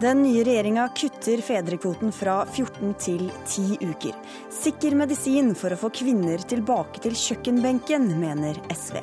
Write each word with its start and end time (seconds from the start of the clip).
Den 0.00 0.22
nye 0.22 0.44
regjeringa 0.44 0.86
kutter 0.96 1.42
fedrekvoten 1.44 2.12
fra 2.12 2.38
14 2.46 2.94
til 2.96 3.26
10 3.44 3.74
uker. 3.84 4.14
Sikker 4.48 4.94
medisin 4.96 5.50
for 5.52 5.74
å 5.74 5.78
få 5.82 5.90
kvinner 5.92 6.40
tilbake 6.48 7.02
til 7.04 7.18
kjøkkenbenken, 7.20 8.06
mener 8.22 8.56
SV. 8.72 8.96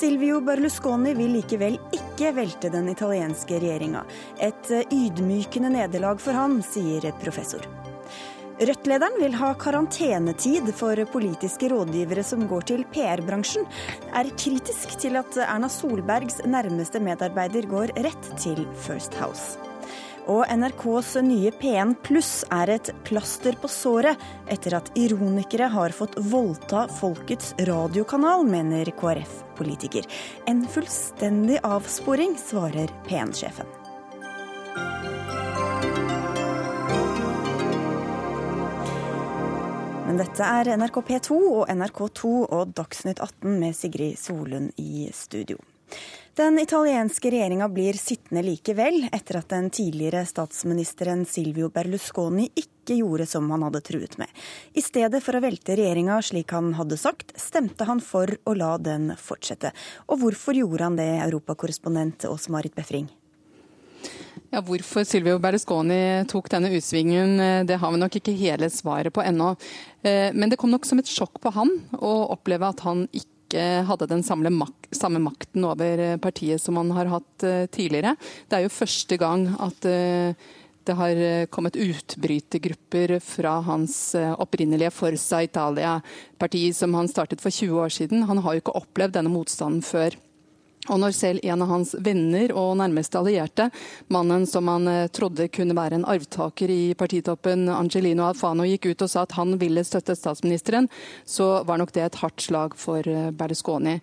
Silvio 0.00 0.40
Berlusconi 0.42 1.14
vil 1.14 1.36
likevel 1.36 1.78
ikke 1.94 2.32
velte 2.40 2.72
den 2.74 2.90
italienske 2.90 3.62
regjeringa. 3.62 4.02
Et 4.42 4.74
ydmykende 4.88 5.70
nederlag 5.76 6.18
for 6.18 6.34
ham, 6.34 6.58
sier 6.58 7.06
professor. 7.22 7.62
Rødt-lederen 8.58 9.22
vil 9.22 9.38
ha 9.38 9.54
karantenetid 9.54 10.74
for 10.74 10.98
politiske 11.14 11.70
rådgivere 11.70 12.26
som 12.26 12.48
går 12.50 12.66
til 12.74 12.82
PR-bransjen, 12.90 13.62
er 14.10 14.34
kritisk 14.34 14.98
til 14.98 15.22
at 15.22 15.38
Erna 15.46 15.70
Solbergs 15.70 16.42
nærmeste 16.50 16.98
medarbeider 16.98 17.70
går 17.70 17.94
rett 18.02 18.32
til 18.42 18.66
First 18.82 19.14
House. 19.22 19.69
Og 20.28 20.44
NRKs 20.52 21.14
nye 21.24 21.50
P1 21.56 21.94
Pluss 22.04 22.44
er 22.52 22.74
et 22.76 22.90
plaster 23.06 23.56
på 23.60 23.70
såret 23.72 24.20
etter 24.52 24.76
at 24.76 24.90
ironikere 24.98 25.70
har 25.72 25.94
fått 25.96 26.18
voldta 26.30 26.86
folkets 27.00 27.54
radiokanal, 27.68 28.44
mener 28.44 28.92
KrF-politiker. 29.00 30.04
En 30.50 30.66
fullstendig 30.68 31.62
avsporing, 31.64 32.36
svarer 32.38 32.92
P1-sjefen. 33.08 33.78
Men 40.10 40.18
dette 40.18 40.42
er 40.42 40.72
NRK 40.74 40.96
P2 41.06 41.36
og 41.38 41.68
NRK2 41.70 42.30
og 42.42 42.72
Dagsnytt 42.74 43.20
18 43.22 43.60
med 43.60 43.76
Sigrid 43.78 44.18
Solund 44.18 44.72
i 44.82 45.06
studio. 45.14 45.60
Den 46.40 46.58
italienske 46.58 47.30
regjeringa 47.30 47.66
blir 47.68 47.92
sittende 47.92 48.40
likevel, 48.40 49.02
etter 49.12 49.36
at 49.42 49.50
den 49.52 49.66
tidligere 49.68 50.22
statsministeren 50.24 51.26
Silvio 51.28 51.68
Berlusconi 51.68 52.46
ikke 52.56 52.94
gjorde 53.02 53.26
som 53.28 53.50
han 53.52 53.66
hadde 53.66 53.82
truet 53.84 54.14
med. 54.16 54.30
I 54.72 54.80
stedet 54.80 55.18
for 55.20 55.36
å 55.36 55.42
velte 55.44 55.74
regjeringa 55.76 56.14
slik 56.24 56.54
han 56.56 56.70
hadde 56.78 56.96
sagt, 56.96 57.34
stemte 57.36 57.84
han 57.84 58.00
for 58.00 58.32
å 58.48 58.54
la 58.56 58.70
den 58.80 59.10
fortsette. 59.20 59.74
Og 60.08 60.22
hvorfor 60.22 60.56
gjorde 60.56 60.86
han 60.86 60.96
det, 60.96 61.10
europakorrespondent 61.26 62.24
Åse 62.30 62.54
Marit 62.54 62.78
Befring? 62.78 63.10
Ja, 64.48 64.62
Hvorfor 64.64 65.04
Silvio 65.04 65.36
Berlusconi 65.44 66.24
tok 66.30 66.48
denne 66.54 66.70
utsvingen, 66.72 67.34
eh, 67.36 67.66
det 67.68 67.76
har 67.82 67.92
vi 67.92 68.00
nok 68.00 68.16
ikke 68.16 68.32
hele 68.38 68.70
svaret 68.72 69.12
på 69.12 69.20
ennå. 69.20 69.50
Eh, 70.00 70.32
men 70.32 70.48
det 70.48 70.56
kom 70.56 70.72
nok 70.72 70.88
som 70.88 71.04
et 71.04 71.12
sjokk 71.12 71.36
på 71.44 71.52
han 71.52 71.76
å 72.00 72.32
oppleve 72.32 72.72
at 72.72 72.80
han 72.88 73.04
ikke 73.12 73.28
ikke 73.50 73.84
hadde 73.88 74.06
den 74.06 74.22
mak 74.54 74.88
samme 74.94 75.18
makten 75.18 75.64
over 75.66 75.98
eh, 75.98 76.16
partiet 76.18 76.62
som 76.62 76.76
han 76.76 76.90
har 76.94 77.10
hatt 77.10 77.44
eh, 77.44 77.66
tidligere. 77.66 78.16
Det 78.48 78.56
er 78.56 78.62
jo 78.64 78.72
første 78.72 79.16
gang 79.18 79.48
at 79.58 79.84
eh, 79.86 80.34
det 80.88 80.96
har 80.96 81.46
kommet 81.52 81.76
utbrytergrupper 81.76 83.18
fra 83.20 83.58
hans 83.62 84.16
opprinnelige 84.16 84.90
Forza 84.90 85.42
Italia-parti, 85.44 86.62
som 86.74 86.96
han 86.96 87.06
startet 87.06 87.42
for 87.44 87.52
20 87.52 87.76
år 87.84 87.92
siden. 87.92 88.24
Han 88.26 88.40
har 88.40 88.56
jo 88.56 88.62
ikke 88.64 88.74
opplevd 88.80 89.18
denne 89.18 89.30
motstanden 89.30 89.84
før. 89.84 90.16
Og 90.90 90.98
når 91.02 91.14
selv 91.14 91.44
en 91.46 91.62
av 91.62 91.70
hans 91.70 91.94
venner 92.02 92.52
og 92.56 92.74
nærmeste 92.80 93.20
allierte, 93.20 93.68
mannen 94.10 94.46
som 94.50 94.68
han 94.70 94.88
eh, 94.90 95.06
trodde 95.14 95.46
kunne 95.54 95.76
være 95.78 96.00
en 96.00 96.08
arvtaker 96.10 96.72
i 96.74 96.82
partitoppen, 96.98 97.68
Angelino 97.70 98.26
Alfano, 98.26 98.66
gikk 98.66 98.90
ut 98.90 99.06
og 99.06 99.12
sa 99.12 99.24
at 99.24 99.38
han 99.38 99.54
ville 99.60 99.86
støtte 99.86 100.18
statsministeren, 100.18 100.90
så 101.24 101.60
var 101.68 101.80
nok 101.80 101.94
det 101.94 102.08
et 102.08 102.20
hardt 102.24 102.42
slag 102.42 102.76
for 102.78 103.06
eh, 103.06 103.30
Berlusconi. 103.30 104.00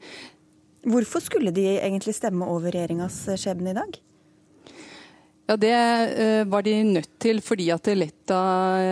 Hvorfor 0.88 1.20
skulle 1.20 1.52
de 1.52 1.68
egentlig 1.76 2.16
stemme 2.16 2.48
over 2.48 2.72
regjeringas 2.72 3.26
skjebne 3.36 3.74
i 3.74 3.80
dag? 3.82 3.98
Ja, 5.48 5.56
Det 5.58 5.72
uh, 5.72 6.50
var 6.52 6.62
de 6.62 6.74
nødt 6.84 7.14
til 7.24 7.38
fordi 7.40 7.70
at 7.72 7.88
Letta, 7.96 8.38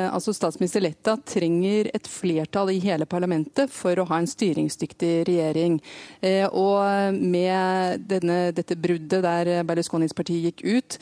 altså 0.08 0.32
statsminister 0.32 0.80
Letta 0.80 1.18
trenger 1.28 1.90
et 1.92 2.08
flertall 2.08 2.72
i 2.72 2.80
hele 2.80 3.04
parlamentet 3.06 3.74
for 3.76 4.00
å 4.00 4.06
ha 4.08 4.22
en 4.22 4.30
styringsdyktig 4.30 5.26
regjering. 5.28 5.82
Uh, 6.24 6.48
og 6.56 7.18
med 7.20 8.08
denne, 8.08 8.38
dette 8.56 8.78
bruddet 8.80 9.26
der 9.26 9.68
Berlusconis 9.68 10.16
parti 10.16 10.38
gikk 10.46 10.64
ut, 10.64 10.98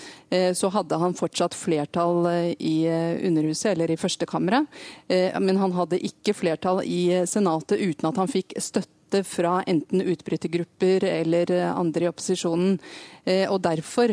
så 0.58 0.70
hadde 0.74 0.98
han 0.98 1.14
fortsatt 1.14 1.54
flertall 1.54 2.26
i 2.58 2.88
Underhuset, 3.28 3.76
eller 3.76 3.92
i 3.94 3.98
Førstekammeret. 4.00 4.66
Men 5.44 5.60
han 5.62 5.76
hadde 5.78 6.02
ikke 6.02 6.34
flertall 6.34 6.82
i 6.86 7.22
Senatet 7.30 7.78
uten 7.78 8.10
at 8.10 8.18
han 8.18 8.32
fikk 8.32 8.56
støtte 8.58 9.03
støtte 9.14 9.24
fra 9.28 9.62
enten 9.68 10.02
utbrytergrupper 10.02 11.04
eller 11.06 11.52
andre 11.74 12.06
i 12.06 12.10
opposisjonen. 12.10 12.80
Eh, 13.26 13.50
og 13.50 13.62
Derfor 13.62 14.10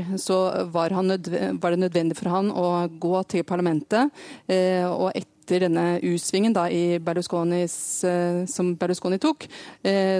var, 0.71 0.93
var, 0.93 1.71
det 1.71 1.81
nødvendig 1.81 2.17
for 2.17 2.31
han 2.31 2.51
å 2.51 2.89
gå 2.89 3.23
til 3.25 3.45
parlamentet. 3.45 4.11
Eh, 4.47 4.85
og 4.87 5.13
etter 5.15 5.65
denne 5.67 5.99
U-svingen 6.03 6.55
eh, 6.55 8.47
som 8.47 8.77
Berlusconi 8.77 9.19
tok, 9.19 9.49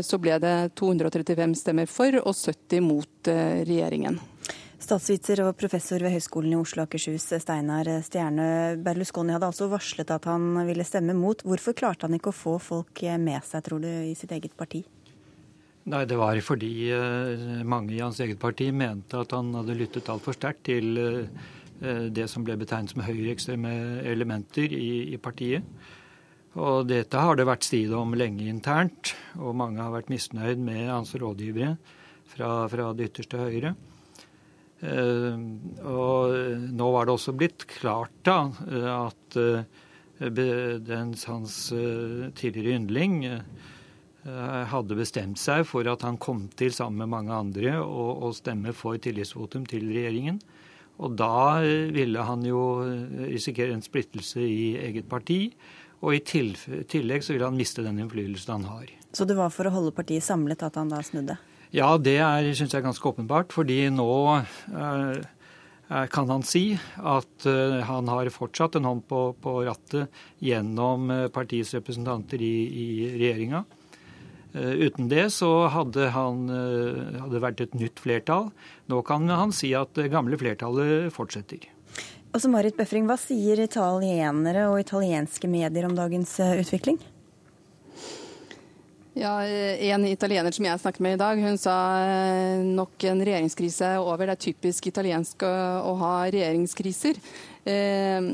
så 0.03 0.19
ble 0.19 0.41
det 0.43 0.73
235 0.75 1.55
stemmer 1.55 1.87
for 1.87 2.17
og 2.25 2.35
70 2.35 2.81
mot 2.83 3.31
regjeringen. 3.31 4.19
Statsviter 4.91 5.39
og 5.45 5.53
professor 5.55 6.03
ved 6.03 6.17
Høgskolen 6.17 6.51
i 6.51 6.57
Oslo 6.59 6.83
og 6.83 6.89
Akershus, 6.89 7.29
Steinar 7.39 7.87
Stjerne. 8.03 8.75
Berlusconi 8.83 9.31
hadde 9.31 9.47
altså 9.47 9.69
varslet 9.71 10.09
at 10.11 10.25
han 10.27 10.57
ville 10.67 10.83
stemme 10.83 11.15
mot. 11.15 11.45
Hvorfor 11.47 11.77
klarte 11.79 12.09
han 12.09 12.17
ikke 12.17 12.33
å 12.33 12.35
få 12.35 12.57
folk 12.59 13.03
med 13.23 13.39
seg, 13.47 13.63
tror 13.69 13.85
du, 13.85 13.87
i 13.87 14.17
sitt 14.19 14.33
eget 14.35 14.57
parti? 14.59 14.81
Nei, 15.95 16.01
Det 16.11 16.19
var 16.19 16.41
fordi 16.43 16.91
eh, 16.91 17.63
mange 17.63 17.95
i 17.95 18.01
hans 18.03 18.19
eget 18.19 18.41
parti 18.43 18.73
mente 18.75 19.21
at 19.21 19.31
han 19.37 19.53
hadde 19.61 19.77
lyttet 19.79 20.11
altfor 20.11 20.35
sterkt 20.35 20.65
til 20.67 20.99
eh, 20.99 22.09
det 22.11 22.27
som 22.33 22.43
ble 22.43 22.59
betegnet 22.59 22.91
som 22.91 23.05
høyreekstreme 23.07 24.03
elementer 24.11 24.75
i, 24.75 25.15
i 25.15 25.21
partiet. 25.23 25.63
Og 26.59 26.91
dette 26.91 27.15
har 27.15 27.39
det 27.39 27.47
vært 27.47 27.69
strid 27.69 27.95
om 27.95 28.19
lenge 28.19 28.51
internt, 28.51 29.15
og 29.39 29.55
mange 29.55 29.79
har 29.79 29.95
vært 29.95 30.11
misnøyd 30.11 30.59
med 30.59 30.91
hans 30.91 31.15
rådgivere 31.15 31.77
fra, 32.35 32.67
fra 32.75 32.91
det 32.91 33.13
ytterste 33.13 33.39
høyre. 33.39 33.77
Eh, 34.81 35.37
og 35.85 36.37
nå 36.73 36.87
var 36.95 37.07
det 37.07 37.13
også 37.13 37.35
blitt 37.37 37.67
klart 37.69 38.15
da 38.25 38.47
at 38.95 39.37
eh, 39.37 40.31
den, 40.33 41.13
hans 41.29 41.57
eh, 41.77 42.31
tidligere 42.37 42.79
yndling 42.79 43.21
hadde 44.21 44.99
bestemt 44.99 45.41
seg 45.41 45.63
for 45.65 45.89
at 45.89 46.03
han 46.05 46.19
kom 46.21 46.43
til 46.53 46.75
sammen 46.77 47.01
med 47.01 47.09
mange 47.09 47.33
andre 47.33 47.79
og, 47.81 48.27
og 48.27 48.35
stemme 48.37 48.75
for 48.77 49.01
tillitsvotum 49.01 49.65
til 49.65 49.87
regjeringen. 49.89 50.37
Og 51.01 51.15
da 51.17 51.65
ville 51.65 52.27
han 52.29 52.45
jo 52.45 52.61
risikere 53.17 53.73
en 53.73 53.81
splittelse 53.81 54.45
i 54.45 54.75
eget 54.77 55.09
parti. 55.09 55.47
Og 56.05 56.19
i 56.19 56.21
tillegg 56.21 57.25
så 57.25 57.33
ville 57.33 57.49
han 57.49 57.57
miste 57.57 57.81
den 57.87 58.03
innflytelsen 58.05 58.59
han 58.59 58.69
har. 58.69 58.93
Så 59.17 59.25
det 59.25 59.39
var 59.41 59.49
for 59.57 59.71
å 59.71 59.73
holde 59.73 59.97
partiet 59.97 60.29
samlet 60.29 60.69
at 60.69 60.77
han 60.77 60.93
da 60.93 61.01
snudde? 61.01 61.41
Ja, 61.71 61.95
det 62.03 62.19
synes 62.57 62.73
jeg 62.73 62.81
er 62.81 62.87
ganske 62.89 63.11
åpenbart. 63.13 63.53
Fordi 63.55 63.85
nå 63.95 64.13
eh, 64.41 66.07
kan 66.11 66.31
han 66.31 66.47
si 66.47 66.65
at 66.99 67.47
eh, 67.47 67.81
han 67.87 68.11
har 68.11 68.31
fortsatt 68.35 68.79
en 68.79 68.89
hånd 68.91 69.05
på, 69.11 69.31
på 69.39 69.61
rattet 69.69 70.23
gjennom 70.43 71.11
eh, 71.15 71.29
partiets 71.33 71.75
representanter 71.79 72.43
i, 72.43 72.55
i 72.67 72.89
regjeringa. 73.15 73.65
Eh, 74.53 74.87
uten 74.87 75.11
det 75.11 75.29
så 75.35 75.69
hadde 75.71 76.11
han 76.15 76.49
eh, 76.51 77.21
hadde 77.23 77.43
vært 77.43 77.63
et 77.63 77.77
nytt 77.79 78.03
flertall. 78.03 78.51
Nå 78.91 79.03
kan 79.07 79.31
han 79.31 79.55
si 79.55 79.71
at 79.79 79.95
det 79.99 80.11
gamle 80.11 80.39
flertallet 80.41 81.13
fortsetter. 81.15 81.69
Og 82.31 82.39
så 82.43 82.51
Marit 82.51 82.77
Bøfring, 82.79 83.07
Hva 83.11 83.17
sier 83.19 83.63
italienere 83.63 84.69
og 84.71 84.79
italienske 84.83 85.51
medier 85.51 85.87
om 85.87 85.97
dagens 85.99 86.37
eh, 86.43 86.59
utvikling? 86.63 86.99
Ja, 89.21 89.45
En 89.45 90.07
italiener 90.09 90.55
som 90.57 90.65
jeg 90.65 90.81
snakket 90.81 91.03
med 91.05 91.19
i 91.19 91.21
dag, 91.21 91.41
hun 91.45 91.59
sa 91.61 91.75
eh, 92.09 92.63
nok 92.65 93.05
en 93.05 93.19
regjeringskrise 93.21 93.89
er 93.93 94.01
over. 94.01 94.31
Det 94.31 94.33
er 94.33 94.45
typisk 94.47 94.87
italiensk 94.89 95.43
å, 95.45 95.51
å 95.91 95.93
ha 96.01 96.13
regjeringskriser. 96.33 97.19
Eh, 97.69 98.31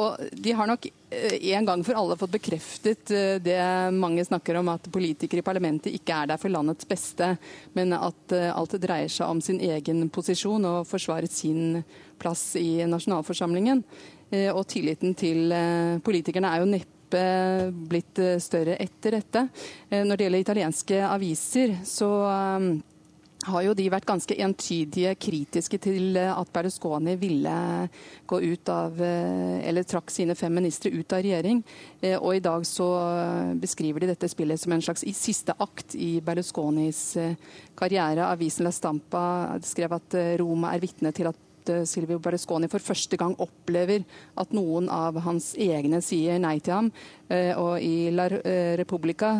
og 0.00 0.22
de 0.32 0.54
har 0.56 0.70
nok 0.70 0.86
eh, 0.88 1.34
en 1.52 1.68
gang 1.68 1.84
for 1.84 2.00
alle 2.00 2.16
fått 2.16 2.32
bekreftet 2.38 3.12
eh, 3.12 3.34
det 3.44 3.58
mange 3.92 4.24
snakker 4.24 4.56
om, 4.62 4.70
at 4.72 4.88
politikere 4.88 5.44
i 5.44 5.44
parlamentet 5.44 5.92
ikke 5.98 6.22
er 6.22 6.30
der 6.30 6.40
for 6.40 6.54
landets 6.54 6.88
beste, 6.88 7.34
men 7.76 7.92
at 7.98 8.32
alt 8.48 8.78
dreier 8.80 9.12
seg 9.12 9.28
om 9.28 9.42
sin 9.44 9.60
egen 9.60 10.06
posisjon 10.08 10.64
og 10.70 10.88
forsvare 10.88 11.28
sin 11.28 11.82
plass 12.16 12.54
i 12.56 12.80
nasjonalforsamlingen. 12.88 13.84
Eh, 14.32 14.48
og 14.54 14.64
tilliten 14.72 15.12
til 15.20 15.52
politikerne 16.00 16.54
er 16.54 16.64
jo 16.64 16.70
neppe 16.72 16.99
neppe 17.10 17.72
blitt 17.72 18.18
eh, 18.18 18.38
større 18.38 18.76
etter 18.76 19.18
dette. 19.18 19.48
Eh, 19.88 20.04
når 20.04 20.16
det 20.16 20.24
gjelder 20.24 20.40
italienske 20.40 21.02
aviser, 21.06 21.80
så 21.84 22.10
eh, 22.28 22.70
har 23.48 23.62
jo 23.64 23.72
de 23.74 23.88
vært 23.88 24.04
ganske 24.04 24.36
entydige 24.36 25.14
kritiske 25.16 25.78
til 25.80 26.18
at 26.20 26.50
Berlusconi 26.52 27.14
ville 27.16 27.88
gå 28.28 28.36
ut 28.36 28.68
av 28.68 29.00
Eller 29.00 29.82
trakk 29.88 30.12
sine 30.12 30.34
fem 30.36 30.52
ministre 30.52 30.92
ut 30.92 31.10
av 31.16 31.22
regjering. 31.24 31.62
Og 32.20 32.36
i 32.36 32.42
dag 32.44 32.66
så 32.68 32.90
beskriver 33.56 34.04
de 34.04 34.10
dette 34.12 34.28
spillet 34.28 34.60
som 34.60 34.76
en 34.76 34.84
slags 34.84 35.06
siste 35.16 35.56
akt 35.56 35.96
i 35.96 36.20
Berlusconis 36.20 37.16
karriere. 37.74 38.28
Avisen 38.28 38.68
La 38.68 38.74
Stampa 38.76 39.56
skrev 39.64 39.96
at 39.96 40.20
Roma 40.36 40.74
er 40.74 40.84
vitne 40.84 41.08
til 41.16 41.32
at 41.32 41.49
at 41.60 41.88
Silvio 41.88 42.18
Berlusconi 42.22 42.68
for 42.72 42.82
første 42.82 43.18
gang 43.20 43.36
opplever 43.40 44.02
at 44.40 44.54
noen 44.56 44.88
av 44.92 45.20
hans 45.24 45.52
egne 45.60 46.00
sier 46.04 46.40
nei 46.42 46.56
til 46.64 46.74
ham. 46.74 46.90
Og 47.30 47.76
i 47.84 48.10
La 48.14 48.26
Repubblica 48.80 49.34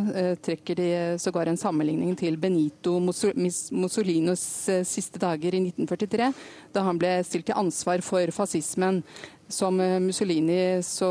trekker 0.45 0.79
de 0.79 0.91
sågar 1.19 1.51
en 1.51 1.59
sammenligning 1.59 2.15
til 2.21 2.37
Benito 2.41 2.99
Mussolinos 3.03 4.45
siste 4.87 5.19
dager 5.23 5.57
i 5.57 5.65
1943, 5.65 6.31
da 6.77 6.85
han 6.87 7.01
ble 7.01 7.17
stilt 7.27 7.49
til 7.51 7.59
ansvar 7.59 8.05
for 8.07 8.31
fascismen. 8.37 9.03
Som 9.51 9.81
Mussolini 10.05 10.79
så 10.87 11.11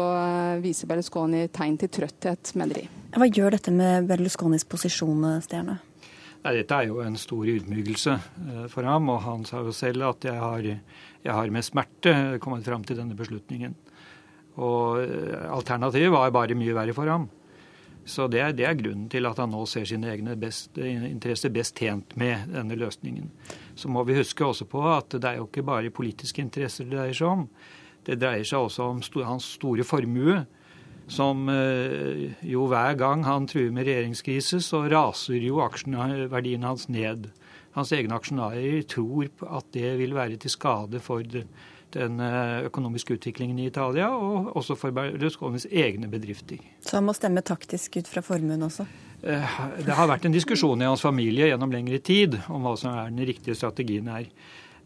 viser 0.63 0.87
Berlusconi 0.87 1.49
tegn 1.51 1.75
til 1.81 1.91
trøtthet, 1.91 2.53
mener 2.55 2.79
de. 2.79 2.87
Hva 3.17 3.27
gjør 3.27 3.57
dette 3.57 3.73
med 3.75 4.07
Berlusconis 4.07 4.63
posisjon, 4.63 5.25
Stjerne? 5.43 5.81
Nei, 6.39 6.53
dette 6.55 6.75
er 6.75 6.87
jo 6.87 7.01
en 7.03 7.17
stor 7.19 7.49
ydmykelse 7.51 8.13
eh, 8.15 8.67
for 8.71 8.87
ham, 8.87 9.09
og 9.11 9.23
han 9.25 9.43
sa 9.47 9.59
jo 9.65 9.73
selv 9.75 10.07
at 10.07 10.27
jeg 10.29 10.39
har, 10.39 10.67
jeg 11.25 11.33
har 11.35 11.51
med 11.51 11.65
smerte 11.67 12.13
kommet 12.39 12.67
fram 12.67 12.85
til 12.87 13.01
denne 13.01 13.17
beslutningen. 13.19 13.75
Og 14.63 15.01
eh, 15.03 15.49
alternativet 15.51 16.13
var 16.13 16.31
bare 16.35 16.55
mye 16.55 16.77
verre 16.77 16.95
for 16.95 17.11
ham. 17.11 17.27
Så 18.09 18.29
det 18.31 18.39
er, 18.41 18.53
det 18.55 18.65
er 18.65 18.77
grunnen 18.79 19.09
til 19.11 19.27
at 19.27 19.37
han 19.37 19.51
nå 19.53 19.65
ser 19.69 19.85
sine 19.85 20.09
egne 20.09 20.33
interesser 21.09 21.51
best 21.53 21.75
tjent 21.77 22.15
med 22.17 22.47
denne 22.55 22.77
løsningen. 22.79 23.27
Så 23.77 23.91
må 23.91 24.05
vi 24.07 24.17
huske 24.17 24.45
også 24.45 24.65
på 24.69 24.81
at 24.89 25.13
det 25.19 25.27
er 25.27 25.41
jo 25.41 25.49
ikke 25.49 25.67
bare 25.67 25.91
politiske 25.93 26.41
interesser 26.41 26.87
det 26.87 26.95
dreier 26.95 27.19
seg 27.19 27.29
om. 27.29 27.43
Det 28.07 28.17
dreier 28.17 28.47
seg 28.47 28.63
også 28.63 28.87
om 28.95 29.03
hans 29.27 29.51
store 29.59 29.85
formue 29.85 30.39
som 31.09 31.49
eh, 31.49 32.29
jo 32.45 32.67
hver 32.69 32.97
gang 32.99 33.25
han 33.27 33.47
truer 33.49 33.73
med 33.73 33.87
regjeringskrise, 33.89 34.61
så 34.63 34.83
raser 34.91 35.41
jo 35.41 35.63
aksjeverdiene 35.65 36.69
hans 36.69 36.87
ned. 36.91 37.31
Hans 37.75 37.93
egne 37.95 38.17
aksjonærer 38.17 38.85
tror 38.89 39.29
at 39.45 39.67
det 39.75 39.95
vil 39.99 40.15
være 40.17 40.39
til 40.41 40.53
skade 40.53 41.01
for 41.03 41.25
den 41.25 42.21
eh, 42.21 42.65
økonomiske 42.69 43.17
utviklingen 43.17 43.59
i 43.59 43.67
Italia, 43.69 44.09
og 44.13 44.55
også 44.59 44.77
for 44.77 44.95
Berlusconis 44.95 45.67
egne 45.69 46.09
bedrifter. 46.11 46.61
Så 46.85 46.99
han 46.99 47.07
må 47.09 47.17
stemme 47.17 47.45
taktisk 47.45 47.99
ut 47.99 48.09
fra 48.09 48.23
formuen 48.25 48.65
også? 48.69 48.85
Eh, 49.23 49.59
det 49.83 49.97
har 49.97 50.09
vært 50.09 50.29
en 50.29 50.35
diskusjon 50.35 50.81
i 50.81 50.87
hans 50.87 51.03
familie 51.03 51.49
gjennom 51.49 51.73
lengre 51.73 51.99
tid 51.99 52.37
om 52.47 52.63
hva 52.63 52.75
som 52.79 52.93
er 52.93 53.11
den 53.11 53.25
riktige 53.27 53.57
strategien 53.57 54.07
her. 54.11 54.29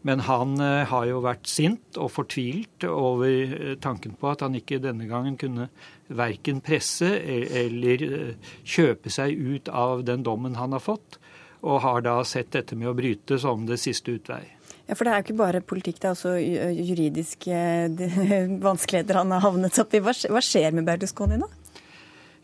Men 0.04 0.20
han 0.26 0.58
har 0.60 1.06
jo 1.08 1.22
vært 1.24 1.48
sint 1.48 1.96
og 1.96 2.10
fortvilt 2.12 2.84
over 2.84 3.76
tanken 3.80 4.12
på 4.20 4.28
at 4.34 4.42
han 4.44 4.56
ikke 4.58 4.82
denne 4.84 5.06
gangen 5.08 5.38
kunne 5.40 5.70
verken 6.08 6.60
presse 6.60 7.08
e- 7.08 7.48
eller 7.64 8.04
eh, 8.04 8.50
kjøpe 8.64 9.12
seg 9.12 9.32
ut 9.38 9.68
av 9.68 10.04
den 10.04 10.24
dommen 10.26 10.58
han 10.58 10.76
har 10.76 10.82
fått, 10.82 11.18
og 11.64 11.80
har 11.80 12.04
da 12.04 12.18
sett 12.28 12.52
dette 12.52 12.76
med 12.76 12.90
å 12.90 12.96
bryte 12.96 13.38
som 13.40 13.64
det 13.66 13.80
siste 13.80 14.18
utvei. 14.18 14.42
Ja, 14.84 14.94
For 14.94 15.06
det 15.06 15.12
er 15.12 15.20
jo 15.20 15.24
ikke 15.28 15.40
bare 15.40 15.64
politikk, 15.64 16.00
det 16.02 16.10
er 16.10 16.16
også 16.16 16.34
juridiske 16.36 17.60
vanskeligheter 18.68 19.22
han 19.22 19.32
har 19.32 19.44
havnet 19.46 19.78
opp 19.80 19.96
i. 19.96 20.02
Hva 20.04 20.44
skjer 20.44 20.76
med 20.76 20.84
Berlusconi 20.88 21.40
nå? 21.40 21.48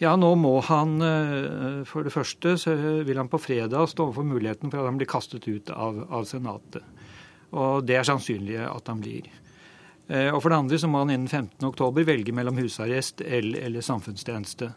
Ja, 0.00 0.14
nå 0.16 0.30
må 0.40 0.54
han 0.64 0.94
eh, 1.04 1.82
For 1.84 2.06
det 2.06 2.14
første 2.14 2.54
så 2.56 2.72
vil 3.04 3.18
han 3.20 3.28
på 3.28 3.42
fredag 3.42 3.90
stå 3.92 4.06
overfor 4.06 4.24
muligheten 4.24 4.72
for 4.72 4.80
at 4.80 4.88
han 4.88 5.00
blir 5.00 5.10
kastet 5.10 5.44
ut 5.44 5.68
av, 5.74 6.06
av 6.08 6.24
Senatet. 6.30 6.86
Og 7.50 7.84
det 7.86 7.98
er 7.98 8.06
sannsynlig 8.06 8.58
at 8.62 8.90
han 8.90 9.00
blir. 9.02 9.26
Eh, 10.10 10.28
og 10.34 10.40
for 10.42 10.50
det 10.50 10.58
andre 10.58 10.78
så 10.82 10.90
må 10.90 11.04
han 11.04 11.12
innen 11.14 11.30
15.10 11.30 12.06
velge 12.06 12.34
mellom 12.34 12.58
husarrest 12.58 13.22
eller, 13.22 13.66
eller, 13.66 13.84
samfunnstjeneste. 13.84 14.70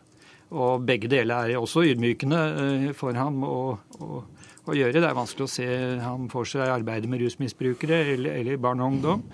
Og 0.54 0.86
begge 0.86 1.10
deler 1.10 1.50
er 1.50 1.62
også 1.62 1.86
ydmykende 1.90 2.42
eh, 2.66 2.86
for 2.98 3.18
ham 3.18 3.42
å, 3.48 3.58
å, 3.98 4.22
å, 4.68 4.76
gjøre. 4.78 5.00
Det 5.00 5.10
er 5.10 5.18
vanskelig 5.18 5.48
å 5.48 5.54
se 5.56 5.68
ham 6.04 6.30
for 6.34 6.50
seg 6.50 6.70
arbeide 6.70 7.10
med 7.10 7.24
rusmisbrukere 7.26 8.04
eller, 8.14 8.38
eller 8.44 8.62
barn 8.62 8.84
og 8.84 8.94
ungdom. 8.94 9.26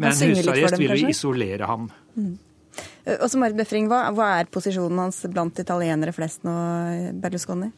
Men 0.00 0.16
husarrest 0.16 0.80
vil 0.80 0.96
jo 0.96 1.12
isolere 1.12 1.68
ham. 1.68 1.90
Mm. 2.16 2.34
Eh, 3.04 3.18
også 3.20 3.40
Marit 3.40 3.60
Befring, 3.60 3.90
hva, 3.92 4.06
hva 4.16 4.32
er 4.40 4.48
posisjonen 4.52 5.06
hans 5.06 5.20
blant 5.28 5.60
italienere 5.60 6.16
flest 6.16 6.48
nå, 6.48 6.54
Berlusconi? 7.20 7.68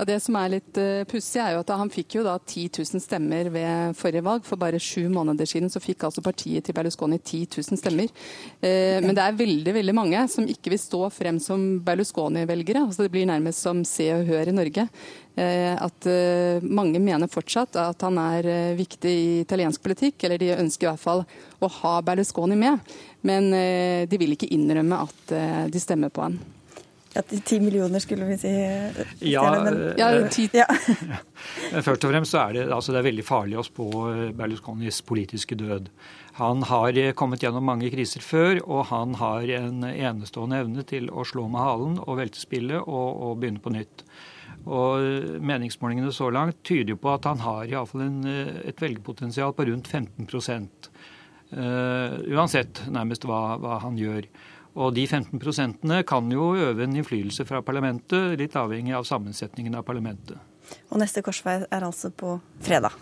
Ja, 0.00 0.06
det 0.08 0.22
som 0.24 0.36
er 0.40 0.48
litt 0.48 0.78
uh, 0.80 1.02
pussig, 1.04 1.42
er 1.44 1.52
jo 1.52 1.60
at 1.60 1.70
han 1.76 1.90
fikk 1.92 2.14
jo 2.16 2.22
da 2.24 2.38
10 2.40 2.70
000 2.72 3.02
stemmer 3.04 3.50
ved 3.52 3.96
forrige 3.98 4.24
valg. 4.24 4.46
For 4.48 4.56
bare 4.56 4.78
sju 4.80 5.10
måneder 5.12 5.44
siden 5.44 5.68
så 5.68 5.82
fikk 5.84 6.06
altså 6.06 6.22
partiet 6.24 6.64
til 6.64 6.72
Berlusconi 6.72 7.18
10 7.18 7.58
000 7.58 7.76
stemmer. 7.76 8.08
Uh, 8.64 8.96
men 9.04 9.12
det 9.12 9.26
er 9.26 9.36
veldig 9.36 9.74
veldig 9.76 9.94
mange 9.98 10.22
som 10.32 10.46
ikke 10.48 10.72
vil 10.72 10.80
stå 10.80 11.02
frem 11.12 11.36
som 11.44 11.66
Berlusconi-velgere. 11.84 12.86
Altså, 12.86 13.04
det 13.04 13.12
blir 13.12 13.28
nærmest 13.28 13.60
som 13.60 13.82
Se 13.84 14.06
og 14.14 14.24
Hør 14.30 14.48
i 14.48 14.54
Norge. 14.56 14.86
Uh, 15.36 15.76
at 15.76 16.08
mange 16.64 17.02
mener 17.02 17.28
fortsatt 17.28 17.76
at 17.82 18.00
han 18.06 18.16
er 18.22 18.48
viktig 18.78 19.12
i 19.12 19.26
italiensk 19.42 19.84
politikk, 19.84 20.24
eller 20.24 20.40
de 20.40 20.54
ønsker 20.54 20.88
i 20.88 20.94
hvert 20.94 21.02
fall 21.02 21.26
å 21.60 21.70
ha 21.82 21.92
Berlusconi 22.08 22.56
med. 22.56 22.80
Men 23.20 23.52
de 24.08 24.16
vil 24.16 24.32
ikke 24.32 24.48
innrømme 24.56 25.02
at 25.04 25.36
de 25.68 25.84
stemmer 25.84 26.08
på 26.08 26.24
han. 26.24 26.40
Ja, 27.12 27.22
Ti 27.22 27.58
millioner, 27.60 27.98
skulle 27.98 28.24
vi 28.28 28.36
si. 28.38 28.50
Ja, 29.26 29.42
ja, 29.98 30.10
ja. 30.54 30.66
Først 31.86 32.04
og 32.06 32.12
fremst 32.12 32.30
så 32.30 32.44
er 32.44 32.54
det, 32.54 32.64
altså 32.70 32.94
det 32.94 33.00
er 33.00 33.08
veldig 33.08 33.24
farlig 33.26 33.58
å 33.58 33.66
spå 33.66 33.86
eh, 34.12 34.26
Berlusconis 34.36 35.00
politiske 35.06 35.58
død. 35.58 35.88
Han 36.38 36.62
har 36.70 36.94
eh, 36.94 37.10
kommet 37.18 37.42
gjennom 37.42 37.66
mange 37.66 37.90
kriser 37.90 38.22
før, 38.22 38.60
og 38.62 38.86
han 38.92 39.18
har 39.18 39.50
en 39.58 39.82
enestående 39.90 40.62
evne 40.62 40.86
til 40.86 41.10
å 41.10 41.26
slå 41.26 41.48
med 41.50 41.64
halen 41.66 41.98
og 42.04 42.20
velte 42.22 42.38
spillet 42.38 42.78
og, 42.78 43.08
og 43.26 43.40
begynne 43.42 43.64
på 43.64 43.74
nytt. 43.74 44.06
Og 44.70 45.02
eh, 45.02 45.40
Meningsmålingene 45.42 46.14
så 46.14 46.30
langt 46.30 46.62
tyder 46.62 46.94
jo 46.94 47.02
på 47.02 47.16
at 47.16 47.26
han 47.26 47.42
har 47.42 47.66
iallfall 47.66 48.06
et 48.70 48.78
velgerpotensial 48.78 49.56
på 49.56 49.66
rundt 49.66 49.90
15% 49.90 50.92
uh, 51.56 52.18
uansett 52.30 52.84
nærmest 52.90 53.26
hva, 53.28 53.58
hva 53.60 53.80
han 53.84 53.98
gjør. 53.98 54.28
Og 54.80 54.94
de 54.96 55.04
15 55.06 55.36
prosentene 55.42 56.00
kan 56.08 56.30
jo 56.32 56.54
øve 56.56 56.86
en 56.86 56.96
innflytelse 56.96 57.44
fra 57.48 57.60
parlamentet, 57.64 58.38
litt 58.40 58.56
avhengig 58.56 58.96
av 58.96 59.04
sammensetningen 59.08 59.76
av 59.76 59.84
parlamentet. 59.84 60.40
Og 60.90 61.00
neste 61.02 61.22
korsvei 61.26 61.58
er 61.66 61.84
altså 61.84 62.12
på 62.14 62.36
fredag? 62.64 62.94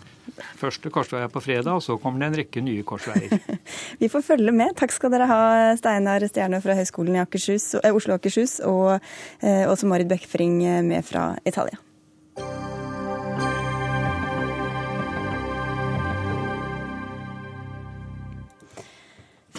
Første 0.59 0.91
korsvei 0.93 1.23
er 1.23 1.31
på 1.31 1.41
fredag, 1.41 1.71
og 1.77 1.83
så 1.85 1.97
kommer 2.01 2.21
det 2.21 2.29
en 2.29 2.37
rekke 2.41 2.63
nye 2.65 2.85
korsveier. 2.87 3.39
Vi 4.01 4.09
får 4.11 4.25
følge 4.25 4.53
med. 4.55 4.75
Takk 4.77 4.93
skal 4.93 5.13
dere 5.13 5.29
ha, 5.29 5.41
Steinar 5.79 6.25
Stjerne 6.27 6.61
fra 6.63 6.77
Høgskolen 6.77 7.17
i 7.17 7.23
Akershus, 7.23 7.71
eh, 7.79 7.93
Oslo 7.95 8.15
og 8.15 8.21
Akershus, 8.21 8.59
og 8.65 8.97
eh, 8.97 9.65
også 9.69 9.89
Marit 9.89 10.09
Bekkfring 10.11 10.59
eh, 10.65 10.81
med 10.85 11.07
fra 11.07 11.31
Italia. 11.49 11.79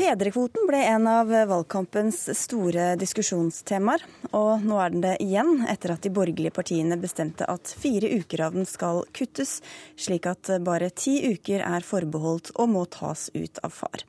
Fedrekvoten 0.01 0.65
ble 0.65 0.79
en 0.89 1.05
av 1.11 1.29
valgkampens 1.29 2.23
store 2.39 2.95
diskusjonstemaer, 2.97 4.01
og 4.33 4.63
nå 4.65 4.79
er 4.81 4.95
den 4.95 5.03
det 5.05 5.11
igjen, 5.21 5.67
etter 5.69 5.93
at 5.93 6.07
de 6.07 6.13
borgerlige 6.17 6.55
partiene 6.57 6.97
bestemte 6.97 7.45
at 7.45 7.69
fire 7.83 8.09
uker 8.09 8.41
av 8.47 8.57
den 8.57 8.65
skal 8.65 9.03
kuttes, 9.13 9.59
slik 10.01 10.25
at 10.31 10.49
bare 10.65 10.89
ti 10.97 11.19
uker 11.35 11.61
er 11.67 11.85
forbeholdt 11.85 12.55
og 12.55 12.71
må 12.73 12.87
tas 12.89 13.27
ut 13.35 13.61
av 13.61 13.75
far. 13.77 14.07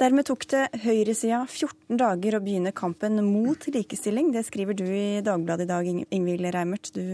Dermed 0.00 0.30
tok 0.30 0.46
det 0.48 0.62
høyresida 0.86 1.42
14 1.44 2.00
dager 2.00 2.38
å 2.38 2.42
begynne 2.46 2.72
kampen 2.72 3.20
mot 3.26 3.68
likestilling. 3.68 4.32
Det 4.32 4.46
skriver 4.48 4.80
du 4.80 4.86
i 4.88 5.20
Dagbladet 5.28 5.68
i 5.68 5.72
dag, 5.74 5.92
Ingvild 6.08 6.48
Reimert. 6.56 6.88
Du 6.96 7.04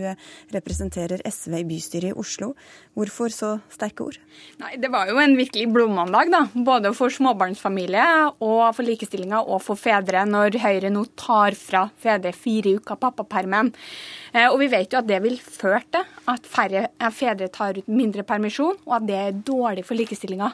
representerer 0.54 1.26
SV 1.26 1.58
i 1.64 1.66
bystyret 1.66 2.12
i 2.12 2.14
Oslo. 2.14 2.52
Hvorfor 2.94 3.34
så 3.34 3.52
sterke 3.75 4.06
ord? 4.06 4.22
Nei, 4.62 4.76
Det 4.78 4.94
var 4.94 5.10
jo 5.10 5.18
en 5.18 5.34
virkelig 5.34 5.66
blodmandag, 5.75 6.30
da. 6.30 6.46
Både 6.54 6.94
for 6.94 7.10
småbarnsfamilier 7.10 8.19
og 8.40 8.74
for 8.76 8.86
likestillinga 8.86 9.40
og 9.42 9.62
for 9.64 9.78
fedre, 9.80 10.22
når 10.28 10.58
Høyre 10.62 10.90
nå 10.92 11.04
tar 11.18 11.56
fra 11.58 11.86
fedre 12.00 12.32
fire 12.36 12.76
uker 12.78 12.98
pappapermen. 13.00 13.72
Eh, 14.32 14.46
og 14.46 14.60
vi 14.60 14.68
vet 14.70 14.92
jo 14.92 15.00
at 15.00 15.08
det 15.08 15.18
vil 15.24 15.36
føre 15.42 15.82
til 15.90 16.06
at 16.30 16.46
færre 16.46 16.84
eh, 16.88 17.12
fedre 17.14 17.48
tar 17.52 17.80
ut 17.80 17.90
mindre 17.90 18.24
permisjon, 18.26 18.78
og 18.86 18.96
at 19.00 19.08
det 19.08 19.18
er 19.18 19.40
dårlig 19.50 19.84
for 19.88 19.98
likestillinga. 19.98 20.52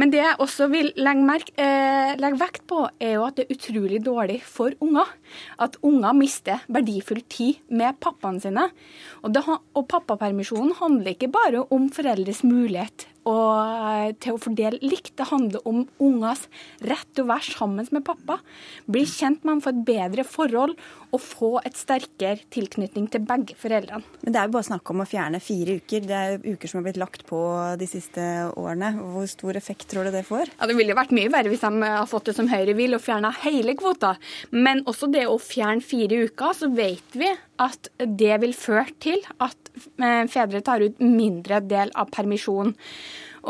Men 0.00 0.14
det 0.14 0.22
jeg 0.22 0.40
også 0.40 0.70
vil 0.72 0.92
legge, 0.96 1.26
merke, 1.28 1.54
eh, 1.60 2.14
legge, 2.20 2.40
vekt 2.40 2.66
på, 2.70 2.86
er 3.00 3.16
jo 3.18 3.26
at 3.28 3.38
det 3.38 3.46
er 3.46 3.56
utrolig 3.56 4.00
dårlig 4.06 4.40
for 4.46 4.76
unger. 4.80 5.12
At 5.60 5.78
unger 5.86 6.16
mister 6.16 6.64
verdifull 6.72 7.22
tid 7.28 7.60
med 7.68 8.00
pappaene 8.00 8.42
sine. 8.42 8.70
Og, 9.24 9.32
det, 9.34 9.44
og 9.46 9.86
pappapermisjonen 9.90 10.76
handler 10.80 11.14
ikke 11.14 11.32
bare 11.32 11.66
om 11.74 11.90
foreldres 11.92 12.44
mulighet 12.46 13.08
og 13.30 13.58
eh, 13.62 14.12
til 14.22 14.36
å 14.36 14.40
fordele 14.42 14.80
likt. 14.82 15.14
Det 15.18 15.28
handler 15.30 15.66
om 15.68 15.84
ungers 16.02 16.46
rett 16.86 17.08
til 17.14 17.26
å 17.26 17.30
være 17.30 17.54
sammen 17.54 17.88
med 17.94 18.04
pappa. 18.06 18.40
Bli 18.90 19.04
kjent 19.08 19.44
med 19.44 19.56
ham, 19.56 19.62
få 19.64 19.74
et 19.74 19.84
bedre 19.86 20.26
forhold 20.26 20.76
og 21.10 21.22
få 21.22 21.50
et 21.66 21.78
sterkere 21.78 22.44
tilknytning 22.54 23.08
til 23.10 23.24
begge 23.26 23.56
foreldrene. 23.58 24.06
Men 24.22 24.34
Det 24.34 24.40
er 24.40 24.48
jo 24.48 24.54
bare 24.56 24.68
snakk 24.68 24.92
om 24.92 25.02
å 25.02 25.08
fjerne 25.08 25.42
fire 25.42 25.78
uker. 25.80 26.06
Det 26.06 26.18
er 26.18 26.44
uker 26.44 26.70
som 26.70 26.80
har 26.80 26.86
blitt 26.88 27.00
lagt 27.02 27.26
på 27.28 27.40
de 27.80 27.88
siste 27.90 28.22
årene. 28.54 28.92
Hvor 29.00 29.26
stor 29.30 29.58
effekt 29.58 29.88
tror 29.90 30.06
du 30.06 30.14
det 30.14 30.26
får? 30.28 30.52
Ja, 30.58 30.66
Det 30.70 30.78
ville 30.78 30.96
vært 30.96 31.14
mye 31.16 31.32
verre 31.32 31.50
hvis 31.50 31.64
de 31.64 31.82
har 31.82 32.08
fått 32.10 32.30
det 32.30 32.36
som 32.38 32.50
Høyre 32.50 32.76
vil 32.78 32.94
og 32.94 33.02
fjerna 33.04 33.32
hele 33.42 33.74
kvota. 33.78 34.14
Men 34.50 34.84
også 34.90 35.10
det 35.10 35.26
å 35.26 35.38
fjerne 35.42 35.82
fire 35.84 36.24
uker, 36.26 36.54
så 36.56 36.70
vet 36.74 37.18
vi 37.18 37.30
at 37.60 37.90
det 37.98 38.38
vil 38.42 38.54
føre 38.56 38.88
til 39.02 39.20
at 39.42 39.72
eh, 40.00 40.24
fedre 40.30 40.62
tar 40.64 40.84
ut 40.84 41.02
mindre 41.02 41.60
del 41.64 41.92
av 41.98 42.12
permisjonen. 42.14 42.76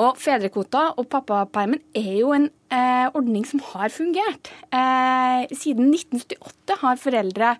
Og 0.01 0.19
Fedrekvota 0.23 0.93
og 1.01 1.09
pappapermen 1.11 1.81
er 1.99 2.13
jo 2.21 2.31
en 2.35 2.47
eh, 2.71 3.07
ordning 3.11 3.47
som 3.49 3.63
har 3.73 3.91
fungert. 3.91 4.53
Eh, 4.71 5.51
siden 5.51 5.91
1978 5.91 6.79
har 6.85 7.01
foreldre 7.03 7.57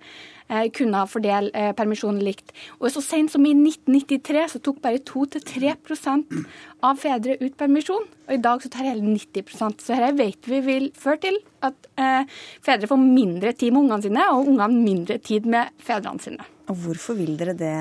eh, 0.51 0.67
kunnet 0.75 1.11
fordele 1.11 1.51
eh, 1.57 1.71
permisjonen 1.79 2.21
likt. 2.27 2.53
Og 2.81 2.91
så 2.93 3.03
sent 3.05 3.33
som 3.33 3.47
i 3.47 3.55
1993 3.55 4.47
så 4.55 4.63
tok 4.67 4.83
bare 4.85 5.03
2-3% 5.07 6.41
av 6.87 7.01
fedre 7.01 7.39
ut 7.41 7.57
permisjon. 7.61 8.07
Og 8.29 8.37
i 8.37 8.43
dag 8.43 8.63
så 8.63 8.71
tar 8.73 8.87
hele 8.87 9.03
90% 9.07 9.83
Så 9.83 9.97
dette 9.97 10.13
vet 10.19 10.51
vi 10.51 10.61
vil 10.65 10.89
føre 10.99 11.23
til 11.27 11.41
at 11.67 11.91
eh, 12.01 12.41
fedre 12.65 12.91
får 12.91 13.03
mindre 13.03 13.55
tid 13.55 13.75
med 13.75 13.87
ungene 13.87 14.07
sine, 14.07 14.27
og 14.35 14.49
ungene 14.49 14.85
mindre 14.85 15.21
tid 15.23 15.49
med 15.51 15.75
fedrene 15.83 16.23
sine. 16.23 16.51
Og 16.71 16.79
hvorfor 16.85 17.19
vil 17.19 17.35
dere 17.39 17.57
det, 17.59 17.77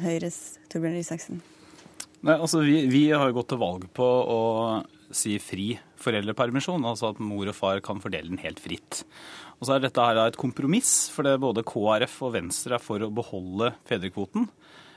Høyres 0.00 0.58
Torbjørn 0.72 1.00
Isaksen? 1.00 1.42
Nei, 2.22 2.36
altså 2.38 2.62
vi, 2.62 2.84
vi, 2.86 3.08
har 3.10 3.28
jo 3.28 3.40
gått 3.40 3.50
til 3.52 3.60
valg 3.60 3.88
på 3.96 4.06
å 4.06 4.40
si 5.12 5.36
fri 5.42 5.72
foreldrepermisjon, 6.00 6.84
altså 6.88 7.10
at 7.12 7.20
mor 7.22 7.50
og 7.50 7.56
far 7.56 7.82
kan 7.84 8.00
fordele 8.02 8.30
den 8.30 8.40
helt 8.42 8.62
fritt. 8.62 9.02
Og 9.62 9.68
så 9.68 9.76
er 9.76 9.84
dette 9.84 10.02
her 10.02 10.18
et 10.18 10.34
kompromiss, 10.34 11.06
for 11.14 11.22
det 11.22 11.36
både 11.38 11.62
KrF 11.62 12.16
og 12.26 12.32
Venstre 12.34 12.74
er 12.74 12.82
for 12.82 12.98
å 13.06 13.12
beholde 13.14 13.68
fedrekvoten. 13.86 14.48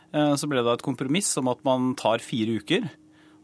Eh, 0.10 0.31
så 0.34 0.50
ble 0.50 0.63
det 0.65 0.72
et 0.74 0.86
kompromiss 0.88 1.29
om 1.38 1.51
at 1.51 1.62
man 1.67 1.91
tar 2.00 2.24
fire 2.25 2.57
uker, 2.57 2.88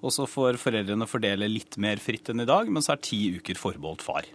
og 0.02 0.16
så 0.16 0.26
får 0.26 0.58
foreldrene 0.58 1.06
fordele 1.06 1.46
litt 1.46 1.78
mer 1.78 2.02
fritt 2.02 2.32
enn 2.34 2.42
i 2.42 2.50
dag, 2.50 2.66
men 2.74 2.82
så 2.82 2.96
er 2.96 3.04
ti 3.06 3.20
uker 3.38 3.60
forbeholdt 3.62 4.02
far. 4.02 4.26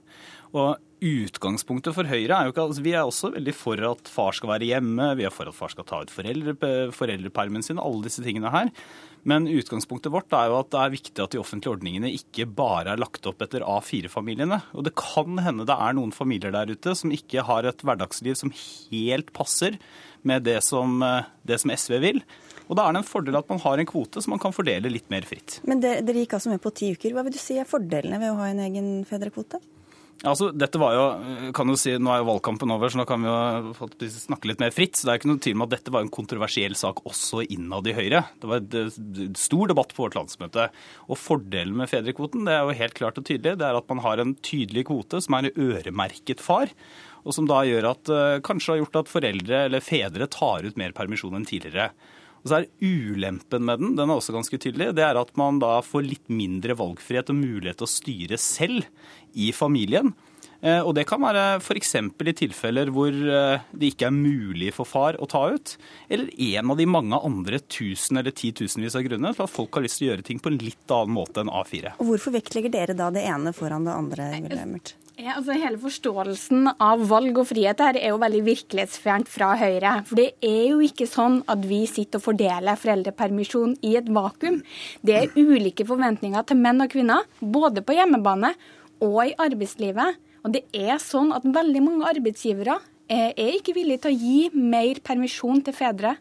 Og 0.55 0.77
Utgangspunktet 0.97 1.93
for 1.93 2.09
Høyre 2.09 2.33
er 2.33 2.47
jo 2.47 2.53
ikke 2.55 2.63
altså 2.65 2.83
Vi 2.85 2.93
er 2.97 3.05
også 3.05 3.29
veldig 3.35 3.53
for 3.53 3.83
at 3.85 4.09
far 4.09 4.33
skal 4.33 4.49
være 4.55 4.71
hjemme, 4.71 5.11
vi 5.19 5.27
er 5.29 5.35
for 5.35 5.51
at 5.51 5.57
far 5.57 5.69
skal 5.69 5.85
ta 5.85 5.99
ut 6.01 6.13
foreldre, 6.13 6.55
foreldrepermen 6.97 7.65
sin, 7.65 7.81
alle 7.83 8.07
disse 8.07 8.25
tingene 8.25 8.49
her. 8.55 8.71
Men 9.29 9.45
utgangspunktet 9.51 10.15
vårt 10.15 10.33
er 10.39 10.49
jo 10.49 10.57
at 10.63 10.71
det 10.73 10.81
er 10.81 10.95
viktig 10.95 11.21
at 11.21 11.35
de 11.35 11.43
offentlige 11.43 11.75
ordningene 11.75 12.15
ikke 12.17 12.47
bare 12.49 12.95
er 12.95 13.03
lagt 13.03 13.29
opp 13.29 13.45
etter 13.45 13.67
A4-familiene. 13.67 14.63
Og 14.73 14.87
det 14.89 14.95
kan 14.97 15.37
hende 15.45 15.69
det 15.69 15.77
er 15.77 15.99
noen 15.99 16.17
familier 16.17 16.55
der 16.55 16.73
ute 16.73 16.97
som 16.97 17.13
ikke 17.13 17.45
har 17.45 17.69
et 17.69 17.85
hverdagsliv 17.85 18.39
som 18.41 18.55
helt 18.57 19.35
passer 19.37 19.77
med 20.27 20.49
det 20.49 20.63
som, 20.65 21.03
det 21.45 21.61
som 21.61 21.77
SV 21.77 22.01
vil. 22.07 22.25
Og 22.71 22.79
Da 22.79 22.87
er 22.87 22.97
det 22.97 23.05
en 23.05 23.13
fordel 23.13 23.37
at 23.37 23.53
man 23.53 23.61
har 23.63 23.79
en 23.79 23.93
kvote 23.93 24.25
som 24.25 24.33
man 24.33 24.41
kan 24.43 24.55
fordele 24.57 24.91
litt 24.91 25.13
mer 25.13 25.29
fritt. 25.29 25.61
Men 25.69 25.85
Dere 25.85 26.23
gikk 26.23 26.39
altså 26.41 26.55
med 26.55 26.63
på 26.65 26.73
ti 26.73 26.95
uker. 26.97 27.13
Hva 27.13 27.27
vil 27.27 27.37
du 27.37 27.43
si 27.43 27.61
er 27.61 27.69
fordelene 27.69 28.23
ved 28.23 28.33
å 28.33 28.39
ha 28.41 28.49
en 28.49 28.65
egen 28.65 28.95
fedrekvote? 29.07 29.61
Altså, 30.25 30.49
dette 30.57 30.81
var 30.81 30.95
jo, 30.97 31.03
kan 31.53 31.69
jo 31.69 31.75
si, 31.77 31.93
Nå 32.01 32.09
er 32.09 32.23
jo 32.23 32.29
valgkampen 32.31 32.71
over, 32.73 32.89
så 32.89 33.03
nå 33.03 33.05
kan 33.09 33.21
vi 33.21 33.29
jo 33.29 33.89
snakke 34.15 34.49
litt 34.49 34.63
mer 34.63 34.73
fritt. 34.73 34.97
så 34.97 35.05
Det 35.05 35.13
er 35.13 35.21
ikke 35.21 35.29
noe 35.29 35.43
tvil 35.45 35.59
om 35.59 35.65
at 35.67 35.75
dette 35.75 35.93
var 35.93 36.07
en 36.07 36.13
kontroversiell 36.13 36.77
sak 36.79 37.03
også 37.05 37.45
innad 37.45 37.91
i 37.91 37.95
Høyre. 37.97 38.23
Det 38.41 38.49
var 38.49 38.65
en 38.65 39.37
stor 39.37 39.73
debatt 39.73 39.93
på 39.93 40.07
vårt 40.07 40.17
landsmøte. 40.17 40.71
Og 41.11 41.21
Fordelen 41.21 41.77
med 41.77 41.93
fedrekvoten 41.93 42.49
det 42.49 42.57
er 42.57 42.65
jo 42.65 42.79
helt 42.81 42.97
klart 42.97 43.21
og 43.21 43.29
tydelig, 43.29 43.59
det 43.61 43.69
er 43.69 43.77
at 43.77 43.93
man 43.93 44.01
har 44.07 44.23
en 44.23 44.33
tydelig 44.41 44.87
kvote 44.89 45.21
som 45.21 45.37
er 45.37 45.53
øremerket 45.53 46.41
far. 46.45 46.73
Og 47.27 47.35
som 47.37 47.49
da 47.51 47.61
gjør 47.67 47.91
at 47.91 48.13
eh, 48.13 48.41
kanskje 48.47 48.73
har 48.73 48.85
gjort 48.85 49.01
at 49.03 49.11
foreldre 49.11 49.65
eller 49.67 49.85
fedre 49.85 50.29
tar 50.31 50.65
ut 50.65 50.79
mer 50.81 50.95
permisjon 50.97 51.35
enn 51.37 51.49
tidligere. 51.49 51.91
Og 52.47 52.53
så 52.53 52.61
er 52.61 52.69
Ulempen 52.79 53.65
med 53.67 53.83
den 53.83 53.97
den 53.99 54.13
er 54.13 54.21
også 54.21 54.37
ganske 54.37 54.61
tydelig, 54.63 54.93
det 54.95 55.03
er 55.03 55.19
at 55.19 55.33
man 55.35 55.59
da 55.59 55.81
får 55.83 56.07
litt 56.07 56.31
mindre 56.31 56.77
valgfrihet 56.79 57.33
og 57.33 57.41
mulighet 57.41 57.81
til 57.81 57.89
å 57.89 57.91
styre 57.91 58.39
selv 58.39 58.87
i 59.35 59.51
familien. 59.51 60.13
Eh, 60.63 60.79
og 60.79 60.95
det 60.97 61.05
kan 61.11 61.21
være 61.21 61.59
f.eks. 61.59 61.97
i 61.99 62.35
tilfeller 62.39 62.93
hvor 62.95 63.11
eh, 63.11 63.65
det 63.75 63.91
ikke 63.93 64.09
er 64.09 64.15
mulig 64.15 64.71
for 64.77 64.89
far 64.89 65.19
å 65.19 65.29
ta 65.31 65.43
ut. 65.53 65.75
Eller 66.09 66.31
en 66.53 66.71
av 66.71 66.79
de 66.79 66.87
mange 66.87 67.19
andre 67.19 67.61
tusen 67.67 68.23
eller 68.23 68.37
titusenvis 68.37 68.95
av 68.95 69.05
grunner 69.09 69.35
til 69.35 69.47
at 69.47 69.53
folk 69.53 69.77
har 69.77 69.87
lyst 69.87 70.01
til 70.01 70.09
å 70.09 70.13
gjøre 70.13 70.29
ting 70.31 70.43
på 70.43 70.53
en 70.53 70.61
litt 70.63 70.95
annen 70.95 71.17
måte 71.19 71.43
enn 71.43 71.51
A4. 71.51 71.97
Og 71.99 72.13
Hvorfor 72.13 72.39
vektlegger 72.39 72.73
dere 72.79 72.97
da 72.99 73.11
det 73.15 73.27
ene 73.27 73.53
foran 73.57 73.91
det 73.91 73.99
andre? 73.99 74.31
Wilhelmert? 74.47 74.95
Ja, 75.17 75.39
altså 75.39 75.55
Hele 75.57 75.79
forståelsen 75.81 76.67
av 76.77 77.01
valg 77.09 77.39
og 77.41 77.47
frihet 77.49 77.79
her 77.81 77.97
er 77.97 78.11
jo 78.13 78.19
veldig 78.21 78.43
virkelighetsfjernt 78.51 79.31
fra 79.33 79.55
Høyre. 79.57 79.95
For 80.05 80.19
det 80.21 80.27
er 80.45 80.67
jo 80.75 80.83
ikke 80.85 81.07
sånn 81.09 81.39
at 81.49 81.63
vi 81.65 81.79
sitter 81.89 82.21
og 82.21 82.27
fordeler 82.27 82.77
foreldrepermisjon 82.77 83.79
i 83.89 83.95
et 83.97 84.11
vakuum. 84.13 84.59
Det 85.01 85.17
er 85.17 85.33
ulike 85.41 85.87
forventninger 85.89 86.45
til 86.45 86.61
menn 86.61 86.85
og 86.85 86.93
kvinner, 86.93 87.25
både 87.41 87.81
på 87.81 87.97
hjemmebane 87.97 88.53
og 89.01 89.19
i 89.25 89.33
arbeidslivet. 89.41 90.21
Og 90.45 90.53
det 90.53 90.67
er 90.77 91.01
sånn 91.01 91.33
at 91.33 91.49
veldig 91.49 91.87
mange 91.87 92.13
arbeidsgivere 92.13 92.77
er 93.09 93.57
ikke 93.57 93.79
villige 93.79 94.05
til 94.05 94.13
å 94.13 94.21
gi 94.21 94.39
mer 94.53 95.01
permisjon 95.01 95.65
til 95.65 95.81
fedre 95.81 96.19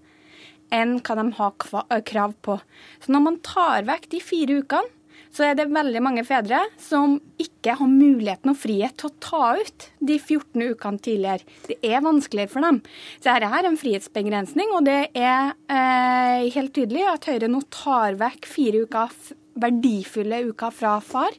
enn 0.74 1.02
hva 1.04 1.20
de 1.20 1.30
har 1.36 2.04
krav 2.08 2.40
på. 2.48 2.62
Så 3.04 3.12
når 3.12 3.28
man 3.28 3.44
tar 3.44 3.84
vekk 3.92 4.08
de 4.16 4.24
fire 4.24 4.64
ukene, 4.64 4.95
så 5.36 5.50
er 5.50 5.58
det 5.58 5.68
veldig 5.74 6.01
mange 6.04 6.24
fedre 6.27 6.62
som 6.80 7.18
ikke 7.42 7.75
har 7.80 7.89
muligheten 7.92 8.54
og 8.54 8.60
frihet 8.60 8.96
til 9.00 9.10
å 9.10 9.15
ta 9.24 9.48
ut 9.60 9.88
de 10.00 10.15
14 10.15 10.63
ukene 10.72 11.04
tidligere. 11.04 11.58
Det 11.68 11.77
er 11.84 12.06
vanskeligere 12.06 12.54
for 12.54 12.63
dem. 12.63 12.80
Så 13.20 13.34
dette 13.34 13.50
er 13.60 13.68
en 13.68 13.80
frihetsbegrensning, 13.80 14.72
og 14.77 14.88
det 14.88 15.01
er 15.12 15.51
eh, 15.68 16.48
helt 16.56 16.75
tydelig 16.77 17.04
at 17.12 17.27
Høyre 17.27 17.51
nå 17.51 17.65
tar 17.74 18.15
vekk 18.22 18.48
fire 18.48 18.86
uker, 18.86 19.20
verdifulle 19.60 20.44
uker 20.54 20.75
fra 20.75 20.98
far 21.04 21.36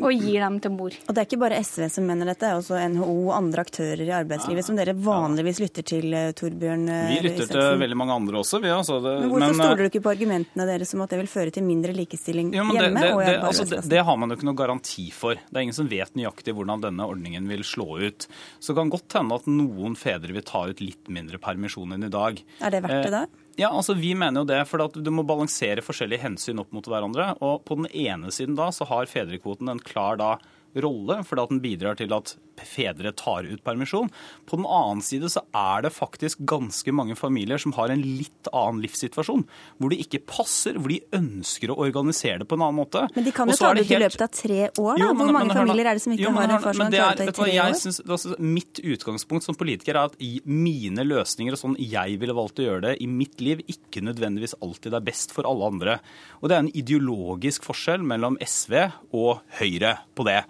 og 0.00 0.12
gir 0.16 0.40
dem 0.40 0.58
til 0.62 0.72
mor. 0.74 0.94
Og 1.06 1.14
Det 1.14 1.22
er 1.22 1.28
ikke 1.28 1.40
bare 1.42 1.58
SV 1.62 1.86
som 1.92 2.06
mener 2.08 2.28
dette, 2.30 2.42
det 2.42 2.50
er 2.50 2.60
også 2.60 2.78
NHO 2.94 3.16
og 3.28 3.32
andre 3.36 3.64
aktører 3.66 4.02
i 4.04 4.14
arbeidslivet 4.16 4.62
ja. 4.62 4.66
som 4.66 4.78
dere 4.78 4.94
vanligvis 4.96 5.60
lytter 5.62 5.86
til, 5.86 6.08
eh, 6.16 6.30
Torbjørn 6.38 6.86
eh, 6.88 7.10
Vi 7.12 7.18
lytter 7.28 7.50
til 7.52 7.82
veldig 7.82 7.98
mange 7.98 8.16
andre 8.16 8.40
også. 8.40 8.62
Vi, 8.62 8.72
altså 8.72 8.98
det, 9.04 9.14
men 9.20 9.32
Hvorfor 9.32 9.44
men, 9.44 9.58
stoler 9.60 9.82
du 9.82 9.90
ikke 9.90 10.04
på 10.06 10.14
argumentene 10.14 10.68
deres 10.68 10.94
om 10.96 11.04
at 11.04 11.12
det 11.12 11.20
vil 11.22 11.30
føre 11.34 11.54
til 11.54 11.66
mindre 11.66 11.96
likestilling 11.96 12.54
jo, 12.56 12.66
hjemme? 12.72 13.04
Det, 13.04 13.12
det, 13.26 13.36
altså, 13.42 13.82
det, 13.92 14.02
har 14.08 14.18
man 14.20 14.32
jo 14.32 14.38
ikke 14.38 14.48
noe 14.48 14.60
garanti 14.62 15.08
for. 15.14 15.36
Det 15.36 15.58
er 15.60 15.66
ingen 15.68 15.78
som 15.78 15.90
vet 15.90 16.16
nøyaktig 16.18 16.56
hvordan 16.56 16.84
denne 16.86 17.08
ordningen 17.08 17.48
vil 17.50 17.64
slå 17.66 18.00
ut. 18.02 18.28
Så 18.58 18.72
det 18.72 18.80
kan 18.80 18.92
godt 18.96 19.18
hende 19.20 19.40
at 19.40 19.48
noen 19.50 19.98
fedre 19.98 20.34
vil 20.34 20.46
ta 20.46 20.66
ut 20.70 20.82
litt 20.82 21.12
mindre 21.12 21.40
permisjon 21.42 21.96
enn 21.96 22.08
i 22.08 22.12
dag. 22.12 22.40
Er 22.62 22.74
det 22.74 22.84
verdt 22.86 23.08
det 23.08 23.14
da? 23.14 23.24
Ja, 23.60 23.68
altså 23.68 23.94
Vi 23.94 24.14
mener 24.16 24.42
jo 24.42 24.48
det, 24.48 24.62
for 24.68 24.88
du 24.94 25.10
må 25.12 25.24
balansere 25.28 25.84
forskjellige 25.84 26.24
hensyn 26.24 26.62
opp 26.62 26.72
mot 26.72 26.86
hverandre. 26.88 27.34
og 27.44 27.64
På 27.68 27.76
den 27.80 27.90
ene 27.92 28.32
siden 28.32 28.56
da 28.56 28.70
så 28.72 28.88
har 28.88 29.10
fedrekvoten 29.10 29.68
en 29.68 29.82
klar 29.82 30.16
da 30.20 30.36
rolle, 30.72 31.20
fordi 31.28 31.42
at 31.42 31.52
den 31.52 31.60
bidrar 31.64 31.98
til 32.00 32.14
at 32.16 32.36
fedre 32.60 33.12
tar 33.16 33.46
ut 33.48 33.62
permisjon. 33.64 34.10
På 34.48 34.58
den 34.58 34.66
annen 34.66 35.02
side 35.04 35.30
så 35.32 35.44
er 35.56 35.86
det 35.86 35.92
faktisk 35.94 36.42
ganske 36.48 36.92
mange 36.94 37.16
familier 37.18 37.60
som 37.62 37.74
har 37.76 37.92
en 37.92 38.02
litt 38.02 38.50
annen 38.52 38.82
livssituasjon. 38.84 39.44
Hvor 39.78 39.92
det 39.92 40.00
ikke 40.04 40.22
passer, 40.28 40.78
hvor 40.78 40.92
de 40.92 41.00
ønsker 41.16 41.72
å 41.72 41.78
organisere 41.84 42.42
det 42.42 42.48
på 42.50 42.58
en 42.58 42.66
annen 42.66 42.80
måte. 42.82 43.06
Men 43.16 43.26
de 43.26 43.34
kan 43.34 43.50
jo 43.50 43.56
ta 43.58 43.72
det 43.76 43.86
ut 43.86 43.94
i 43.94 44.00
løpet 44.02 44.26
av 44.26 44.32
tre 44.36 44.60
år, 44.68 44.92
da? 44.98 45.02
Jo, 45.02 45.12
men, 45.12 45.22
hvor 45.22 45.36
mange 45.38 45.52
men, 45.52 45.60
familier 45.62 45.90
er 45.90 45.98
det 45.98 46.04
som 46.04 46.14
ikke 46.16 46.26
jo, 46.26 46.34
men, 46.34 46.42
har 46.42 46.56
en 46.56 46.64
far 46.66 46.78
som 46.78 46.86
har 46.86 46.96
klart 46.96 47.22
det 47.22 47.28
i 47.28 47.36
tre 47.38 47.56
år? 47.64 47.78
Synes, 47.82 48.02
altså, 48.06 48.36
mitt 48.42 48.82
utgangspunkt 48.82 49.48
som 49.48 49.58
politiker 49.58 49.96
er 49.96 50.10
at 50.10 50.18
i 50.22 50.32
mine 50.48 51.06
løsninger 51.06 51.56
og 51.56 51.62
sånn 51.62 51.78
jeg 51.80 52.18
ville 52.22 52.36
valgt 52.36 52.62
å 52.62 52.68
gjøre 52.68 52.84
det 52.88 52.94
i 53.04 53.08
mitt 53.10 53.40
liv, 53.42 53.64
ikke 53.70 54.04
nødvendigvis 54.04 54.56
alltid 54.62 54.96
er 54.98 55.06
best 55.06 55.34
for 55.34 55.48
alle 55.48 55.72
andre. 55.74 55.98
Og 56.40 56.50
det 56.50 56.56
er 56.56 56.64
en 56.64 56.74
ideologisk 56.82 57.66
forskjell 57.66 58.04
mellom 58.06 58.38
SV 58.42 58.78
og 59.16 59.42
Høyre 59.60 59.96
på 60.16 60.26
det. 60.28 60.42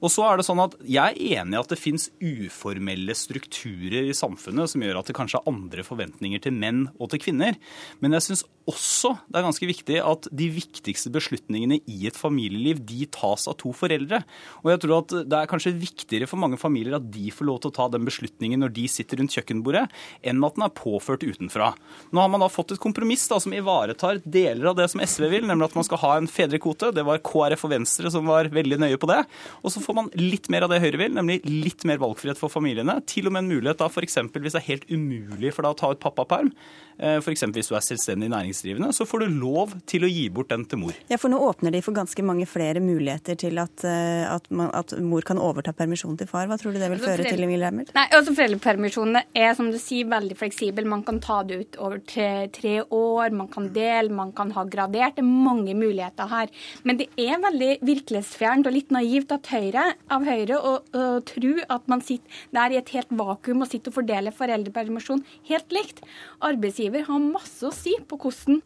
Og 0.00 0.12
så 0.12 0.24
er 0.26 0.40
det 0.40 0.46
sånn 0.48 0.62
at 0.62 0.76
Jeg 0.80 1.16
er 1.16 1.40
enig 1.40 1.56
i 1.56 1.60
at 1.60 1.72
det 1.72 1.80
fins 1.80 2.08
uformelle 2.20 3.14
strukturer 3.16 4.08
i 4.08 4.16
samfunnet 4.16 4.72
som 4.72 4.84
gjør 4.84 5.00
at 5.00 5.10
det 5.10 5.16
kanskje 5.18 5.40
er 5.40 5.50
andre 5.50 5.84
forventninger 5.86 6.42
til 6.44 6.56
menn 6.56 6.86
og 6.98 7.12
til 7.12 7.22
kvinner. 7.22 7.58
Men 8.00 8.16
jeg 8.16 8.28
syns 8.28 8.46
også 8.70 9.14
det 9.26 9.38
er 9.38 9.46
ganske 9.46 9.68
viktig 9.68 9.98
at 10.04 10.28
de 10.36 10.46
viktigste 10.52 11.10
beslutningene 11.12 11.80
i 11.90 12.04
et 12.08 12.18
familieliv 12.18 12.82
de 12.86 13.06
tas 13.12 13.46
av 13.50 13.56
to 13.60 13.72
foreldre. 13.76 14.20
Og 14.62 14.70
jeg 14.72 14.82
tror 14.84 14.96
at 15.00 15.14
det 15.30 15.38
er 15.38 15.50
kanskje 15.50 15.74
viktigere 15.74 16.28
for 16.30 16.40
mange 16.40 16.58
familier 16.60 16.98
at 16.98 17.08
de 17.12 17.32
får 17.34 17.48
lov 17.48 17.60
til 17.62 17.72
å 17.72 17.76
ta 17.80 17.88
den 17.92 18.06
beslutningen 18.06 18.62
når 18.62 18.74
de 18.76 18.86
sitter 18.90 19.20
rundt 19.20 19.34
kjøkkenbordet, 19.36 19.86
enn 20.22 20.44
at 20.46 20.58
den 20.58 20.66
er 20.66 20.74
påført 20.76 21.24
utenfra. 21.26 21.72
Nå 22.14 22.22
har 22.22 22.30
man 22.32 22.44
da 22.44 22.50
fått 22.52 22.74
et 22.74 22.82
kompromiss 22.82 23.26
da, 23.30 23.40
som 23.42 23.54
ivaretar 23.56 24.20
deler 24.24 24.70
av 24.70 24.78
det 24.78 24.90
som 24.92 25.02
SV 25.02 25.28
vil, 25.32 25.48
nemlig 25.48 25.70
at 25.70 25.78
man 25.78 25.86
skal 25.86 26.02
ha 26.04 26.14
en 26.18 26.30
fedrekvote. 26.30 26.92
Det 26.96 27.06
var 27.06 27.22
KrF 27.26 27.66
og 27.66 27.74
Venstre 27.74 28.12
som 28.12 28.28
var 28.30 28.52
veldig 28.52 28.80
nøye 28.84 29.00
på 29.00 29.10
det. 29.10 29.22
Og 29.64 29.74
så 29.74 29.82
får 29.90 29.98
man 29.98 30.10
litt 30.18 30.46
mer 30.52 30.66
av 30.66 30.70
det 30.72 30.80
Høyre 30.84 31.00
vil, 31.00 31.14
nemlig 31.16 31.40
litt 31.48 31.84
mer 31.88 31.98
valgfrihet 32.02 32.38
for 32.38 32.52
familiene. 32.52 33.00
Til 33.10 33.26
og 33.26 33.34
med 33.34 33.44
en 33.44 33.50
mulighet 33.50 33.80
da 33.82 33.90
f.eks. 33.90 34.20
hvis 34.30 34.54
det 34.54 34.62
er 34.62 34.68
helt 34.68 34.86
umulig 34.90 35.52
for 35.56 35.66
deg 35.66 35.74
å 35.74 35.80
ta 35.80 35.90
ut 35.90 36.02
pappaperm, 36.02 36.52
F.eks. 37.00 37.44
hvis 37.56 37.70
du 37.70 37.76
er 37.78 37.84
selvstendig 37.84 38.28
næringsdrivende, 38.32 38.90
så 38.92 39.06
får 39.08 39.24
du 39.24 39.38
lov 39.40 39.72
til 39.88 40.04
å 40.04 40.10
gi 40.10 40.26
bort 40.32 40.50
den 40.52 40.66
til 40.68 40.82
mor. 40.82 40.96
Ja, 41.08 41.16
for 41.20 41.32
nå 41.32 41.38
åpner 41.40 41.72
de 41.72 41.80
for 41.84 41.96
ganske 41.96 42.24
mange 42.26 42.44
flere 42.48 42.82
muligheter 42.84 43.38
til 43.40 43.60
at, 43.62 43.84
eh, 43.88 44.26
at, 44.28 44.48
man, 44.52 44.68
at 44.76 44.92
mor 45.00 45.24
kan 45.26 45.40
overta 45.40 45.72
permisjonen 45.76 46.18
til 46.20 46.28
far. 46.30 46.48
Hva 46.50 46.58
tror 46.60 46.74
du 46.74 46.80
det 46.80 46.90
vil 46.90 46.98
altså, 46.98 47.14
føre 47.14 47.32
til, 47.32 47.44
Emil 47.46 47.64
Hermel? 47.64 47.88
Nei, 47.96 48.06
altså 48.16 48.34
Foreldrepermisjonen 48.36 49.20
er 49.22 49.54
som 49.56 49.70
du 49.72 49.78
sier 49.80 50.10
veldig 50.10 50.36
fleksibel. 50.38 50.88
Man 50.90 51.04
kan 51.06 51.22
ta 51.24 51.40
det 51.46 51.60
ut 51.62 51.80
over 51.80 52.02
tre, 52.04 52.48
tre 52.52 52.76
år, 52.84 53.32
man 53.36 53.48
kan 53.52 53.70
dele, 53.74 54.12
man 54.14 54.34
kan 54.36 54.52
ha 54.56 54.66
gradert. 54.68 55.16
Det 55.16 55.24
er 55.24 55.30
mange 55.30 55.74
muligheter 55.78 56.28
her. 56.30 56.52
Men 56.84 57.00
det 57.00 57.08
er 57.20 57.40
veldig 57.40 57.72
virkelighetsfjernt 57.86 58.68
og 58.68 58.76
litt 58.76 58.92
naivt 58.94 59.32
at 59.36 59.48
Høyre 59.50 59.86
av 60.12 60.28
Høyre 60.28 60.60
å, 60.60 60.76
å 60.84 61.08
tro 61.26 61.54
at 61.64 61.88
man 61.90 62.04
sitter 62.04 62.44
der 62.54 62.74
i 62.74 62.80
et 62.80 62.92
helt 62.94 63.10
vakuum 63.16 63.64
og 63.64 63.70
sitter 63.70 63.92
og 63.92 64.00
fordeler 64.00 64.34
foreldrepermisjon 64.36 65.24
helt 65.48 65.74
likt. 65.74 66.04
Arbeidsgiver 66.44 66.89
har 67.06 67.20
masse 67.22 67.62
å 67.66 67.72
si 67.74 67.94
på 68.08 68.18
hvordan 68.18 68.58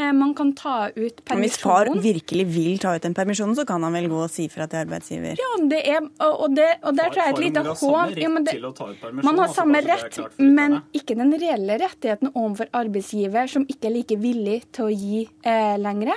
Eh, 0.00 0.12
man 0.12 0.34
kan 0.34 0.52
ta 0.56 0.88
ut 0.88 1.24
permisjon. 1.24 1.42
Hvis 1.44 1.58
far 1.60 1.90
virkelig 2.02 2.46
vil 2.54 2.78
ta 2.80 2.94
ut 2.96 3.04
den 3.04 3.14
permisjonen, 3.16 3.56
så 3.58 3.66
kan 3.68 3.82
han 3.84 3.94
vel 3.96 4.08
gå 4.10 4.20
og 4.24 4.30
si 4.32 4.46
fra 4.52 4.66
til 4.70 4.80
arbeidsgiver? 4.84 5.40
Ja, 5.40 5.50
det 5.72 5.80
er, 5.92 6.06
og, 6.26 6.46
det, 6.56 6.68
og 6.86 6.96
der 6.96 7.10
tror 7.12 7.22
jeg 7.24 7.34
et 7.34 7.42
lite 7.44 7.64
hån 7.66 8.14
ja, 8.20 8.30
Man 8.30 8.46
har 8.46 9.48
altså, 9.48 9.60
samme 9.60 9.82
rett, 9.84 10.20
men 10.38 10.78
ikke 10.96 11.18
den 11.18 11.34
reelle 11.40 11.80
rettigheten 11.82 12.32
overfor 12.32 12.70
arbeidsgiver, 12.80 13.50
som 13.50 13.66
ikke 13.68 13.90
er 13.90 13.96
like 13.98 14.20
villig 14.20 14.60
til 14.76 14.88
å 14.88 14.94
gi 14.94 15.26
eh, 15.26 15.76
lenger. 15.80 16.14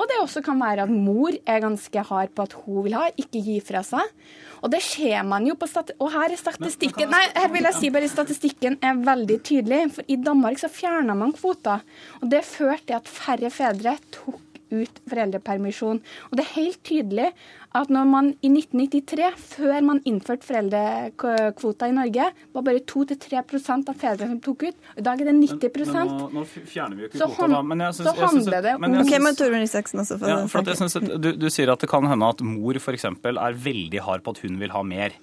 Og 0.00 0.08
det 0.08 0.20
også 0.22 0.40
kan 0.44 0.60
være 0.60 0.86
at 0.86 0.92
mor 0.92 1.34
er 1.44 1.60
ganske 1.60 2.04
hard 2.08 2.32
på 2.32 2.46
at 2.46 2.54
hun 2.62 2.84
vil 2.86 2.96
ha, 2.96 3.10
ikke 3.20 3.42
gi 3.44 3.58
fra 3.64 3.82
seg. 3.84 4.14
Og 4.64 4.72
det 4.72 4.80
ser 4.84 5.24
man 5.28 5.46
jo 5.48 5.56
på 5.60 5.68
Og 5.98 6.12
her 6.12 6.32
er 6.32 6.40
statistikken 6.40 7.12
Nei, 7.12 7.22
her 7.36 7.48
vil 7.52 7.68
jeg 7.68 7.76
si 7.78 7.90
bare 7.92 8.08
statistikken 8.08 8.78
er 8.84 9.00
veldig 9.04 9.40
tydelig. 9.44 9.80
For 9.96 10.08
i 10.08 10.16
Danmark 10.20 10.60
så 10.60 10.72
fjerna 10.72 11.16
man 11.16 11.34
kvoter. 11.36 11.84
Og 12.20 12.30
det 12.32 12.44
førte 12.48 12.86
til 12.90 13.00
at 13.00 13.08
færre 13.08 13.52
fedre 13.52 13.98
tok 14.12 14.49
ut 14.72 15.00
foreldrepermisjon. 15.10 16.00
Og 16.30 16.38
det 16.38 16.44
er 16.46 16.54
helt 16.56 16.80
tydelig 16.86 17.30
at 17.78 17.90
når 17.92 18.06
man 18.10 18.28
i 18.42 18.50
1993, 18.50 19.28
før 19.38 19.76
man 19.86 20.00
innførte 20.08 20.46
foreldrekvoter 20.48 21.92
i 21.92 21.94
Norge, 21.94 22.26
var 22.56 22.64
bare 22.66 22.82
2-3% 22.92 23.92
av 23.92 24.00
fedrene 24.00 24.34
som 24.34 24.40
tok 24.42 24.64
ut. 24.66 24.80
I 24.98 25.04
dag 25.06 25.22
er 25.22 25.30
det 25.30 25.36
90 25.38 25.70
men, 25.70 25.92
men 25.94 26.10
nå, 26.10 26.30
nå, 26.34 26.44
fjerner 26.48 26.98
vi 26.98 27.04
jo 27.04 27.10
ikke 27.10 27.20
kvota, 27.20 27.50
da. 27.52 27.60
Men 27.70 27.84
jeg 27.86 27.98
synes, 28.00 28.08
så 28.10 28.26
handler 28.26 28.66
det 28.66 28.74
om 28.74 28.88
Ok, 29.04 29.12
men 29.22 29.38
Torbjørn 29.38 29.68
Isaksen 29.68 30.02
også. 30.02 30.18
For 30.18 30.32
ja, 30.32 30.40
for 30.50 30.72
jeg 30.72 30.80
synes 30.82 30.98
at 30.98 31.06
du, 31.22 31.30
du 31.38 31.46
sier 31.52 31.70
at 31.72 31.84
det 31.84 31.90
kan 31.92 32.10
hende 32.10 32.32
at 32.34 32.42
mor 32.46 32.80
f.eks. 32.80 33.06
er 33.06 33.62
veldig 33.70 34.02
hard 34.08 34.26
på 34.26 34.34
at 34.34 34.42
hun 34.46 34.58
vil 34.60 34.74
ha 34.74 34.82
mer. 34.86 35.14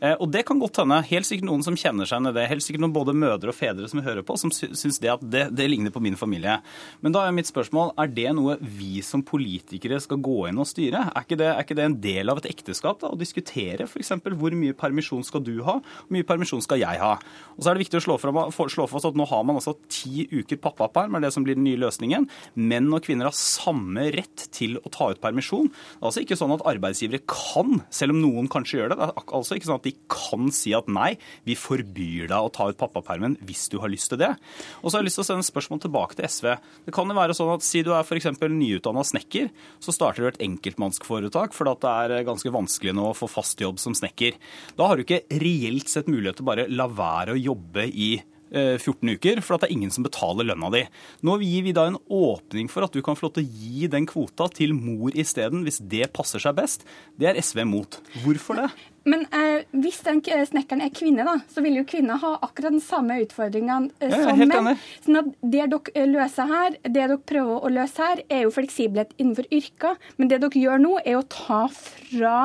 Eh, 0.00 0.16
og 0.16 0.30
det 0.32 0.46
kan 0.48 0.60
godt 0.60 0.80
hende. 0.80 1.00
Helt 1.10 1.28
sikkert 1.28 1.48
noen 1.50 1.64
som 1.64 1.76
kjenner 1.78 2.08
seg 2.08 2.16
igjen 2.16 2.30
i 2.30 2.34
det. 2.36 2.46
Helt 2.50 2.64
sikkert 2.64 2.84
noen 2.84 2.94
både 2.94 3.14
mødre 3.16 3.52
og 3.52 3.56
fedre 3.56 3.88
som 3.90 4.00
hører 4.04 4.24
på, 4.26 4.36
som 4.40 4.52
syns 4.52 5.00
det 5.02 5.12
at 5.12 5.24
det, 5.24 5.46
det, 5.56 5.66
ligner 5.68 5.92
på 5.92 6.02
min 6.02 6.16
familie. 6.18 6.58
Men 7.04 7.14
da 7.14 7.26
er 7.26 7.36
mitt 7.36 7.50
spørsmål 7.50 7.92
er 8.00 8.12
det 8.16 8.30
noe 8.36 8.56
vi 8.60 9.04
som 9.04 9.24
politikere 9.26 10.00
skal 10.02 10.22
gå 10.24 10.38
inn 10.48 10.60
og 10.60 10.68
styre? 10.68 11.06
Er 11.12 11.26
ikke 11.26 11.38
det, 11.40 11.50
er 11.52 11.66
ikke 11.66 11.76
det 11.78 11.86
en 11.86 11.98
del 12.00 12.32
av 12.32 12.40
et 12.40 12.48
ekteskap 12.50 13.02
da, 13.02 13.12
å 13.12 13.20
diskutere 13.20 13.86
f.eks. 13.86 14.14
hvor 14.40 14.56
mye 14.56 14.76
permisjon 14.78 15.26
skal 15.26 15.44
du 15.44 15.58
ha, 15.66 15.76
hvor 15.84 16.16
mye 16.16 16.26
permisjon 16.26 16.64
skal 16.64 16.80
jeg 16.80 17.00
ha? 17.02 17.12
Og 17.56 17.62
så 17.62 17.70
er 17.70 17.76
det 17.76 17.84
viktig 17.84 18.00
å 18.00 18.06
slå, 18.08 18.16
frem, 18.22 18.40
slå 18.72 18.88
fast 18.90 19.10
at 19.10 19.18
nå 19.18 19.28
har 19.28 19.44
man 19.46 19.60
altså 19.60 19.76
ti 19.92 20.24
uker 20.32 20.60
pappaperm, 20.62 21.18
er 21.18 21.26
det 21.26 21.34
som 21.36 21.44
blir 21.44 21.58
den 21.58 21.66
nye 21.68 21.80
løsningen. 21.80 22.26
Menn 22.56 22.88
og 22.96 23.04
kvinner 23.04 23.28
har 23.28 23.36
samme 23.36 24.08
rett 24.16 24.48
til 24.56 24.78
å 24.80 24.92
ta 24.92 25.10
ut 25.12 25.22
permisjon. 25.22 25.68
Det 25.68 26.00
er 26.00 26.10
altså 26.10 26.24
ikke 26.24 26.40
sånn 26.40 26.56
at 26.56 26.66
arbeidsgivere 26.72 27.22
kan, 27.28 27.82
selv 27.92 28.16
om 28.16 28.24
noen 28.24 28.50
kanskje 28.50 28.80
gjør 28.80 28.94
det. 28.94 29.00
Det 29.00 29.08
er 29.10 29.36
altså 29.40 29.58
ikke 29.58 29.68
sånn 29.68 29.80
at 29.80 29.86
de 29.86 29.89
de 29.90 29.96
kan 30.10 30.48
si 30.54 30.72
at 30.76 30.88
nei, 30.90 31.14
vi 31.46 31.58
forbyr 31.58 32.30
deg 32.30 32.38
å 32.38 32.52
ta 32.54 32.70
ut 32.70 32.78
pappapermen 32.80 33.36
hvis 33.46 33.66
du 33.72 33.78
har 33.82 33.92
lyst 33.92 34.12
til 34.12 34.22
det. 34.22 34.32
Og 34.80 34.88
så 34.88 34.96
har 34.96 35.02
jeg 35.02 35.10
lyst 35.10 35.20
til 35.20 35.26
å 35.26 35.30
sende 35.32 35.48
spørsmål 35.48 35.82
tilbake 35.84 36.18
til 36.18 36.28
SV. 36.30 36.50
Det 36.86 36.94
kan 36.96 37.10
jo 37.10 37.18
være 37.18 37.36
sånn 37.36 37.54
at 37.56 37.66
Si 37.70 37.84
du 37.86 37.92
er 37.94 38.02
f.eks. 38.02 38.26
nyutdanna 38.40 39.04
snekker, 39.06 39.50
så 39.82 39.94
starter 39.94 40.24
du 40.24 40.30
et 40.30 40.42
enkeltmannsforetak 40.48 41.54
fordi 41.56 41.76
det 41.84 41.92
er 42.18 42.26
ganske 42.26 42.50
vanskelig 42.54 42.96
nå 42.96 43.10
å 43.10 43.16
få 43.16 43.28
fast 43.30 43.60
jobb 43.62 43.78
som 43.82 43.94
snekker. 43.96 44.36
Da 44.78 44.90
har 44.90 44.98
du 44.98 45.04
ikke 45.04 45.22
reelt 45.40 45.92
sett 45.92 46.10
mulighet 46.10 46.40
til 46.40 46.48
bare 46.48 46.66
la 46.70 46.88
være 46.90 47.36
å 47.36 47.40
jobbe 47.40 47.86
i 47.90 48.12
14 48.50 49.08
eh, 49.08 49.14
uker, 49.14 49.40
for 49.44 49.54
at 49.54 49.62
det 49.64 49.70
er 49.70 49.76
ingen 49.76 49.92
som 49.94 50.04
betaler 50.06 50.48
lønna 50.48 50.70
di. 50.74 50.82
Nå 51.26 51.36
gir 51.44 51.66
vi 51.66 51.74
da 51.76 51.86
en 51.88 51.98
åpning 52.10 52.70
for 52.70 52.86
at 52.86 52.94
du 52.94 53.02
kan 53.04 53.18
få 53.18 53.28
lov 53.28 53.36
til 53.36 53.46
å 53.46 53.60
gi 53.62 53.90
den 53.90 54.08
kvota 54.10 54.48
til 54.54 54.74
mor 54.74 55.14
isteden, 55.14 55.62
hvis 55.66 55.80
det 55.82 56.10
passer 56.16 56.42
seg 56.42 56.58
best. 56.58 56.86
Det 57.20 57.30
er 57.30 57.40
SV 57.40 57.62
imot. 57.64 58.00
Hvorfor 58.24 58.58
det? 58.58 58.68
Men 59.08 59.24
eh, 59.32 59.62
hvis 59.80 60.02
den 60.04 60.20
snekkeren 60.20 60.82
er 60.84 60.92
kvinne, 60.92 61.24
da, 61.24 61.38
så 61.48 61.62
vil 61.64 61.78
jo 61.80 61.86
kvinner 61.88 62.20
ha 62.20 62.34
akkurat 62.44 62.74
den 62.74 62.84
samme 62.84 63.16
utfordringene 63.24 63.88
eh, 64.02 64.12
som 64.12 64.42
menn. 64.44 64.74
Sånn 65.04 65.22
at 65.22 65.30
det 65.40 65.70
dere 65.72 65.94
eh, 65.94 66.10
løser 66.10 66.50
her, 66.50 66.76
det 66.84 66.96
dere 66.98 67.16
prøver 67.32 67.64
å 67.64 67.72
løse 67.72 68.10
her, 68.10 68.22
er 68.28 68.44
jo 68.44 68.52
fleksibilitet 68.54 69.16
innenfor 69.16 69.48
yrker. 69.54 69.96
Men 70.20 70.32
det 70.32 70.42
dere 70.44 70.64
gjør 70.66 70.84
nå, 70.84 70.94
er 71.04 71.20
å 71.20 71.24
ta 71.32 71.64
fra 71.72 72.36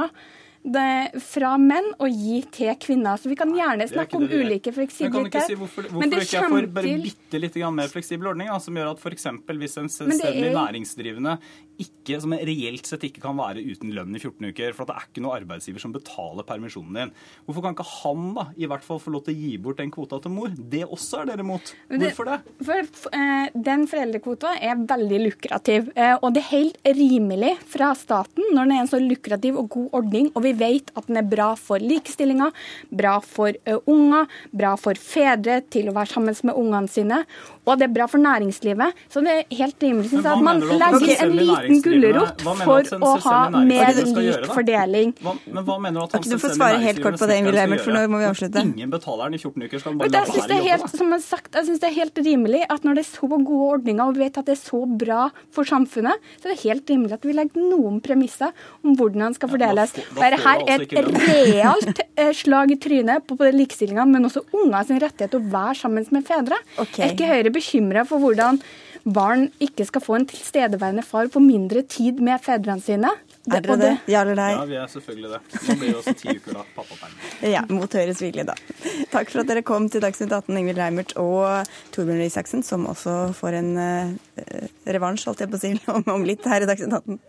det, 0.66 1.22
fra 1.22 1.52
menn 1.62 1.92
og 2.02 2.10
gi 2.10 2.40
til 2.54 2.72
kvinner. 2.82 3.20
Så 3.22 3.30
vi 3.30 3.38
kan 3.38 3.52
gjerne 3.56 3.88
snakke 3.90 4.18
om 4.18 4.26
ulike 4.26 4.74
fleksibilitet. 4.76 5.36
Men 5.36 5.50
Si 5.50 5.58
hvorfor, 5.60 5.90
hvorfor 5.92 6.14
det 6.14 6.24
ikke 6.26 6.44
får 6.56 6.70
bare 6.78 6.96
bitte 7.04 7.42
litt 7.42 7.60
mer 7.76 7.92
fleksibel 7.92 8.32
ordning, 8.32 8.50
da, 8.52 8.58
som 8.64 8.78
gjør 8.78 8.96
at 8.96 9.04
f.eks. 9.04 9.28
hvis 9.46 9.78
en 9.82 9.92
selvstendig 9.92 10.54
næringsdrivende 10.56 11.38
ikke, 11.82 12.20
som 12.24 12.34
reelt 12.36 12.88
sett 12.88 13.04
ikke 13.08 13.24
kan 13.24 13.38
være 13.38 13.64
uten 13.66 13.92
lønn 13.96 14.16
i 14.16 14.22
14 14.22 14.50
uker, 14.52 14.76
for 14.78 14.88
det 14.88 14.96
er 14.96 15.08
ikke 15.08 15.24
noen 15.24 15.40
arbeidsgiver 15.42 15.84
som 15.84 15.94
betaler 15.96 16.48
permisjonen 16.48 17.00
din, 17.00 17.14
hvorfor 17.46 17.66
kan 17.66 17.76
ikke 17.76 17.88
han 17.90 18.30
da 18.38 18.46
i 18.56 18.70
hvert 18.70 18.86
fall 18.86 19.02
få 19.02 19.14
lov 19.16 19.26
til 19.26 19.36
å 19.36 19.44
gi 19.44 19.52
bort 19.62 19.82
den 19.82 19.92
kvota 19.94 20.20
til 20.24 20.34
mor? 20.36 20.54
Det 20.56 20.84
også 20.86 21.22
er 21.22 21.32
dere 21.32 21.46
imot. 21.46 21.74
Hvorfor 21.92 22.30
det? 22.30 22.38
For, 22.68 22.92
uh, 23.16 23.48
Den 23.68 23.86
foreldrekvota 23.92 24.56
er 24.64 24.80
veldig 24.88 25.22
lukrativ, 25.26 25.92
uh, 25.98 26.16
og 26.22 26.36
det 26.36 26.44
er 26.46 26.52
helt 26.52 26.80
rimelig 27.00 27.56
fra 27.72 27.92
staten 27.98 28.52
når 28.52 28.62
den 28.62 28.76
er 28.76 28.84
en 28.84 28.92
så 28.92 29.02
lukrativ 29.02 29.60
og 29.60 29.70
god 29.76 30.00
ordning. 30.02 30.32
og 30.36 30.44
vi 30.46 30.54
vet 30.58 30.92
at 30.96 31.08
den 31.10 31.20
er 31.20 31.28
bra 31.28 31.52
for 31.60 31.82
likestillinga, 31.82 32.52
bra 32.94 33.18
for 33.24 33.56
uh, 33.68 33.80
unger, 33.92 34.30
bra 34.54 34.76
for 34.80 34.98
fedre 35.00 35.62
til 35.74 35.90
å 35.90 35.96
være 35.96 36.14
sammen 36.14 36.36
med 36.46 36.58
ungene 36.58 36.92
sine, 36.92 37.22
og 37.66 37.80
det 37.80 37.88
er 37.88 37.94
bra 37.96 38.08
for 38.10 38.22
næringslivet. 38.22 39.06
Så 39.12 39.24
det 39.26 39.34
er 39.34 39.58
helt 39.58 39.84
rimelig 39.84 40.12
synes 40.12 40.26
jeg, 40.26 40.38
at 40.38 40.46
man 40.46 40.62
legger 40.62 41.24
en 41.26 41.36
liten 41.36 41.65
gulrot 41.86 42.44
for 42.62 42.92
å 43.00 43.12
ha 43.26 43.40
mer 43.56 43.92
lik 43.98 44.48
fordeling. 44.52 45.14
Hva, 45.24 45.36
men 45.46 45.68
hva 45.68 45.78
mener 45.82 46.00
du 46.00 46.06
at 46.06 46.18
han 46.18 46.36
Du 46.36 46.38
får 46.42 46.56
svare 46.58 46.82
helt 46.84 47.02
kort 47.04 47.20
på 47.22 47.30
det, 47.30 47.40
Emil, 47.42 47.80
for 47.82 47.96
nå 47.96 48.06
må 48.12 48.22
vi 48.22 48.28
avslutte. 48.30 48.64
Ingen 48.66 48.94
betaler 48.94 49.30
den 49.30 49.40
i 49.40 49.42
14 49.42 49.66
uker, 49.66 49.82
skal 49.82 49.92
han 49.92 50.02
bare 50.02 50.14
la 50.14 50.24
være 50.26 50.60
å 50.60 50.70
jobbe? 50.70 50.92
Som 50.96 51.16
jeg 51.16 51.26
sagt, 51.26 51.52
jeg 51.58 51.70
syns 51.70 51.84
det 51.84 51.90
er 51.90 51.98
helt 52.00 52.24
rimelig 52.26 52.64
at 52.70 52.88
når 52.88 53.00
det 53.00 53.06
er 53.06 53.10
så 53.10 53.30
gode 53.32 53.70
ordninger, 53.78 54.04
og 54.06 54.18
vi 54.18 54.26
vet 54.26 54.40
at 54.42 54.50
det 54.50 54.56
er 54.56 54.62
så 54.62 54.82
bra 55.06 55.28
for 55.56 55.68
samfunnet, 55.70 56.32
så 56.40 56.50
er 56.50 56.56
det 56.56 56.62
helt 56.64 56.94
rimelig 56.94 57.18
at 57.18 57.28
vi 57.28 57.36
legger 57.36 57.70
noen 57.74 58.02
premisser 58.06 58.54
om 58.86 58.96
hvordan 58.98 59.28
den 59.28 59.38
skal 59.38 59.52
fordeles. 59.52 59.96
Dette 59.96 60.42
her 60.46 60.66
er 60.66 60.86
et 60.86 60.96
realt 60.96 62.04
eh, 62.16 62.34
slag 62.36 62.74
i 62.76 62.80
trynet 62.82 63.28
på 63.28 63.38
både 63.40 63.56
likestillinga, 63.56 64.08
men 64.10 64.30
også 64.30 64.46
unger 64.56 64.88
sin 64.88 65.02
rettighet 65.04 65.36
til 65.36 65.44
å 65.44 65.54
være 65.56 65.78
sammen 65.82 66.10
med 66.16 66.28
fedre. 66.28 66.60
Okay. 66.82 67.06
Er 67.06 67.16
ikke 67.16 67.30
Høyre 67.30 67.54
bekymra 67.56 68.06
for 68.08 68.22
hvordan 68.22 68.62
barn 69.06 69.48
ikke 69.62 69.86
skal 69.86 70.02
få 70.04 70.18
en 70.18 70.26
tilstedeværende 70.30 71.04
far 71.06 71.30
på 71.32 71.42
mindre 71.44 71.84
tid 71.86 72.22
med 72.24 72.42
fedrene 72.44 72.82
sine? 72.82 73.12
Er 73.46 73.62
dere 73.62 73.78
det? 73.78 73.92
Ja 74.10 74.24
eller 74.26 74.40
nei? 74.40 74.50
Ja, 74.56 74.64
vi 74.66 74.78
er 74.82 74.90
selvfølgelig 74.90 75.36
det. 75.36 75.42
Nå 75.68 75.76
blir 75.78 75.92
det 75.92 76.00
også 76.00 76.16
ti 76.18 76.34
uker, 76.34 76.58
da. 76.58 76.64
Pappaperm. 76.74 77.20
Ja, 77.46 77.62
mot 77.70 77.98
Høyres 78.00 78.24
vilje, 78.24 78.48
da. 78.48 78.56
Takk 79.14 79.30
for 79.30 79.44
at 79.44 79.52
dere 79.52 79.62
kom 79.66 79.86
til 79.94 80.02
Dagsnytt 80.02 80.34
18, 80.34 80.58
Ingvild 80.58 80.82
Reimert 80.82 81.14
og 81.22 81.70
Torbjørn 81.94 82.24
Røe 82.24 82.32
Isaksen, 82.32 82.66
som 82.66 82.88
også 82.90 83.20
får 83.38 83.60
en 83.62 83.72
uh, 83.78 84.66
revansj, 84.90 85.30
holdt 85.30 85.46
jeg 85.46 85.54
på 85.54 85.62
å 85.62 85.64
si, 85.68 85.74
om, 85.96 86.10
om 86.18 86.26
litt 86.26 86.46
her 86.50 86.66
i 86.66 86.70
Dagsnytt 86.72 86.98
18. 87.04 87.22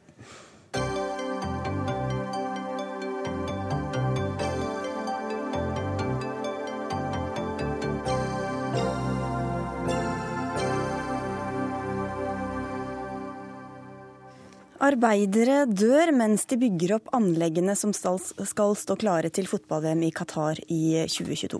Arbeidere 14.87 15.64
dør 15.66 16.12
mens 16.14 16.44
de 16.46 16.59
bygger 16.61 16.92
opp 16.96 17.09
anleggene 17.16 17.75
som 17.79 17.90
skal 17.96 18.75
stå 18.79 18.94
klare 19.01 19.33
til 19.35 19.49
fotball-VM 19.51 20.05
i 20.07 20.11
Qatar 20.14 20.61
i 20.70 21.01
2022. 21.11 21.59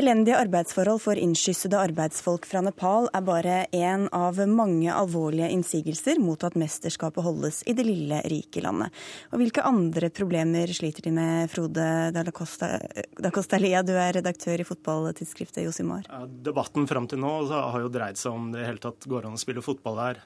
Elendige 0.00 0.38
arbeidsforhold 0.38 1.02
for 1.04 1.20
innskyssede 1.20 1.76
arbeidsfolk 1.76 2.46
fra 2.48 2.62
Nepal 2.64 3.10
er 3.12 3.26
bare 3.26 3.56
én 3.74 4.06
av 4.16 4.40
mange 4.48 4.88
alvorlige 4.94 5.50
innsigelser 5.52 6.22
mot 6.22 6.40
at 6.46 6.56
mesterskapet 6.56 7.26
holdes 7.26 7.60
i 7.68 7.74
det 7.76 7.84
lille, 7.84 8.22
rike 8.32 8.64
landet. 8.64 8.96
Og 9.34 9.42
hvilke 9.42 9.66
andre 9.68 10.08
problemer 10.14 10.72
sliter 10.72 11.04
de 11.04 11.12
med, 11.18 11.52
Frode 11.52 11.88
da 12.14 13.34
Costalia, 13.34 13.84
du 13.84 13.92
er 13.92 14.16
redaktør 14.20 14.62
i 14.62 14.68
fotballtidsskriftet 14.70 15.66
Josimar? 15.66 16.08
Debatten 16.46 16.88
fram 16.88 17.10
til 17.10 17.20
nå 17.20 17.34
har 17.52 17.84
jo 17.84 17.92
dreid 17.92 18.20
seg 18.20 18.32
om 18.32 18.48
det 18.56 18.64
hele 18.64 18.80
tatt 18.80 19.04
går 19.10 19.28
an 19.28 19.36
å 19.36 19.44
spille 19.44 19.64
fotball 19.64 20.00
her. 20.00 20.24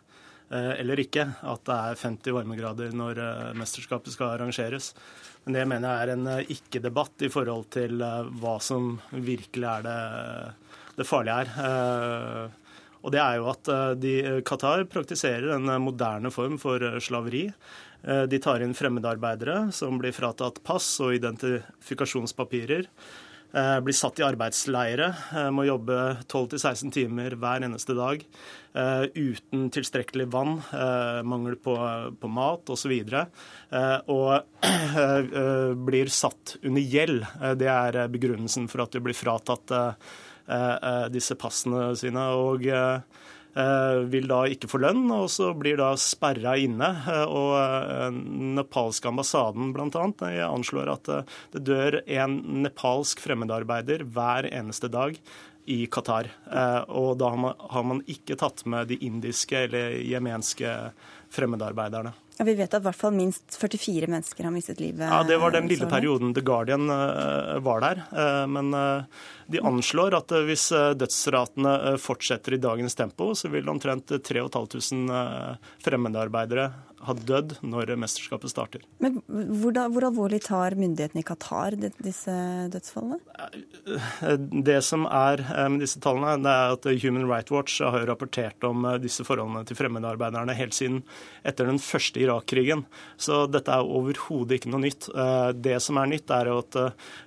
Eh, 0.51 0.81
eller 0.81 1.01
ikke. 1.03 1.27
At 1.45 1.65
det 1.69 1.77
er 1.77 2.03
50 2.03 2.37
varmegrader 2.37 2.95
når 2.97 3.21
eh, 3.21 3.49
mesterskapet 3.59 4.15
skal 4.15 4.37
arrangeres. 4.37 4.95
Men 5.45 5.59
det 5.59 5.67
mener 5.69 5.91
jeg 5.91 6.07
er 6.07 6.15
en 6.15 6.31
eh, 6.33 6.55
ikke-debatt 6.57 7.27
i 7.27 7.33
forhold 7.33 7.69
til 7.77 8.01
hva 8.41 8.57
som 8.65 8.95
virkelig 9.13 9.69
er 9.69 9.85
det, 9.89 9.99
det 11.01 11.09
farlige 11.09 11.43
her. 11.43 12.57
Og 12.99 13.13
det 13.15 13.21
er 13.23 13.37
jo 13.39 13.45
at 13.53 13.69
de, 14.03 14.15
Qatar 14.43 14.83
praktiserer 14.91 15.53
en 15.55 15.71
moderne 15.85 16.33
form 16.35 16.57
for 16.59 16.83
slaveri. 16.99 17.45
De 18.03 18.41
tar 18.43 18.65
inn 18.65 18.75
fremmedarbeidere 18.75 19.69
som 19.75 20.01
blir 20.01 20.15
fratatt 20.17 20.59
pass 20.67 20.89
og 21.05 21.15
identifikasjonspapirer. 21.15 22.89
Eh, 23.53 23.81
blir 23.81 23.97
satt 23.97 24.19
i 24.21 24.25
arbeidsleire, 24.27 25.07
eh, 25.33 25.47
må 25.51 25.65
jobbe 25.65 25.95
12-16 26.29 26.91
timer 26.93 27.33
hver 27.41 27.65
eneste 27.65 27.95
dag 27.97 28.21
eh, 28.21 29.05
uten 29.17 29.71
tilstrekkelig 29.73 30.27
vann, 30.35 30.59
mangel 31.25 31.57
på, 31.57 31.77
på 32.21 32.29
mat 32.29 32.69
osv. 32.69 32.93
Og, 32.93 34.13
og 34.13 35.81
blir 35.89 36.13
satt 36.13 36.59
under 36.61 36.85
gjeld. 36.85 37.25
Det 37.57 37.71
er 37.73 38.03
begrunnelsen 38.13 38.69
for 38.69 38.85
at 38.85 38.93
de 38.93 39.03
blir 39.03 39.17
fratatt 39.17 39.73
disse 41.13 41.37
passene 41.41 41.91
sine. 41.99 42.29
og 42.37 42.69
vil 44.13 44.29
da 44.31 44.43
ikke 44.51 44.69
få 44.71 44.81
lønn, 44.83 45.07
og 45.15 45.27
så 45.33 45.51
blir 45.59 45.79
da 45.81 45.93
sperra 45.99 46.57
inne. 46.61 46.91
Eh, 47.09 47.25
og 47.27 47.55
eh, 47.59 48.21
nepalske 48.59 49.11
ambassaden 49.11 49.73
bl.a. 49.75 50.07
anslår 50.49 50.93
at 50.95 51.13
det 51.55 51.65
dør 51.67 52.01
en 52.05 52.39
nepalsk 52.65 53.23
fremmedarbeider 53.25 54.07
hver 54.07 54.49
eneste 54.53 54.91
dag 54.93 55.19
i 55.69 55.83
Qatar. 55.93 56.31
Og 56.89 57.13
da 57.21 57.29
har 57.35 57.85
man 57.85 58.01
ikke 58.09 58.39
tatt 58.41 58.65
med 58.67 58.89
de 58.89 58.97
indiske 59.05 59.67
eller 59.67 59.99
jemenske 60.01 60.73
fremmedarbeiderne. 61.35 62.15
Ja, 62.39 62.47
Vi 62.47 62.55
vet 62.55 62.73
at 62.73 62.81
i 62.81 62.87
hvert 62.87 62.97
fall 62.97 63.17
minst 63.17 63.59
44 63.59 64.09
mennesker 64.09 64.47
har 64.47 64.55
mistet 64.55 64.81
livet. 64.81 65.05
Ja, 65.05 65.23
Det 65.27 65.37
var 65.43 65.53
den 65.53 65.69
lille 65.69 65.89
perioden 65.91 66.33
The 66.35 66.45
Guardian 66.47 66.87
var 66.89 67.83
der. 67.85 68.03
Men 68.47 68.73
de 69.49 69.61
anslår 69.65 70.17
at 70.19 70.33
eh, 70.37 70.45
hvis 70.49 70.69
eh, 70.77 70.91
dødsratene 70.99 71.73
eh, 71.91 71.97
fortsetter 72.01 72.55
i 72.55 72.61
dagens 72.61 72.97
tempo, 72.99 73.31
så 73.35 73.49
vil 73.53 73.69
omtrent 73.73 74.13
3500 74.13 75.57
fremmedarbeidere 75.85 76.69
ha 77.07 77.15
dødd 77.15 77.57
når 77.63 77.93
mesterskapet 78.01 78.51
starter. 78.51 78.83
Men 79.03 79.21
hvor, 79.29 79.73
da, 79.77 79.87
hvor 79.93 80.09
alvorlig 80.09 80.41
tar 80.47 80.75
myndighetene 80.79 81.23
i 81.23 81.27
Qatar 81.27 81.77
disse 81.79 82.35
dødsfallene? 82.73 83.21
Det 84.67 84.79
som 84.87 85.07
er 85.07 85.43
med 85.71 85.83
disse 85.85 86.01
tallene, 86.03 86.37
det 86.43 86.53
er 86.53 86.75
at 86.75 86.89
Human 87.05 87.29
Rights 87.31 87.55
Watch 87.55 87.79
har 87.85 88.07
rapportert 88.09 88.67
om 88.67 88.87
disse 89.03 89.27
forholdene 89.27 89.65
til 89.69 89.79
fremmedarbeiderne 89.79 90.57
helt 90.59 90.77
siden 90.77 91.03
etter 91.47 91.69
den 91.71 91.79
første 91.83 92.23
Irak-krigen. 92.23 92.85
Så 93.21 93.45
dette 93.51 93.75
er 93.75 93.87
overhodet 93.87 94.59
ikke 94.59 94.73
noe 94.73 94.83
nytt. 94.87 95.11
Det 95.59 95.79
som 95.85 96.01
er 96.03 96.11
nytt, 96.15 96.33
er 96.35 96.51
at 96.57 96.81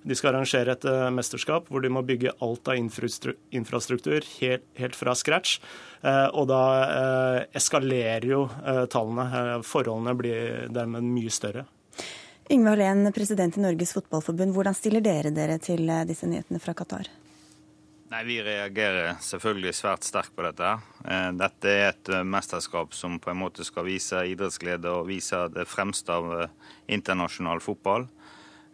de 0.04 0.18
skal 0.18 0.34
arrangere 0.34 0.76
et 0.76 0.90
mesterskap 1.16 1.72
hvor 1.72 1.84
de 1.84 1.94
må 1.94 2.04
bygge 2.06 2.36
alt 2.44 2.68
av 2.72 2.80
infrastruktur 2.80 4.28
helt, 4.40 4.68
helt 4.80 5.00
fra 5.00 5.16
scratch. 5.18 5.62
Eh, 6.02 6.28
og 6.34 6.48
da 6.50 6.62
eh, 6.86 7.40
eskalerer 7.60 8.28
jo 8.30 8.44
eh, 8.66 8.84
tallene. 8.92 9.62
Forholdene 9.68 10.16
blir 10.18 10.68
dermed 10.74 11.06
mye 11.06 11.34
større. 11.34 11.66
Yngve 12.52 12.74
Hallén, 12.74 13.08
president 13.16 13.58
i 13.58 13.64
Norges 13.64 13.94
Fotballforbund. 13.96 14.56
Hvordan 14.56 14.76
stiller 14.76 15.04
dere 15.06 15.32
dere 15.32 15.60
til 15.64 15.88
disse 16.10 16.28
nyhetene 16.28 16.60
fra 16.60 16.76
Qatar? 16.76 17.08
Nei, 18.12 18.26
Vi 18.28 18.42
reagerer 18.44 19.22
selvfølgelig 19.24 19.72
svært 19.78 20.04
sterkt 20.04 20.34
på 20.36 20.44
dette. 20.44 20.74
Dette 21.40 21.72
er 21.72 21.94
et 21.94 22.10
mesterskap 22.28 22.92
som 22.98 23.16
på 23.24 23.32
en 23.32 23.40
måte 23.40 23.64
skal 23.64 23.88
vise 23.88 24.26
idrettsglede 24.34 24.92
og 24.92 25.08
vise 25.08 25.46
det 25.54 25.64
fremste 25.70 26.18
av 26.18 26.34
internasjonal 26.92 27.64
fotball. 27.64 28.10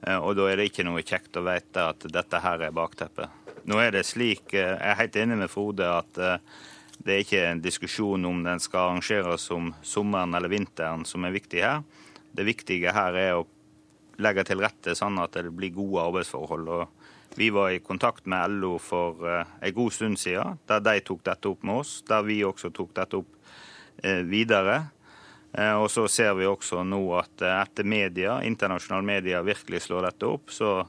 Eh, 0.05 0.17
og 0.17 0.35
da 0.37 0.47
er 0.49 0.59
det 0.59 0.69
ikke 0.71 0.85
noe 0.85 1.05
kjekt 1.05 1.37
å 1.39 1.45
vite 1.45 1.85
at 1.91 2.07
dette 2.13 2.41
her 2.43 2.65
er 2.67 2.75
bakteppet. 2.75 3.53
Nå 3.67 3.79
er 3.81 3.91
det 3.95 4.05
slik, 4.05 4.53
eh, 4.53 4.77
Jeg 4.77 4.91
er 4.91 5.01
helt 5.01 5.15
enig 5.15 5.37
med 5.37 5.49
Frode 5.49 5.83
at 5.83 6.41
det 7.07 7.15
er 7.15 7.23
ikke 7.23 7.43
en 7.47 7.63
diskusjon 7.63 8.27
om 8.27 8.41
den 8.43 8.59
skal 8.63 8.91
arrangeres 8.91 9.47
om 9.55 9.71
sommeren 9.85 10.35
eller 10.35 10.51
vinteren 10.51 11.05
som 11.07 11.23
er 11.25 11.35
viktig 11.35 11.63
her. 11.63 11.85
Det 12.35 12.45
viktige 12.45 12.93
her 12.93 13.17
er 13.17 13.37
å 13.37 13.47
legge 14.21 14.43
til 14.49 14.61
rette 14.61 14.95
sånn 14.97 15.17
at 15.23 15.37
det 15.39 15.53
blir 15.55 15.71
gode 15.75 16.03
arbeidsforhold. 16.09 16.67
Og 16.67 17.39
vi 17.39 17.47
var 17.53 17.71
i 17.71 17.79
kontakt 17.85 18.27
med 18.27 18.59
LO 18.59 18.75
for 18.81 19.23
en 19.23 19.73
god 19.73 19.95
stund 19.95 20.19
siden, 20.19 20.59
der 20.67 20.83
de 20.83 20.99
tok 21.05 21.23
dette 21.25 21.49
opp 21.49 21.63
med 21.63 21.81
oss. 21.85 22.01
Der 22.09 22.27
vi 22.27 22.41
også 22.45 22.73
tok 22.75 22.93
dette 22.97 23.21
opp 23.21 23.33
videre. 24.03 24.81
Eh, 25.57 25.73
og 25.73 25.89
så 25.91 26.07
ser 26.11 26.35
vi 26.37 26.47
også 26.47 26.83
nå 26.85 27.01
at 27.17 27.41
eh, 27.41 27.59
etter 27.63 27.87
media, 27.87 28.39
internasjonale 28.45 29.05
media 29.07 29.41
virkelig 29.45 29.85
slår 29.87 30.09
dette 30.09 30.29
opp, 30.29 30.51
så 30.53 30.81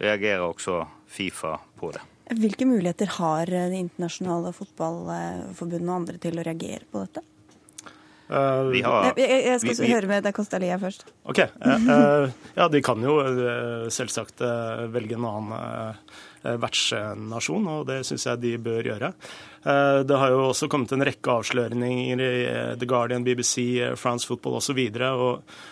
reagerer 0.00 0.46
også 0.48 0.82
Fifa 1.08 1.56
på 1.78 1.92
det. 1.94 2.02
Hvilke 2.28 2.68
muligheter 2.68 3.10
har 3.18 3.48
det 3.48 3.78
internasjonale 3.78 4.52
fotballforbundet 4.56 5.88
og 5.88 5.96
andre 5.96 6.20
til 6.22 6.38
å 6.38 6.44
reagere 6.46 6.84
på 6.90 7.04
dette? 7.06 7.24
Uh, 8.28 8.68
har, 8.84 9.14
jeg, 9.16 9.36
jeg, 9.46 9.60
skal 9.62 9.70
vi, 9.72 9.86
vi, 9.86 9.92
høre 9.94 10.08
med 10.10 10.26
deg 10.26 10.34
Costalia 10.36 10.76
først. 10.76 11.06
Ok, 11.24 11.38
uh, 11.48 11.86
uh, 11.88 12.48
Ja, 12.58 12.66
de 12.68 12.82
kan 12.84 13.00
jo 13.00 13.14
selvsagt 13.94 14.44
velge 14.92 15.16
en 15.16 15.24
annen 15.24 16.02
vertsnasjon, 16.60 17.64
og 17.72 17.86
det 17.88 18.02
syns 18.06 18.28
jeg 18.28 18.42
de 18.44 18.52
bør 18.62 18.92
gjøre. 18.92 19.14
Eh, 19.68 20.00
det 20.06 20.16
har 20.16 20.32
jo 20.32 20.48
også 20.48 20.68
kommet 20.70 20.92
en 20.94 21.04
rekke 21.06 21.32
avsløringer 21.40 22.20
i 22.22 22.34
eh, 22.46 22.74
The 22.78 22.88
Guardian, 22.88 23.24
BBC, 23.26 23.80
eh, 23.82 23.94
France 23.98 24.28
Football 24.28 24.60
osv. 24.60 24.78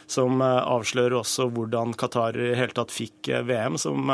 som 0.06 0.42
avslører 0.42 1.16
også 1.20 1.48
hvordan 1.54 1.94
Qatar 1.98 2.36
i 2.36 2.54
hele 2.58 2.74
tatt 2.76 2.94
fikk 2.94 3.30
VM, 3.46 3.78
som 3.78 4.10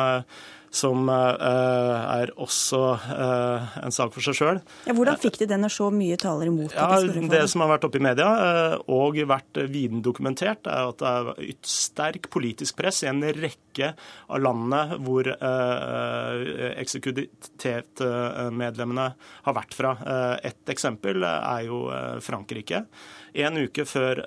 som 0.72 1.04
uh, 1.08 2.16
er 2.16 2.32
også 2.40 2.80
uh, 2.96 3.60
en 3.84 3.92
sak 3.92 4.14
for 4.14 4.22
seg 4.24 4.34
sjøl. 4.38 4.60
Ja, 4.88 4.94
hvordan 4.96 5.18
fikk 5.20 5.36
de 5.42 5.46
den 5.50 5.60
når 5.64 5.72
så 5.74 5.90
mye 5.92 6.16
taler 6.20 6.46
imot? 6.48 6.72
Ja, 6.72 7.00
det 7.28 7.50
som 7.52 7.60
har 7.64 7.70
vært 7.74 7.84
oppe 7.88 7.98
i 8.00 8.04
media 8.04 8.28
uh, 8.32 8.76
og 8.92 9.16
vært 9.28 9.52
viden 9.72 10.02
dokumentert, 10.04 10.66
er 10.66 10.88
at 10.88 10.98
det 11.02 11.08
er 11.12 11.24
et 11.52 11.66
sterk 11.68 12.30
politisk 12.32 12.76
press 12.80 13.02
i 13.04 13.08
en 13.10 13.22
rekke 13.36 13.88
av 14.32 14.38
landene 14.42 14.98
hvor 15.04 15.24
eksekutivmedlemmene 16.82 19.06
har 19.46 19.54
vært 19.56 19.74
fra. 19.76 19.90
Et 20.44 20.68
eksempel 20.72 21.24
er 21.26 21.62
jo 21.68 21.78
Frankrike. 22.24 22.84
En 23.32 23.56
uke 23.56 23.86
før 23.88 24.18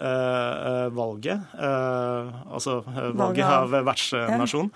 valget, 0.95 1.51
altså 1.61 2.79
valget 3.13 3.45
av 3.45 3.75
vertsnasjon, 3.85 4.71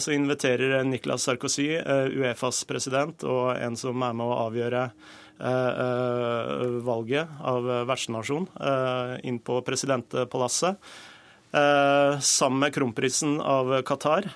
så 0.00 0.14
inviterer 0.14 0.84
Niklas 0.88 1.22
Sarkozy, 1.22 1.76
eh, 1.76 2.08
Uefas 2.16 2.64
president, 2.64 3.24
og 3.24 3.56
en 3.56 3.76
som 3.76 4.02
er 4.02 4.16
med 4.16 4.26
å 4.26 4.38
avgjøre 4.46 4.84
eh, 4.88 5.82
eh, 5.84 6.78
valget 6.86 7.40
av 7.44 7.68
vertsnasjon, 7.88 8.48
inn 9.22 9.38
på 9.44 9.60
presidentpalasset. 9.66 10.80
Sammen 11.48 12.60
med 12.60 12.74
kronprinsen 12.74 13.38
av 13.40 13.70
Qatar. 13.88 14.26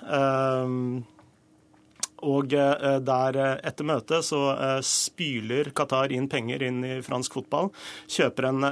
Og 2.22 2.52
der 2.52 3.38
etter 3.66 3.86
møtet 3.88 4.26
så 4.26 4.40
spyler 4.86 5.72
Qatar 5.74 6.12
inn 6.14 6.28
penger 6.30 6.62
inn 6.66 6.82
i 6.86 6.92
fransk 7.02 7.34
fotball. 7.38 7.72
Kjøper 8.10 8.48
en, 8.50 8.66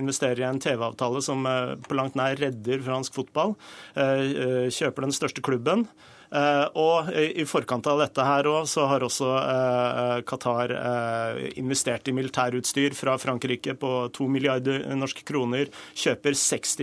investerer 0.00 0.44
i 0.44 0.48
en 0.48 0.62
TV-avtale 0.62 1.20
som 1.24 1.44
på 1.84 1.98
langt 1.98 2.16
nær 2.16 2.40
redder 2.40 2.80
fransk 2.86 3.20
fotball. 3.20 3.52
Kjøper 3.94 5.06
den 5.06 5.16
største 5.16 5.44
klubben. 5.44 5.84
Uh, 6.30 6.66
og 6.78 7.08
i 7.18 7.42
forkant 7.48 7.88
av 7.90 8.04
dette 8.04 8.22
her 8.22 8.46
også, 8.46 8.70
så 8.70 8.84
har 8.86 9.02
også 9.02 9.30
uh, 9.34 10.18
Qatar 10.22 10.70
uh, 10.76 11.40
investert 11.58 12.06
i 12.06 12.14
militærutstyr 12.14 12.94
fra 12.94 13.16
Frankrike 13.18 13.74
på 13.74 13.90
to 14.14 14.28
milliarder 14.30 14.86
norske 14.94 15.26
kroner, 15.26 15.72
kjøper 15.98 16.38
60 16.38 16.78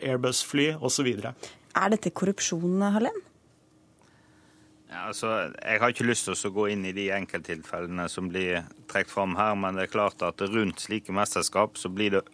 Airbus-fly 0.00 0.70
osv. 0.80 1.12
Er 1.28 1.92
dette 1.92 2.14
korrupsjon, 2.16 2.80
Hallem? 2.96 3.20
Altså, 4.94 5.50
jeg 5.58 5.80
har 5.82 5.90
ikke 5.92 6.06
lyst 6.06 6.28
til 6.28 6.36
å 6.48 6.54
gå 6.54 6.68
inn 6.72 6.84
i 6.86 6.94
de 6.96 7.08
enkelttilfellene 7.16 8.06
som 8.12 8.30
blir 8.30 8.62
trukket 8.86 9.12
fram 9.12 9.34
her, 9.38 9.56
men 9.58 9.76
det 9.76 9.88
er 9.88 9.94
klart 9.94 10.22
at 10.22 10.40
rundt 10.48 10.84
slike 10.84 11.12
mesterskap 11.12 11.76
så 11.80 11.90
blir 11.90 12.18
det 12.18 12.24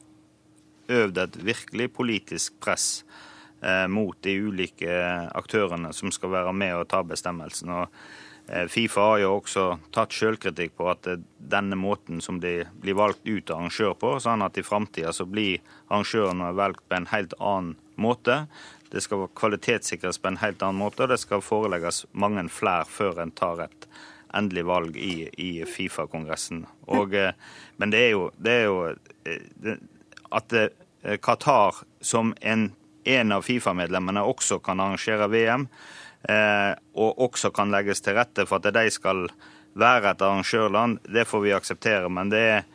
øvd 0.91 1.19
et 1.23 1.41
virkelig 1.47 1.89
politisk 1.97 2.59
press 2.63 3.03
Eh, 3.63 3.89
mot 3.89 4.17
de 4.25 4.33
ulike 4.41 4.93
aktørene 5.37 5.93
som 5.93 6.09
skal 6.15 6.33
være 6.33 6.53
med 6.57 6.79
og 6.79 6.87
ta 6.89 7.03
bestemmelsen. 7.05 7.69
Og 7.75 7.99
eh, 8.49 8.65
Fifa 8.73 9.05
har 9.11 9.19
jo 9.21 9.35
også 9.35 9.65
tatt 9.93 10.17
selvkritikk 10.17 10.79
på 10.79 10.87
at 10.89 11.11
denne 11.37 11.77
måten 11.77 12.23
som 12.25 12.39
de 12.41 12.63
blir 12.81 12.97
valgt 12.97 13.21
ut 13.29 13.53
arrangør 13.53 13.93
på, 14.01 14.15
sånn 14.25 14.47
at 14.47 14.57
i 14.57 14.65
framtida 14.65 15.13
så 15.13 15.29
blir 15.29 15.61
arrangørene 15.91 16.55
valgt 16.57 16.87
på 16.89 16.97
en 16.97 17.11
helt 17.13 17.37
annen 17.37 17.77
måte. 18.01 18.47
Det 18.91 19.03
skal 19.05 19.29
kvalitetssikres 19.39 20.19
på 20.19 20.31
en 20.31 20.41
helt 20.43 20.63
annen 20.63 20.81
måte, 20.83 21.05
og 21.05 21.13
det 21.13 21.21
skal 21.23 21.45
forelegges 21.45 22.05
mange 22.13 22.47
flere 22.51 22.89
før 22.91 23.23
en 23.23 23.35
tar 23.35 23.67
et 23.67 23.89
endelig 24.35 24.67
valg 24.67 24.97
i, 24.99 25.29
i 25.39 25.51
Fifa-kongressen. 25.67 26.65
Eh, 26.91 27.33
men 27.79 27.95
det 27.95 28.05
er 28.07 28.13
jo, 28.15 28.29
det 28.39 28.59
er 28.59 28.69
jo 28.69 29.79
at 30.31 30.55
Qatar 31.23 31.81
som 32.05 32.35
en 32.41 32.71
en 33.05 33.33
av 33.33 33.43
Fifa-medlemmene 33.43 34.23
også 34.27 34.59
kan 34.65 34.81
arrangere 34.81 35.29
VM, 35.31 35.67
eh, 36.29 36.73
og 36.95 37.23
også 37.29 37.51
kan 37.55 37.73
legges 37.73 38.03
til 38.05 38.19
rette 38.19 38.47
for 38.49 38.61
at 38.61 38.75
de 38.75 38.91
skal 38.93 39.29
være 39.79 40.13
et 40.13 40.23
arrangørland, 40.23 40.99
det 41.09 41.27
får 41.29 41.45
vi 41.45 41.57
akseptere. 41.57 42.09
Men 42.09 42.33
det 42.33 42.41
er, 42.41 42.69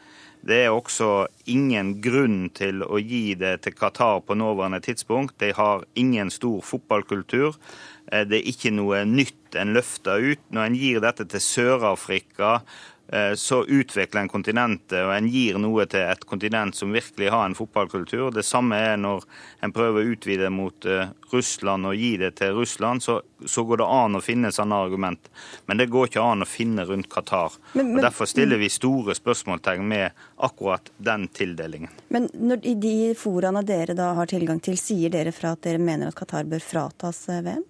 det 0.46 0.60
er 0.64 0.74
også 0.74 1.26
ingen 1.50 1.96
grunn 2.06 2.52
til 2.54 2.84
å 2.86 3.00
gi 3.02 3.34
det 3.40 3.56
til 3.66 3.74
Qatar 3.74 4.20
på 4.28 4.38
nåværende 4.38 4.82
tidspunkt. 4.86 5.40
De 5.42 5.50
har 5.58 5.86
ingen 5.98 6.30
stor 6.30 6.60
fotballkultur. 6.62 7.58
Det 8.06 8.38
er 8.38 8.50
ikke 8.52 8.70
noe 8.78 9.02
nytt 9.10 9.58
en 9.58 9.74
løfter 9.74 10.22
ut. 10.22 10.44
Når 10.54 10.68
en 10.68 10.78
gir 10.78 11.02
dette 11.02 11.26
til 11.32 11.42
Sør-Afrika, 11.42 12.60
Eh, 12.62 12.95
så 13.38 13.62
utvikler 13.64 14.24
en 14.24 14.30
kontinentet, 14.30 14.98
og 15.06 15.12
en 15.14 15.28
gir 15.30 15.60
noe 15.62 15.86
til 15.90 16.02
et 16.10 16.24
kontinent 16.26 16.76
som 16.76 16.94
virkelig 16.96 17.30
har 17.30 17.46
en 17.46 17.56
fotballkultur. 17.58 18.32
Det 18.34 18.44
samme 18.46 18.80
er 18.82 18.98
når 18.98 19.24
en 19.64 19.74
prøver 19.76 20.02
å 20.02 20.14
utvide 20.16 20.50
mot 20.54 20.88
eh, 20.90 21.12
Russland 21.32 21.90
og 21.90 21.96
gi 21.96 22.16
det 22.22 22.32
til 22.40 22.56
Russland, 22.58 23.04
så, 23.04 23.20
så 23.46 23.64
går 23.68 23.82
det 23.82 23.90
an 23.98 24.18
å 24.18 24.24
finne 24.24 24.52
sånne 24.54 24.80
argument. 24.88 25.30
Men 25.70 25.82
det 25.82 25.90
går 25.94 26.10
ikke 26.10 26.24
an 26.24 26.46
å 26.46 26.50
finne 26.50 26.86
rundt 26.88 27.10
Qatar. 27.12 27.58
Men, 27.74 27.92
men, 27.92 28.00
og 28.00 28.08
Derfor 28.08 28.30
stiller 28.30 28.62
vi 28.62 28.72
store 28.74 29.16
spørsmålstegn 29.18 29.86
med 29.90 30.26
akkurat 30.48 30.92
den 30.98 31.28
tildelingen. 31.36 31.94
Men 32.14 32.30
når, 32.34 32.66
i 32.66 32.76
de 32.80 32.98
foraene 33.20 33.64
dere 33.66 33.98
da 33.98 34.14
har 34.18 34.32
tilgang 34.32 34.62
til, 34.64 34.80
sier 34.82 35.14
dere 35.14 35.36
fra 35.36 35.56
at 35.56 35.64
dere 35.66 35.82
mener 35.82 36.12
at 36.12 36.18
Qatar 36.18 36.48
bør 36.50 36.64
fratas 36.64 37.26
eh, 37.30 37.44
VM? 37.46 37.64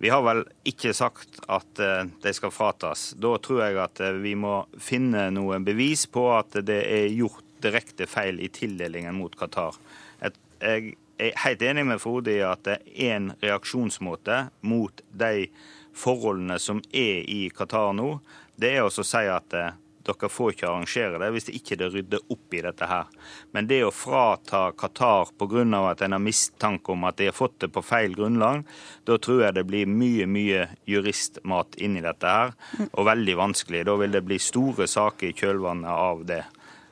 Vi 0.00 0.08
har 0.08 0.22
vel 0.24 0.46
ikke 0.64 0.94
sagt 0.96 1.42
at 1.52 1.80
eh, 1.84 2.06
de 2.22 2.32
skal 2.32 2.52
fratas. 2.54 3.10
Da 3.20 3.34
tror 3.44 3.58
jeg 3.66 3.76
at 3.82 4.00
eh, 4.00 4.16
vi 4.22 4.32
må 4.32 4.62
finne 4.80 5.26
noe 5.36 5.58
bevis 5.60 6.06
på 6.08 6.22
at 6.32 6.56
det 6.64 6.78
er 6.88 7.12
gjort 7.12 7.44
direkte 7.60 8.06
feil 8.08 8.40
i 8.40 8.48
tildelingen 8.48 9.18
mot 9.18 9.36
Qatar. 9.36 9.76
Jeg 10.24 10.94
er 11.20 11.36
helt 11.44 11.62
enig 11.68 11.84
med 11.90 12.00
Frode 12.00 12.32
i 12.32 12.40
at 12.40 12.64
en 12.80 13.34
reaksjonsmåte 13.44 14.46
mot 14.64 15.04
de 15.12 15.50
forholdene 15.92 16.56
som 16.56 16.80
er 16.96 17.28
i 17.28 17.42
Qatar 17.52 17.92
nå. 17.96 18.14
Det 18.56 18.72
er 18.78 18.88
å 18.88 19.04
si 19.04 19.24
at 19.28 19.56
eh, 19.56 19.76
dere 20.10 20.30
får 20.32 20.54
ikke 20.54 20.68
arrangere 20.68 21.20
det 21.22 21.30
hvis 21.34 21.48
det 21.48 21.56
ikke 21.58 21.78
er 21.78 21.94
rydder 21.94 22.34
opp 22.34 22.56
i 22.56 22.62
dette 22.66 22.88
her. 22.90 23.08
Men 23.54 23.70
det 23.70 23.80
å 23.86 23.94
frata 23.94 24.62
Qatar 24.76 25.32
pga. 25.38 25.64
at 25.90 26.02
en 26.02 26.12
har 26.12 26.22
mistanke 26.22 26.92
om 26.92 27.04
at 27.04 27.16
de 27.16 27.30
har 27.30 27.36
fått 27.36 27.60
det 27.60 27.70
på 27.72 27.82
feil 27.82 28.14
grunnlag, 28.14 28.64
da 29.04 29.18
tror 29.18 29.44
jeg 29.44 29.54
det 29.54 29.66
blir 29.66 29.86
mye, 29.86 30.26
mye 30.26 30.68
juristmat 30.86 31.76
inni 31.78 32.02
dette 32.04 32.26
her, 32.26 32.54
og 32.92 33.06
veldig 33.06 33.36
vanskelig. 33.36 33.84
Da 33.86 33.96
vil 33.96 34.12
det 34.12 34.24
bli 34.26 34.38
store 34.38 34.86
saker 34.90 35.30
i 35.30 35.36
kjølvannet 35.36 35.90
av 35.90 36.24
det. 36.28 36.44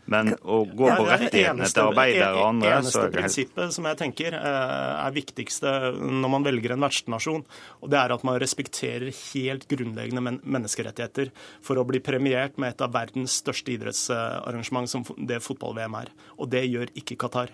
Men 0.08 0.32
å 0.40 0.62
gå 0.64 0.88
på 0.88 1.04
rettighetene 1.04 1.68
til 1.68 1.82
arbeidere 1.84 2.30
og 2.32 2.46
andre 2.46 2.68
Det 2.68 2.76
eneste 2.78 3.04
prinsippet 3.12 3.74
som 3.76 3.88
jeg 3.90 3.98
tenker 4.00 4.36
eh, 4.38 4.94
er 5.04 5.16
viktigste 5.16 5.74
når 5.98 6.32
man 6.32 6.46
velger 6.46 6.74
en 6.74 6.86
vertsnasjon, 6.86 7.44
og 7.82 7.92
det 7.92 8.00
er 8.00 8.14
at 8.14 8.24
man 8.26 8.38
respekterer 8.40 9.12
helt 9.12 9.66
grunnleggende 9.68 10.38
menneskerettigheter 10.40 11.32
for 11.64 11.80
å 11.80 11.86
bli 11.88 12.00
premiert 12.04 12.56
med 12.56 12.72
et 12.72 12.84
av 12.84 12.94
verdens 12.96 13.36
største 13.42 13.74
idrettsarrangement 13.74 14.88
som 14.90 15.04
det 15.28 15.42
fotball-VM 15.44 15.98
er. 16.00 16.12
Og 16.38 16.48
det 16.52 16.64
gjør 16.66 16.92
ikke 16.96 17.18
Qatar. 17.20 17.52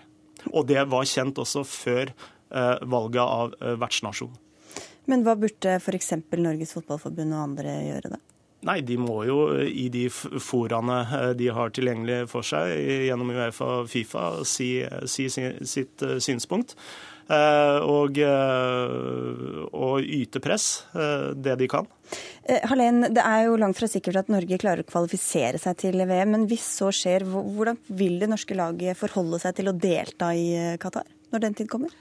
Og 0.53 0.67
det 0.69 0.81
var 0.91 1.07
kjent 1.09 1.39
også 1.41 1.65
før 1.67 2.11
eh, 2.11 2.75
valget 2.87 3.23
av 3.25 3.55
eh, 3.59 3.75
vertsnasjon. 3.81 4.31
Men 5.11 5.25
hva 5.25 5.35
burde 5.37 5.75
f.eks. 5.77 6.15
Norges 6.39 6.73
Fotballforbund 6.77 7.35
og 7.35 7.43
andre 7.49 7.75
gjøre 7.85 8.15
da? 8.15 8.21
Nei, 8.65 8.79
de 8.81 8.97
må 8.97 9.19
jo 9.27 9.39
i 9.61 9.87
de 9.93 10.07
foraene 10.09 11.01
eh, 11.05 11.31
de 11.37 11.49
har 11.53 11.73
tilgjengelig 11.73 12.23
for 12.31 12.45
seg 12.45 12.71
gjennom 13.07 13.33
Uefa 13.33 13.67
og 13.81 13.91
Fifa, 13.91 14.29
si, 14.47 14.79
si 15.09 15.27
sitt 15.29 16.05
eh, 16.05 16.17
synspunkt. 16.23 16.73
Eh, 17.25 17.77
og, 17.81 18.19
og 19.73 20.09
yte 20.17 20.41
press 20.45 20.65
det 20.93 21.55
de 21.57 21.67
kan. 21.69 21.87
Hallén, 22.69 23.01
det 23.09 23.23
er 23.23 23.47
jo 23.47 23.57
langt 23.57 23.79
fra 23.79 23.89
sikkert 23.89 24.21
at 24.21 24.29
Norge 24.29 24.59
klarer 24.61 24.85
å 24.85 24.89
kvalifisere 24.89 25.57
seg 25.61 25.79
til 25.81 26.01
VM, 26.05 26.35
men 26.35 26.45
hvis 26.49 26.67
så 26.77 26.91
skjer, 26.93 27.25
hvordan 27.25 27.79
vil 27.97 28.19
det 28.21 28.29
norske 28.29 28.57
laget 28.57 28.99
forholde 28.99 29.41
seg 29.41 29.57
til 29.57 29.71
å 29.71 29.77
delta 29.77 30.29
i 30.37 30.77
Qatar 30.81 31.09
når 31.33 31.47
den 31.47 31.57
tid 31.57 31.71
kommer? 31.71 31.93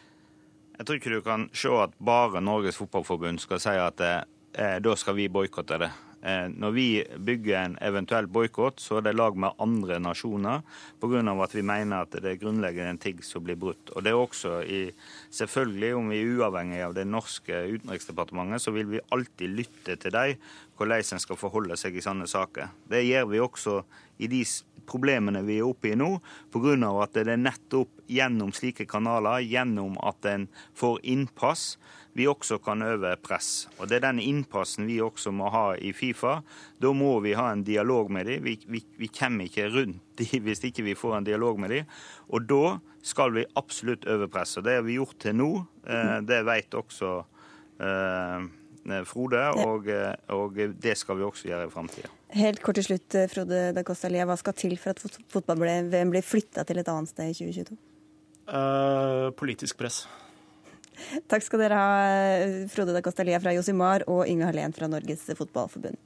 Jeg 0.74 0.86
tror 0.86 0.98
ikke 0.98 1.12
du 1.12 1.22
kan 1.22 1.46
se 1.54 1.70
at 1.78 1.92
bare 2.02 2.42
Norges 2.42 2.78
Fotballforbund 2.80 3.42
skal 3.42 3.60
si 3.62 3.74
at 3.78 4.00
eh, 4.02 4.78
da 4.82 4.96
skal 4.98 5.14
vi 5.18 5.28
boikotte 5.30 5.78
det. 5.78 5.90
Eh, 6.24 6.46
når 6.48 6.72
vi 6.72 6.86
bygger 7.20 7.58
en 7.58 7.74
eventuell 7.84 8.26
boikott, 8.32 8.80
så 8.80 8.96
er 8.98 9.04
det 9.04 9.16
lag 9.18 9.36
med 9.36 9.58
andre 9.60 9.98
nasjoner 10.00 10.62
pga. 11.00 11.20
at 11.44 11.54
vi 11.54 11.62
mener 11.62 12.00
at 12.00 12.10
det 12.10 12.24
er 12.24 12.40
grunnleggende 12.40 12.98
ting 12.98 13.22
som 13.22 13.44
blir 13.44 13.56
brutt. 13.56 13.90
Og 13.94 14.02
det 14.02 14.10
er 14.10 14.16
også 14.16 14.62
i, 14.64 14.92
Selvfølgelig, 15.30 15.94
om 15.94 16.08
vi 16.08 16.22
er 16.22 16.38
uavhengig 16.38 16.80
av 16.80 16.94
det 16.94 17.06
norske 17.06 17.52
utenriksdepartementet, 17.52 18.62
så 18.62 18.70
vil 18.70 18.86
vi 18.86 19.00
alltid 19.10 19.48
lytte 19.48 19.96
til 19.96 20.12
dem, 20.12 20.36
hvordan 20.76 21.02
en 21.12 21.20
skal 21.20 21.36
forholde 21.36 21.76
seg 21.76 21.96
i 21.96 22.00
sånne 22.00 22.26
saker. 22.26 22.70
Det 22.88 23.04
gjør 23.04 23.26
vi 23.28 23.40
også 23.40 23.82
i 24.18 24.26
de 24.30 24.44
problemene 24.86 25.42
vi 25.44 25.58
er 25.58 25.68
oppe 25.68 25.92
i 25.92 25.98
nå, 25.98 26.20
pga. 26.52 26.74
at 27.02 27.14
det 27.14 27.28
er 27.28 27.36
nettopp 27.40 27.90
gjennom 28.08 28.52
slike 28.52 28.86
kanaler, 28.86 29.44
gjennom 29.44 29.98
at 30.02 30.24
en 30.24 30.48
får 30.74 31.00
innpass, 31.02 31.76
vi 32.14 32.28
også 32.30 32.60
kan 32.62 32.82
øve 32.82 33.16
press. 33.22 33.68
Og 33.78 33.88
Det 33.88 33.98
er 33.98 34.06
den 34.06 34.22
innpassen 34.22 34.86
vi 34.86 35.00
også 35.02 35.32
må 35.34 35.50
ha 35.50 35.74
i 35.74 35.92
Fifa. 35.92 36.40
Da 36.80 36.92
må 36.94 37.18
vi 37.20 37.34
ha 37.34 37.50
en 37.52 37.64
dialog 37.66 38.10
med 38.10 38.26
dem. 38.30 38.44
Vi, 38.44 38.58
vi, 38.66 38.84
vi 38.98 39.08
kommer 39.10 39.48
ikke 39.48 39.68
rundt 39.74 40.02
dem 40.18 40.42
hvis 40.46 40.62
ikke 40.64 40.86
vi 40.86 40.94
får 40.94 41.18
en 41.18 41.26
dialog 41.26 41.58
med 41.60 41.74
dem. 41.74 41.94
Og 42.30 42.46
da 42.46 42.78
skal 43.02 43.34
vi 43.34 43.46
absolutt 43.58 44.06
øve 44.06 44.28
press. 44.30 44.56
Og 44.56 44.64
det 44.64 44.78
har 44.78 44.86
vi 44.86 44.98
gjort 44.98 45.18
til 45.18 45.34
nå. 45.36 45.50
Eh, 45.86 46.18
det 46.22 46.44
vet 46.46 46.78
også 46.78 47.16
eh, 47.82 48.52
Frode, 49.08 49.40
og, 49.64 49.86
eh, 49.88 50.12
og, 50.36 50.58
det 50.82 50.92
skal 51.00 51.16
vi 51.16 51.24
også 51.24 51.48
gjøre 51.48 51.66
i 51.66 51.72
framtida. 51.72 52.10
Helt 52.36 52.60
kort 52.62 52.76
til 52.76 52.84
slutt, 52.84 53.16
Frode 53.32 53.70
da 53.74 53.82
Costa 53.86 54.10
Lia. 54.12 54.26
Hva 54.28 54.36
skal 54.38 54.54
til 54.58 54.76
for 54.78 54.94
at 54.94 55.18
fotball-VM 55.32 56.12
blir 56.12 56.26
flytta 56.26 56.66
til 56.68 56.82
et 56.82 56.90
annet 56.92 57.10
sted 57.10 57.30
i 57.32 57.38
2022? 57.38 57.78
Uh, 58.44 59.30
politisk 59.38 59.78
press. 59.80 60.04
Takk 61.30 61.44
skal 61.46 61.62
dere 61.62 61.78
ha, 61.78 61.90
Frode 62.72 62.96
da 62.96 63.02
Costalia 63.04 63.40
fra 63.42 63.54
Josimar 63.54 64.06
og 64.10 64.26
Inge 64.30 64.48
Hallén 64.48 64.74
fra 64.74 64.90
Norges 64.90 65.26
Fotballforbund. 65.38 65.98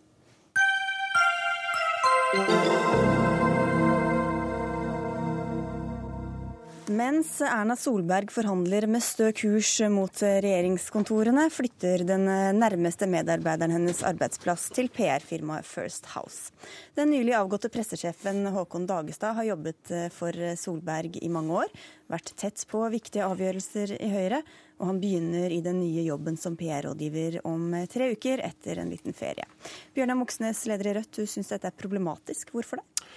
Mens 6.89 7.35
Erna 7.45 7.75
Solberg 7.77 8.31
forhandler 8.33 8.87
med 8.89 9.03
stø 9.05 9.29
kurs 9.37 9.75
mot 9.93 10.23
regjeringskontorene, 10.25 11.45
flytter 11.53 12.05
den 12.09 12.25
nærmeste 12.57 13.05
medarbeideren 13.11 13.75
hennes 13.77 14.01
arbeidsplass 14.09 14.71
til 14.77 14.89
PR-firmaet 14.93 15.69
First 15.69 16.09
House. 16.15 16.49
Den 16.97 17.13
nylig 17.13 17.37
avgåtte 17.37 17.69
pressesjefen 17.73 18.49
Håkon 18.55 18.89
Dagestad 18.89 19.37
har 19.37 19.51
jobbet 19.51 19.93
for 20.17 20.33
Solberg 20.57 21.21
i 21.21 21.29
mange 21.33 21.61
år, 21.65 21.77
vært 22.09 22.33
tett 22.41 22.65
på 22.73 22.81
viktige 22.93 23.29
avgjørelser 23.29 23.99
i 24.01 24.09
Høyre, 24.15 24.41
og 24.79 24.91
han 24.93 25.01
begynner 25.03 25.53
i 25.55 25.61
den 25.65 25.81
nye 25.83 26.05
jobben 26.07 26.39
som 26.41 26.57
PR-rådgiver 26.59 27.41
om 27.47 27.73
tre 27.91 28.13
uker 28.15 28.43
etter 28.47 28.83
en 28.83 28.91
liten 28.93 29.17
ferie. 29.17 29.47
Bjørnar 29.95 30.19
Moxnes, 30.21 30.65
leder 30.71 30.91
i 30.91 30.95
Rødt, 30.99 31.19
du 31.19 31.27
syns 31.27 31.51
dette 31.53 31.71
er 31.71 31.79
problematisk. 31.79 32.55
Hvorfor 32.55 32.83
det? 32.83 33.09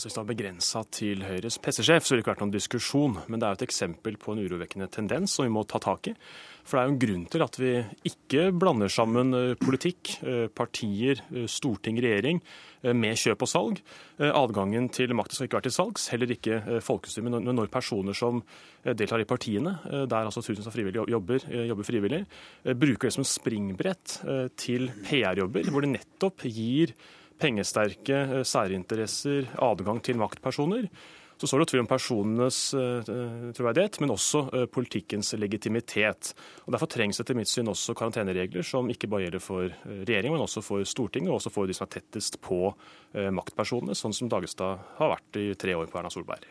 Altså 0.00 0.08
Hvis 0.08 0.14
det 0.16 0.20
var 0.22 0.28
begrensa 0.32 0.80
til 0.96 1.24
Høyres 1.28 1.58
pressesjef, 1.60 2.06
så 2.06 2.14
ville 2.14 2.22
det 2.22 2.24
ikke 2.24 2.32
vært 2.32 2.40
noen 2.40 2.54
diskusjon. 2.54 3.16
Men 3.28 3.36
det 3.36 3.44
er 3.44 3.52
jo 3.52 3.58
et 3.58 3.64
eksempel 3.66 4.14
på 4.16 4.32
en 4.32 4.40
urovekkende 4.40 4.86
tendens 4.88 5.34
som 5.36 5.44
vi 5.44 5.52
må 5.52 5.66
ta 5.68 5.76
tak 5.76 6.08
i. 6.08 6.14
For 6.64 6.78
det 6.78 6.80
er 6.80 6.88
jo 6.88 6.94
en 6.94 7.02
grunn 7.02 7.26
til 7.28 7.44
at 7.44 7.58
vi 7.60 7.72
ikke 8.08 8.46
blander 8.56 8.88
sammen 8.88 9.36
eh, 9.36 9.52
politikk, 9.60 10.14
eh, 10.24 10.46
partier, 10.56 11.20
eh, 11.34 11.44
storting, 11.52 12.00
regjering 12.00 12.40
med 12.96 13.18
kjøp 13.20 13.42
og 13.44 13.48
salg. 13.50 13.80
Adgangen 14.24 14.86
til 14.88 15.12
makta 15.12 15.36
skal 15.36 15.50
ikke 15.50 15.58
være 15.58 15.66
til 15.66 15.74
salgs, 15.74 16.06
heller 16.14 16.30
ikke 16.32 16.78
folkestyret. 16.80 17.26
Men 17.26 17.50
når 17.52 17.68
personer 17.68 18.16
som 18.16 18.38
deltar 18.80 19.20
i 19.20 19.26
partiene, 19.28 19.74
der 19.84 20.22
altså 20.24 20.40
tusenvis 20.40 20.70
av 20.70 20.72
frivillige 20.72 21.04
jobber, 21.12 21.44
jobber 21.68 21.84
frivillig, 21.84 22.22
bruker 22.64 23.10
det 23.10 23.12
som 23.18 23.28
springbrett 23.28 24.16
til 24.56 24.88
PR-jobber, 25.10 25.68
hvor 25.68 25.84
det 25.84 25.92
nettopp 25.92 26.48
gir 26.48 26.96
pengesterke 27.40 28.20
eh, 28.26 28.44
særinteresser, 28.46 29.48
adgang 29.64 30.00
til 30.04 30.20
maktpersoner, 30.20 30.86
så 31.40 31.48
står 31.48 31.62
det 31.62 31.66
tvil 31.70 31.80
om 31.80 31.86
personenes 31.88 32.56
uh, 32.76 32.98
troverdighet, 33.56 33.96
men 34.02 34.10
også 34.12 34.42
uh, 34.52 34.64
politikkens 34.68 35.32
legitimitet. 35.40 36.34
Og 36.66 36.74
Derfor 36.74 36.90
trengs 36.92 37.16
etter 37.22 37.38
mitt 37.38 37.48
syn 37.48 37.70
også 37.72 37.94
karanteneregler 37.96 38.66
som 38.66 38.90
ikke 38.92 39.08
bare 39.08 39.24
gjelder 39.24 39.40
for 39.40 39.70
regjeringen, 39.88 40.36
men 40.36 40.44
også 40.44 40.60
for 40.60 40.84
Stortinget, 40.84 41.30
og 41.32 41.38
også 41.38 41.54
for 41.54 41.70
de 41.70 41.78
som 41.78 41.86
er 41.88 41.94
tettest 41.94 42.36
på 42.44 42.58
maktpersonene, 43.32 43.96
sånn 43.96 44.12
som 44.12 44.28
Dagestad 44.28 44.84
har 44.98 45.14
vært 45.14 45.40
i 45.40 45.46
tre 45.56 45.78
år 45.80 45.88
på 45.88 46.02
Erna 46.02 46.12
Solberg. 46.12 46.44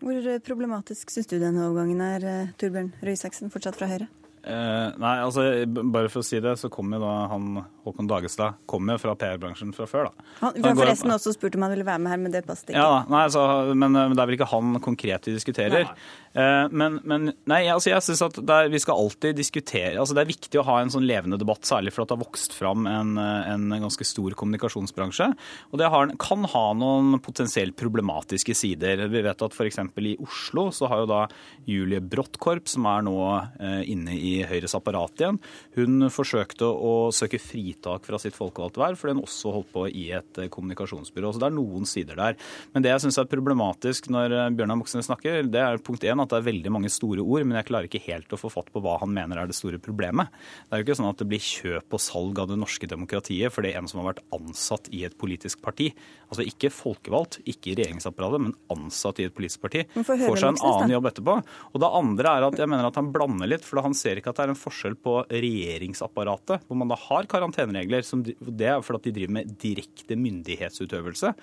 Hvor 0.00 0.30
problematisk 0.48 1.12
syns 1.12 1.28
du 1.28 1.36
denne 1.36 1.68
overgangen 1.68 2.00
er, 2.00 2.26
Torbjørn 2.56 2.94
Røe 3.04 3.20
Isaksen, 3.20 3.52
fortsatt 3.52 3.76
fra 3.76 3.92
Høyre? 3.92 4.08
Eh, 4.40 4.88
nei, 4.96 5.16
altså 5.20 5.42
bare 5.68 6.08
for 6.08 6.22
å 6.22 6.24
si 6.24 6.38
det, 6.40 6.54
så 6.56 6.70
kom 6.72 6.94
jo 6.94 7.00
da 7.02 7.12
han 7.28 7.58
Håkon 7.84 8.08
Dagestad 8.10 8.58
kommer 8.70 9.00
fra 9.00 9.14
PR-bransjen 9.18 9.72
fra 9.76 9.86
før. 9.88 10.10
da. 10.10 10.28
Han, 10.40 10.56
vi 10.56 10.64
har 10.66 10.78
forresten 10.78 11.14
også 11.14 11.34
spurt 11.36 11.56
om 11.56 11.64
han 11.66 11.74
ville 11.74 11.86
være 11.86 12.02
med 12.04 12.12
her, 12.12 12.20
men 12.20 12.34
det 12.34 12.44
passet 12.48 12.72
ikke. 12.72 12.80
Ja, 12.80 13.04
nei, 13.10 13.26
så, 13.32 13.44
men, 13.72 13.94
men, 13.96 14.16
det 14.16 14.24
er 14.24 14.30
vel 14.30 14.38
ikke 14.38 14.50
han 14.52 14.80
konkret 14.84 15.28
vi 15.28 15.36
diskuterer. 15.36 15.88
Eh, 16.34 16.66
men, 16.70 17.00
men, 17.08 17.32
nei, 17.50 17.62
altså, 17.72 17.90
jeg 17.92 18.06
synes 18.06 18.22
at 18.28 18.40
er, 18.42 18.70
vi 18.70 18.78
skal 18.78 19.00
alltid 19.02 19.34
diskutere 19.34 19.96
altså 19.98 20.14
Det 20.14 20.20
er 20.22 20.28
viktig 20.28 20.60
å 20.60 20.62
ha 20.68 20.76
en 20.78 20.92
sånn 20.92 21.02
levende 21.08 21.40
debatt, 21.40 21.64
særlig 21.66 21.90
for 21.90 22.04
at 22.04 22.12
det 22.12 22.14
har 22.14 22.22
vokst 22.22 22.54
fram 22.54 22.86
en, 22.86 23.16
en 23.18 23.64
ganske 23.74 24.06
stor 24.06 24.36
kommunikasjonsbransje. 24.38 25.30
Og 25.72 25.80
det 25.80 25.90
har, 25.90 26.12
kan 26.22 26.46
ha 26.52 26.64
noen 26.78 27.18
potensielt 27.24 27.74
problematiske 27.80 28.54
sider. 28.56 29.06
Vi 29.10 29.24
vet 29.26 29.42
at 29.46 29.56
f.eks. 29.56 29.80
i 29.80 30.16
Oslo 30.22 30.68
så 30.74 30.90
har 30.90 31.02
jo 31.02 31.10
da 31.10 31.24
Julie 31.68 32.02
Brottkorp, 32.02 32.68
som 32.70 32.86
er 32.90 33.04
nå 33.06 33.16
eh, 33.60 33.82
inne 33.90 34.16
i 34.16 34.34
Høyres 34.46 34.76
apparat 34.78 35.22
igjen, 35.22 35.40
hun 35.76 36.08
forsøkte 36.12 36.68
å 36.68 36.94
søke 37.14 37.40
fritak 37.70 38.06
fra 38.06 38.18
sitt 38.18 38.36
folkevalgte 38.36 38.80
verv 38.80 38.98
fordi 38.98 39.14
hun 39.14 39.24
også 39.24 39.52
holdt 39.54 39.72
på 39.72 39.86
i 39.88 40.10
et 40.16 40.38
eh, 40.40 40.50
kommunikasjonsbyrå. 40.52 41.32
Så 41.32 41.40
det 41.40 41.48
er 41.48 41.56
noen 41.56 41.86
sider 41.88 42.18
der. 42.18 42.38
Men 42.74 42.84
det 42.84 42.92
jeg 42.92 43.04
syns 43.04 43.18
er 43.20 43.30
problematisk 43.30 44.10
når 44.12 44.34
eh, 44.34 44.50
Bjørnar 44.56 44.78
Moxnes 44.80 45.08
snakker, 45.08 45.42
det 45.46 45.62
er 45.62 45.82
punkt 45.84 46.04
én 46.04 46.20
at 46.22 46.30
det 46.32 46.40
er 46.40 46.48
veldig 46.48 46.72
mange 46.74 46.90
store 46.92 47.22
ord, 47.22 47.44
men 47.46 47.58
jeg 47.58 47.68
klarer 47.70 47.88
ikke 47.88 48.02
helt 48.08 48.32
å 48.32 48.40
få 48.40 48.50
fatt 48.52 48.70
på 48.72 48.82
hva 48.84 48.98
han 49.02 49.12
mener 49.14 49.40
er 49.40 49.50
det 49.50 49.58
store 49.58 49.80
problemet. 49.82 50.30
Det 50.66 50.76
er 50.76 50.82
jo 50.82 50.88
ikke 50.88 50.98
sånn 51.00 51.10
at 51.10 51.20
det 51.22 51.28
blir 51.30 51.44
kjøp 51.44 51.96
og 51.96 52.02
salg 52.02 52.42
av 52.42 52.50
det 52.50 52.58
norske 52.60 52.90
demokratiet 52.90 53.54
fordi 53.54 53.74
en 53.78 53.90
som 53.90 54.02
har 54.02 54.12
vært 54.12 54.24
ansatt 54.36 54.90
i 54.94 55.04
et 55.06 55.16
politisk 55.20 55.62
parti, 55.64 55.90
altså 56.30 56.46
ikke 56.46 56.72
folkevalgt, 56.74 57.40
ikke 57.50 57.72
i 57.72 57.76
regjeringsapparatet, 57.80 58.44
men 58.46 58.56
ansatt 58.72 59.20
i 59.20 59.28
et 59.28 59.34
politisk 59.34 59.62
parti, 59.64 59.84
får 59.94 60.40
seg 60.40 60.52
en 60.52 60.62
annen 60.70 60.94
jobb 60.94 61.10
etterpå. 61.10 61.36
Og 61.74 61.82
det 61.82 61.90
andre 62.00 62.34
er 62.36 62.46
at 62.46 62.58
jeg 62.60 62.70
mener 62.70 62.88
at 62.88 62.98
han 62.98 63.10
blander 63.14 63.50
litt, 63.50 63.66
for 63.66 63.82
han 63.84 63.96
ser 63.96 64.20
ikke 64.20 64.32
at 64.32 64.40
det 64.40 64.46
er 64.46 64.54
en 64.54 64.60
forskjell 64.60 64.96
på 65.00 65.16
regjeringsapparatet, 65.30 66.66
hvor 66.66 66.78
man 66.78 66.90
da 66.90 66.98
har 66.98 67.28
karanteneregler. 67.60 68.56
det 68.56 68.66
er 68.66 68.82
fordi 68.82 69.10
de 69.10 69.14
driver 69.18 69.32
med 69.32 69.52
direkte 69.60 70.16
myndighetsutøvelse. 70.16 71.34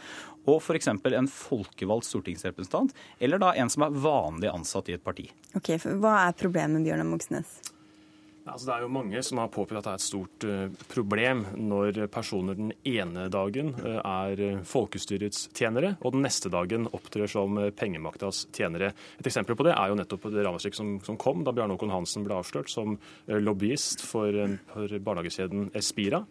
Og 0.48 0.62
f.eks. 0.62 0.88
en 0.88 1.28
folkevalgt 1.28 2.08
stortingsrepresentant, 2.08 2.94
eller 3.20 3.38
da 3.40 3.54
en 3.56 3.70
som 3.70 3.84
er 3.84 3.96
vanlig 3.96 4.52
ansatt 4.52 4.90
i 4.90 4.94
et 4.94 5.04
parti. 5.04 5.30
Ok, 5.56 5.78
Hva 6.00 6.28
er 6.28 6.38
problemet, 6.38 6.84
Bjørnar 6.84 7.08
Moxnes? 7.08 7.60
Altså, 8.48 8.68
det 8.68 8.74
er 8.76 8.84
jo 8.86 8.92
mange 8.96 9.22
som 9.26 9.42
har 9.42 9.52
påpekt 9.52 9.80
at 9.82 9.88
det 9.88 9.92
er 9.92 10.00
et 10.00 10.06
stort 10.06 10.46
uh, 10.48 10.86
problem 10.92 11.44
når 11.60 12.00
personer 12.14 12.58
den 12.58 12.72
ene 12.88 13.28
dagen 13.34 13.74
uh, 13.82 14.00
er 14.00 14.44
eh, 14.44 14.62
folkestyrets 14.68 15.50
tjenere, 15.58 15.96
og 16.00 16.16
den 16.16 16.24
neste 16.26 16.52
dagen 16.54 16.88
opptrer 16.96 17.30
som 17.32 17.60
uh, 17.60 17.70
pengemaktas 17.76 18.46
tjenere. 18.56 18.94
Et 19.20 19.28
eksempel 19.28 19.58
på 19.58 19.68
det 19.68 19.76
er 19.76 19.92
jo 19.92 19.98
nettopp 20.00 20.30
det 20.32 20.46
ramaskriket 20.48 20.80
som, 20.80 20.96
som, 21.04 21.20
kom 21.20 21.44
da 21.44 21.54
Bjarne 21.56 21.76
Håkon 21.76 21.92
Hansen 21.92 22.24
ble 22.28 22.38
avslørt 22.38 22.72
som 22.72 22.96
lobbyist 23.28 24.04
for, 24.06 24.36
for 24.72 25.00
barnehagekjeden 25.04 25.72
Espira 25.78 26.22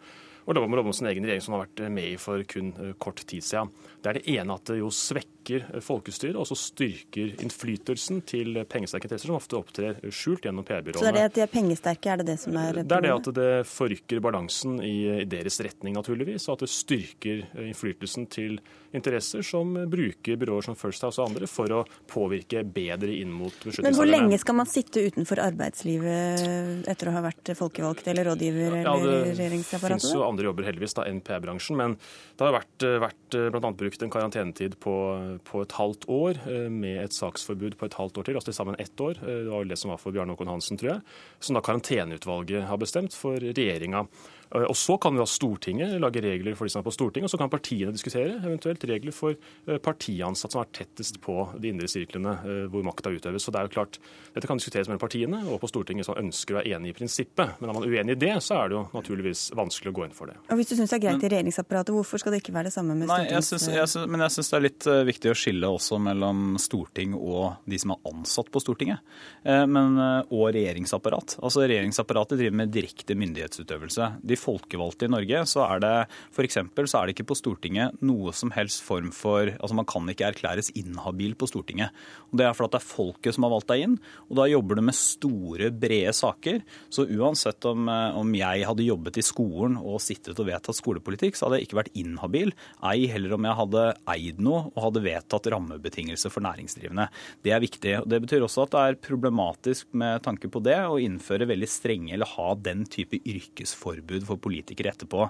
og 0.47 0.55
om 0.55 0.93
sin 0.95 1.09
egen 1.09 1.25
regjering 1.27 1.43
som 1.43 1.57
har 1.57 1.65
vært 1.65 1.81
med 1.91 2.13
i 2.13 2.19
for 2.21 2.39
kun 2.47 2.69
kort 3.03 3.19
tid 3.27 3.43
siden. 3.43 3.67
Det 3.99 4.09
er 4.09 4.19
det 4.19 4.37
ene 4.37 4.55
at 4.55 4.69
det 4.69 4.77
jo 4.79 4.87
svekker 4.87 5.36
svekker 5.47 5.81
folkestyret, 5.81 6.35
og 6.35 6.47
så 6.47 6.55
styrker 6.57 7.35
innflytelsen 7.43 8.21
til 8.27 8.59
pengesterke 8.69 9.07
interesser, 9.07 9.31
som 9.31 9.37
ofte 9.37 9.57
opptrer 9.57 9.99
skjult 10.11 10.45
gjennom 10.45 10.65
PR-byråene. 10.67 10.99
Så 10.99 11.05
det 11.05 11.11
er 11.11 11.17
det 11.17 11.25
at 11.29 11.37
de 11.37 11.43
er 11.45 11.51
pengesterke, 11.51 12.11
er 12.11 12.21
det 12.21 12.27
det 12.27 12.39
som 12.41 12.55
er 12.57 12.73
problemet? 12.73 12.89
Det 12.89 12.97
er 12.97 13.05
det 13.05 13.13
at 13.15 13.29
det 13.37 13.67
forrykker 13.71 14.23
balansen 14.23 14.81
i, 14.83 14.97
deres 15.27 15.59
retning, 15.63 15.95
naturligvis, 15.97 16.47
og 16.47 16.57
at 16.57 16.65
det 16.65 16.71
styrker 16.71 17.45
innflytelsen 17.67 18.27
til 18.31 18.59
interesser 18.95 19.43
som 19.45 19.73
bruker 19.91 20.37
byråer 20.39 20.67
som 20.69 20.77
First 20.79 21.03
House 21.05 21.19
og 21.21 21.31
andre 21.31 21.49
for 21.51 21.71
å 21.75 21.81
påvirke 22.09 22.63
bedre 22.63 23.11
inn 23.13 23.31
mot 23.31 23.51
beslutningstakerne. 23.51 23.89
Men 23.91 23.97
hvor 23.99 24.09
lenge 24.09 24.39
skal 24.41 24.57
man 24.57 24.69
sitte 24.69 25.03
utenfor 25.03 25.41
arbeidslivet 25.43 26.87
etter 26.87 27.11
å 27.11 27.15
ha 27.17 27.23
vært 27.27 27.51
folkevalgt 27.57 28.07
eller 28.07 28.31
rådgiver 28.31 28.79
ja, 28.79 28.95
eller 28.95 29.33
regjeringsapparatet? 29.33 30.01
Det 30.01 30.07
finnes 30.07 30.15
jo 30.15 30.23
andre 30.27 30.49
jobber 30.49 30.69
heldigvis 30.69 30.97
da 30.97 31.07
enn 31.11 31.19
PR-bransjen, 31.27 31.79
men 31.79 31.97
det 31.99 32.47
har 32.47 32.55
vært, 32.55 32.87
vært 33.03 33.39
bl.a. 33.53 33.73
brukt 33.83 34.07
en 34.07 34.13
karantenetid 34.13 34.79
på 34.83 34.95
på 35.43 35.61
et 35.63 35.75
halvt 35.77 36.07
år, 36.09 36.39
eh, 36.47 36.69
med 36.69 37.03
et 37.03 37.13
saksforbud 37.13 37.77
på 37.77 37.85
et 37.85 37.97
halvt 37.99 38.17
år 38.17 38.27
til, 38.27 38.39
altså 38.39 38.51
til 38.51 38.57
sammen 38.57 38.79
ett 38.79 39.01
år. 39.01 39.19
Eh, 39.21 39.43
det 39.45 39.51
var 39.51 39.63
det 39.65 39.77
som 39.77 39.91
var 39.91 40.01
for 40.01 40.11
Bjarne 40.11 40.35
Håkon 40.35 40.47
Hansen, 40.47 40.77
tror 40.77 40.93
jeg. 40.95 41.01
Som 41.39 41.55
da 41.55 41.61
karanteneutvalget 41.61 42.67
har 42.67 42.77
bestemt 42.77 43.13
for 43.13 43.37
regjeringa. 43.39 44.07
Eh, 44.51 44.65
og 44.67 44.75
Så 44.77 44.97
kan 45.01 45.17
jo 45.17 45.25
Stortinget 45.27 45.97
lage 46.01 46.21
regler 46.23 46.55
for 46.57 46.67
de 46.67 46.73
som 46.73 46.81
er 46.81 46.87
på 46.87 46.93
Stortinget, 46.95 47.27
og 47.27 47.33
så 47.33 47.39
kan 47.41 47.51
partiene 47.51 47.93
diskutere 47.95 48.37
eventuelt 48.39 48.83
regler 48.87 49.15
for 49.15 49.35
eh, 49.35 49.79
partiansatte 49.83 50.55
som 50.55 50.63
er 50.63 50.71
tettest 50.75 51.19
på 51.23 51.35
de 51.59 51.71
indre 51.73 51.89
sirklene 51.91 52.35
eh, 52.43 52.63
hvor 52.71 52.85
makta 52.87 53.11
utøves. 53.13 53.43
Så 53.43 53.53
det 53.53 53.61
er 53.61 53.69
jo 53.69 53.75
klart, 53.77 53.99
Dette 54.35 54.49
kan 54.49 54.59
diskuteres 54.59 54.89
mellom 54.89 55.01
partiene 55.01 55.41
og 55.49 55.59
på 55.61 55.69
Stortinget 55.71 56.07
som 56.07 56.17
ønsker 56.19 56.55
å 56.55 56.59
være 56.61 56.77
enig 56.77 56.93
i 56.93 56.97
prinsippet. 56.97 57.57
Men 57.59 57.71
er 57.71 57.79
man 57.79 57.87
uenig 57.87 58.17
i 58.17 58.21
det, 58.27 58.33
så 58.45 58.61
er 58.61 58.71
det 58.71 58.77
jo 58.77 58.83
naturligvis 58.93 59.47
vanskelig 59.57 59.93
å 59.93 59.97
gå 59.97 60.07
inn 60.07 60.15
for 60.15 60.31
det. 60.31 60.37
Og 60.47 60.61
Hvis 60.61 60.71
du 60.71 60.75
syns 60.77 60.93
det 60.93 60.99
er 60.99 61.05
greit 61.07 61.25
i 61.25 61.31
regjeringsapparatet, 61.33 61.93
hvorfor 61.95 62.21
skal 62.21 62.35
det 62.35 62.41
ikke 62.43 62.55
være 62.55 62.69
det 62.69 62.75
samme 62.75 62.95
med 62.95 63.09
Stortinget? 63.09 63.31
Nei, 63.31 63.37
jeg 63.37 63.47
synes, 63.49 63.67
jeg 63.73 63.91
synes, 63.93 64.11
men 64.13 64.25
jeg 64.25 64.35
syns 64.37 64.51
det 64.51 64.57
er 64.57 64.65
litt 64.67 64.89
viktig 65.11 65.33
å 65.33 65.37
skille 65.37 65.71
også 65.77 65.99
mellom 66.01 66.45
storting 66.61 67.15
og 67.17 67.59
de 67.67 67.79
som 67.81 67.93
er 67.95 68.11
ansatt 68.11 68.51
på 68.53 68.61
Stortinget, 68.63 69.03
men, 69.43 69.97
og 70.33 70.45
regjeringsapparat. 70.55 71.37
Altså 71.41 71.65
Regjeringsapparatet 71.67 72.39
driver 72.39 72.59
med 72.61 72.71
direkte 72.73 73.17
myndighetsutøvelse. 73.17 74.09
De 74.27 74.36
folkevalgte 74.39 75.07
i 75.07 75.11
Norge, 75.11 75.43
så 75.49 75.63
er 75.67 75.83
det 75.83 75.93
f.eks. 76.31 76.59
så 76.59 76.99
er 76.99 77.07
det 77.07 77.15
ikke 77.15 77.29
på 77.31 77.37
Stortinget 77.39 77.97
noe 78.05 78.33
som 78.35 78.53
helst 78.55 78.83
form 78.85 79.11
for 79.15 79.51
Altså 79.57 79.75
man 79.77 79.87
kan 79.89 80.07
ikke 80.09 80.27
erklæres 80.27 80.69
inhabil 80.77 81.35
på 81.37 81.47
Stortinget. 81.49 81.95
Og 82.31 82.39
Det 82.39 82.45
er 82.47 82.55
fordi 82.55 82.75
det 82.75 82.81
er 82.81 82.87
folket 82.87 83.35
som 83.35 83.47
har 83.47 83.53
valgt 83.53 83.69
deg 83.71 83.83
inn, 83.85 83.95
og 84.27 84.39
da 84.39 84.47
jobber 84.49 84.77
du 84.77 84.83
med 84.85 84.97
store, 84.97 85.69
brede 85.71 86.13
saker. 86.15 86.61
Så 86.93 87.07
uansett 87.07 87.65
om, 87.69 87.87
eh, 87.89 88.17
om 88.17 88.33
jeg 88.35 88.65
hadde 88.67 88.85
jobbet 88.87 89.17
i 89.17 89.25
skolen 89.25 89.77
og 89.77 90.01
sittet 90.03 90.39
og 90.39 90.49
vedtatt 90.49 90.77
skolepolitikk, 90.77 91.35
så 91.35 91.47
hadde 91.47 91.61
jeg 91.61 91.69
ikke 91.69 91.81
vært 91.81 91.95
inhabil. 91.97 92.53
Ei 92.83 93.07
heller 93.11 93.35
om 93.37 93.47
jeg 93.47 93.59
hadde 93.61 93.85
eid 94.13 94.41
noe 94.43 94.67
og 94.73 94.83
hadde 94.87 95.05
vedtatt 95.05 95.49
rammebetingelser 95.53 96.33
for 96.33 96.45
næringsdrivende. 96.45 97.07
Det 97.43 97.53
er 97.55 97.63
viktig. 97.63 97.93
og 98.01 98.09
Det 98.09 98.21
betyr 98.25 98.45
også 98.45 98.65
at 98.67 98.75
det 98.75 98.83
er 98.83 99.01
problematisk 99.07 99.87
med 99.97 100.23
tanke 100.25 100.51
på 100.51 100.61
det 100.63 100.77
å 100.85 100.99
innføre 101.01 101.47
veldig 101.49 101.69
strenge 101.71 102.13
eller 102.13 102.29
ha 102.35 102.53
den 102.55 102.85
type 102.85 103.19
yrkesforbud 103.23 104.26
for 104.27 104.41
politikere 104.41 104.93
etterpå. 104.93 105.29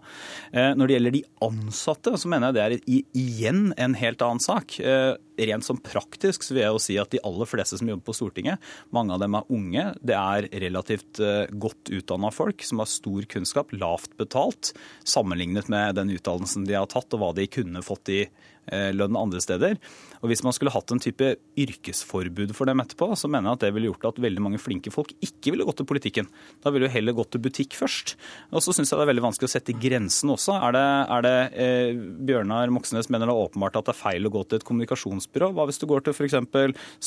Eh, 0.52 0.74
når 0.78 0.88
det 0.88 0.98
gjelder 0.98 1.16
de 1.18 1.24
ansatte, 1.48 2.16
så 2.18 2.32
mener 2.32 2.52
jeg 2.52 2.58
det 2.58 2.66
er 2.66 3.06
igjen 3.22 3.72
en 3.78 3.98
helt 3.98 4.24
annen 4.26 4.44
sak. 4.44 4.80
Eh, 4.82 5.14
rent 5.38 5.66
som 5.66 5.78
praktisk 5.78 6.44
så 6.44 6.56
vil 6.56 6.64
jeg 6.64 6.74
jo 6.74 6.82
si 6.82 6.98
at 7.02 7.14
de 7.14 7.22
aller 7.28 7.50
fleste 7.50 7.78
som 7.78 7.90
jobber 7.90 8.08
på 8.10 8.18
Stortinget, 8.18 8.64
mange 8.96 9.14
av 9.14 9.22
dem 9.22 9.38
er 9.38 9.54
unge. 9.54 9.86
Det 10.02 10.18
er 10.18 10.50
relativt 10.66 11.22
eh, 11.24 11.46
godt 11.54 11.94
utdanna 11.94 12.34
folk 12.34 12.66
som 12.66 12.82
har 12.82 12.92
stor 12.92 13.30
kunnskap, 13.30 13.74
lavt 13.78 14.18
betalt, 14.20 14.74
sammenlignet 15.08 15.70
med 15.74 15.98
den 16.00 16.14
utdannelsen 16.18 16.68
de 16.68 16.78
har 16.78 16.90
tatt 16.92 17.14
og 17.14 17.24
hva 17.24 17.34
de 17.38 17.50
kunne 17.52 17.86
fått 17.86 18.14
i 18.14 18.22
lønn 18.68 19.18
andre 19.20 19.42
steder. 19.44 19.78
Og 20.22 20.32
Hvis 20.32 20.44
man 20.44 20.56
skulle 20.56 20.74
hatt 20.74 20.92
en 20.92 21.02
type 21.02 21.36
yrkesforbud 21.60 22.54
for 22.58 22.70
dem 22.70 22.82
etterpå, 22.84 23.10
så 23.16 23.30
mener 23.30 23.52
jeg 23.52 23.60
at 23.60 23.66
det 23.66 23.72
ville 23.76 23.92
gjort 23.92 24.10
at 24.12 24.22
veldig 24.24 24.44
mange 24.44 24.62
flinke 24.62 24.94
folk 24.94 25.14
ikke 25.24 25.54
ville 25.54 25.68
gått 25.68 25.80
til 25.82 25.90
politikken. 25.90 26.28
Da 26.64 26.74
ville 26.74 26.90
jo 26.90 26.96
heller 26.96 27.16
gått 27.18 27.32
til 27.36 27.44
butikk 27.44 27.78
først. 27.78 28.18
Og 28.52 28.64
så 28.66 28.76
syns 28.76 28.92
jeg 28.92 29.00
det 29.00 29.08
er 29.08 29.14
veldig 29.14 29.28
vanskelig 29.30 29.50
å 29.50 29.56
sette 29.56 29.78
grensen 29.78 30.34
også. 30.34 30.58
Er 30.68 30.76
det, 30.76 30.86
er 31.16 31.26
det 31.28 31.38
eh, 31.54 32.04
Bjørnar 32.28 32.74
Moxnes 32.74 33.12
mener 33.14 33.30
det 33.30 33.38
åpenbart 33.38 33.80
at 33.80 33.90
det 33.90 33.96
er 33.96 34.04
feil 34.04 34.28
å 34.28 34.34
gå 34.34 34.44
til 34.46 34.60
et 34.60 34.68
kommunikasjonsbyrå? 34.68 35.54
Hva 35.56 35.70
hvis 35.70 35.82
du 35.82 35.88
går 35.90 36.06
til 36.08 36.18
f.eks. 36.18 36.38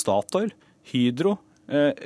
Statoil, 0.00 0.54
Hydro, 0.90 1.36
Eh, 1.38 1.49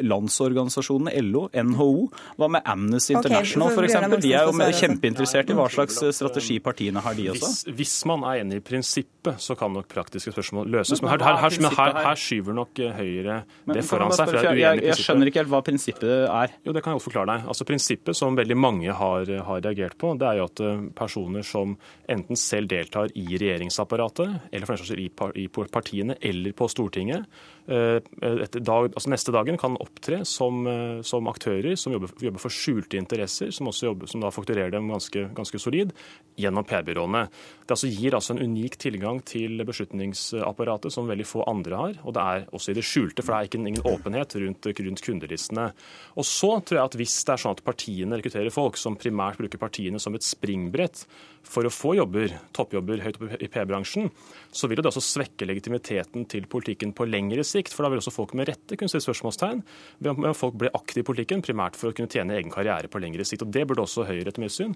landsorganisasjonene 0.05 1.15
LO, 1.25 1.47
NHO. 1.55 1.91
Hva 2.39 2.49
med 2.53 2.65
Amnesty 2.69 3.15
International 3.15 3.71
okay, 3.73 3.89
f.eks.? 3.89 4.21
De 4.25 4.33
er 4.37 4.49
jo 4.49 4.79
kjempeinteressert 4.79 5.51
i 5.51 5.57
hva 5.57 5.67
slags 5.73 6.01
eh, 6.05 6.13
strategi 6.15 6.59
partiene 6.65 7.03
har, 7.05 7.17
de 7.17 7.31
også. 7.33 7.51
Hvis, 7.69 7.79
hvis, 7.79 7.95
man 8.11 8.25
er 8.29 8.43
enig 8.43 8.61
i 8.61 8.65
prinsippet, 8.65 9.41
så 9.41 9.57
kan 9.59 9.73
nok 9.75 9.89
praktiske 9.91 10.35
spørsmål 10.35 10.71
løses. 10.75 11.03
Men 11.03 11.15
her, 11.15 11.25
her, 11.25 11.59
her, 11.79 11.99
her 12.09 12.21
skyver 12.21 12.57
nok 12.57 12.83
eh, 12.83 12.93
Høyre 12.95 13.41
det 13.71 13.85
foran 13.89 14.13
seg. 14.15 14.35
Jeg, 14.37 14.61
jeg, 14.61 14.83
jeg 14.91 15.01
skjønner 15.01 15.31
ikke 15.31 15.43
helt 15.43 15.53
hva 15.55 15.63
prinsippet 15.67 16.15
er. 16.29 16.57
Jo, 16.67 16.75
Det 16.77 16.85
kan 16.85 16.95
jeg 16.95 17.01
godt 17.01 17.09
forklare 17.09 17.31
deg. 17.33 17.49
Altså 17.55 17.69
Prinsippet 17.69 18.19
som 18.19 18.39
veldig 18.39 18.59
mange 18.59 18.95
har, 18.95 19.33
har 19.49 19.65
reagert 19.65 19.97
på, 20.01 20.13
det 20.21 20.29
er 20.29 20.41
jo 20.41 20.49
at 20.51 20.63
personer 20.97 21.47
som 21.47 21.77
enten 22.11 22.39
selv 22.39 22.71
deltar 22.73 23.13
i 23.19 23.27
regjeringsapparatet, 23.33 24.51
eller 24.53 24.69
for 24.69 24.77
den 24.77 24.85
saks 24.85 25.39
i 25.41 25.49
partiene 25.73 26.17
eller 26.25 26.55
på 26.57 26.69
Stortinget, 26.71 27.27
dag, 27.65 28.91
altså 28.93 29.11
neste 29.13 29.33
dagen 29.33 29.54
kan 29.61 29.77
opptre 29.81 30.23
som, 30.29 30.67
eh, 30.67 31.03
som 31.03 31.27
aktører 31.31 31.77
som 31.77 31.93
jobber, 31.93 32.11
jobber, 32.21 32.43
for 32.43 32.53
skjulte 32.53 32.99
interesser, 32.99 33.51
som 33.51 33.71
jobber, 33.71 34.07
som 34.07 34.21
da 34.21 34.31
fakturerer 34.31 34.71
dem 34.71 34.89
ganske, 34.89 35.29
ganske 35.35 35.59
solid 35.59 35.93
gjennom 36.37 36.65
PR-byråene. 36.65 37.29
Det 37.65 37.75
altså 37.77 37.89
gir 37.89 38.15
altså 38.15 38.35
en 38.35 38.43
unik 38.45 38.77
tilgang 38.79 39.21
til 39.25 39.65
beslutningsapparatet 39.65 40.93
som 40.93 41.09
veldig 41.09 41.27
få 41.27 41.45
andre 41.49 41.77
har. 41.77 41.95
Og 42.05 42.15
det 42.15 42.25
er 42.25 42.49
også 42.53 42.73
i 42.73 42.79
det 42.79 42.85
skjulte, 42.85 43.23
for 43.23 43.33
det 43.33 43.39
er 43.39 43.51
ikke 43.51 43.63
ingen 43.63 43.89
åpenhet 43.89 44.37
rundt, 44.43 44.71
rundt 44.81 45.05
kundelistene. 45.05 45.69
Og 46.17 46.25
så 46.29 46.59
tror 46.61 46.81
jeg 46.81 46.85
at 46.85 46.99
hvis 46.99 47.21
det 47.25 47.37
er 47.37 47.45
sånn 47.45 47.57
at 47.57 47.65
partiene 47.65 48.19
rekrutterer 48.19 48.55
folk 48.55 48.77
som 48.81 48.99
primært 49.01 49.39
bruker 49.41 49.59
partiene 49.61 50.01
som 50.03 50.15
et 50.15 50.27
springbrett 50.27 51.07
for 51.45 51.67
å 51.67 51.73
få 51.73 51.95
jobber, 51.99 52.33
toppjobber 52.57 53.03
høyt 53.05 53.19
oppe 53.21 53.39
i 53.39 53.49
P-bransjen, 53.53 54.11
så 54.55 54.69
vil 54.71 54.81
det 54.81 54.89
også 54.91 55.03
svekke 55.05 55.47
legitimiteten 55.49 56.27
til 56.31 56.49
politikken 56.51 56.95
på 56.97 57.07
lengre 57.09 57.45
sikt. 57.47 57.75
For 57.75 57.85
da 57.85 57.93
vil 57.93 58.03
også 58.03 58.15
folk 58.15 58.35
med 58.39 58.49
rette 58.51 58.79
kunne 58.79 58.91
stille 58.91 59.05
spørsmålstegn 59.07 59.63
ved 60.05 60.13
om 60.15 60.29
folk 60.37 60.57
ble 60.61 60.73
aktive 60.75 61.05
i 61.05 61.09
politikken, 61.11 61.45
primært 61.45 61.79
for 61.79 61.91
å 61.91 61.97
kunne 61.97 62.11
tjene 62.11 62.39
egen 62.39 62.53
karriere 62.55 62.91
på 62.91 63.03
lengre 63.03 63.27
sikt. 63.29 63.45
og 63.47 63.53
Det 63.55 63.67
burde 63.69 63.85
også 63.85 64.07
Høyre 64.09 64.29
etter 64.29 64.43
mitt 64.43 64.55
syn 64.55 64.75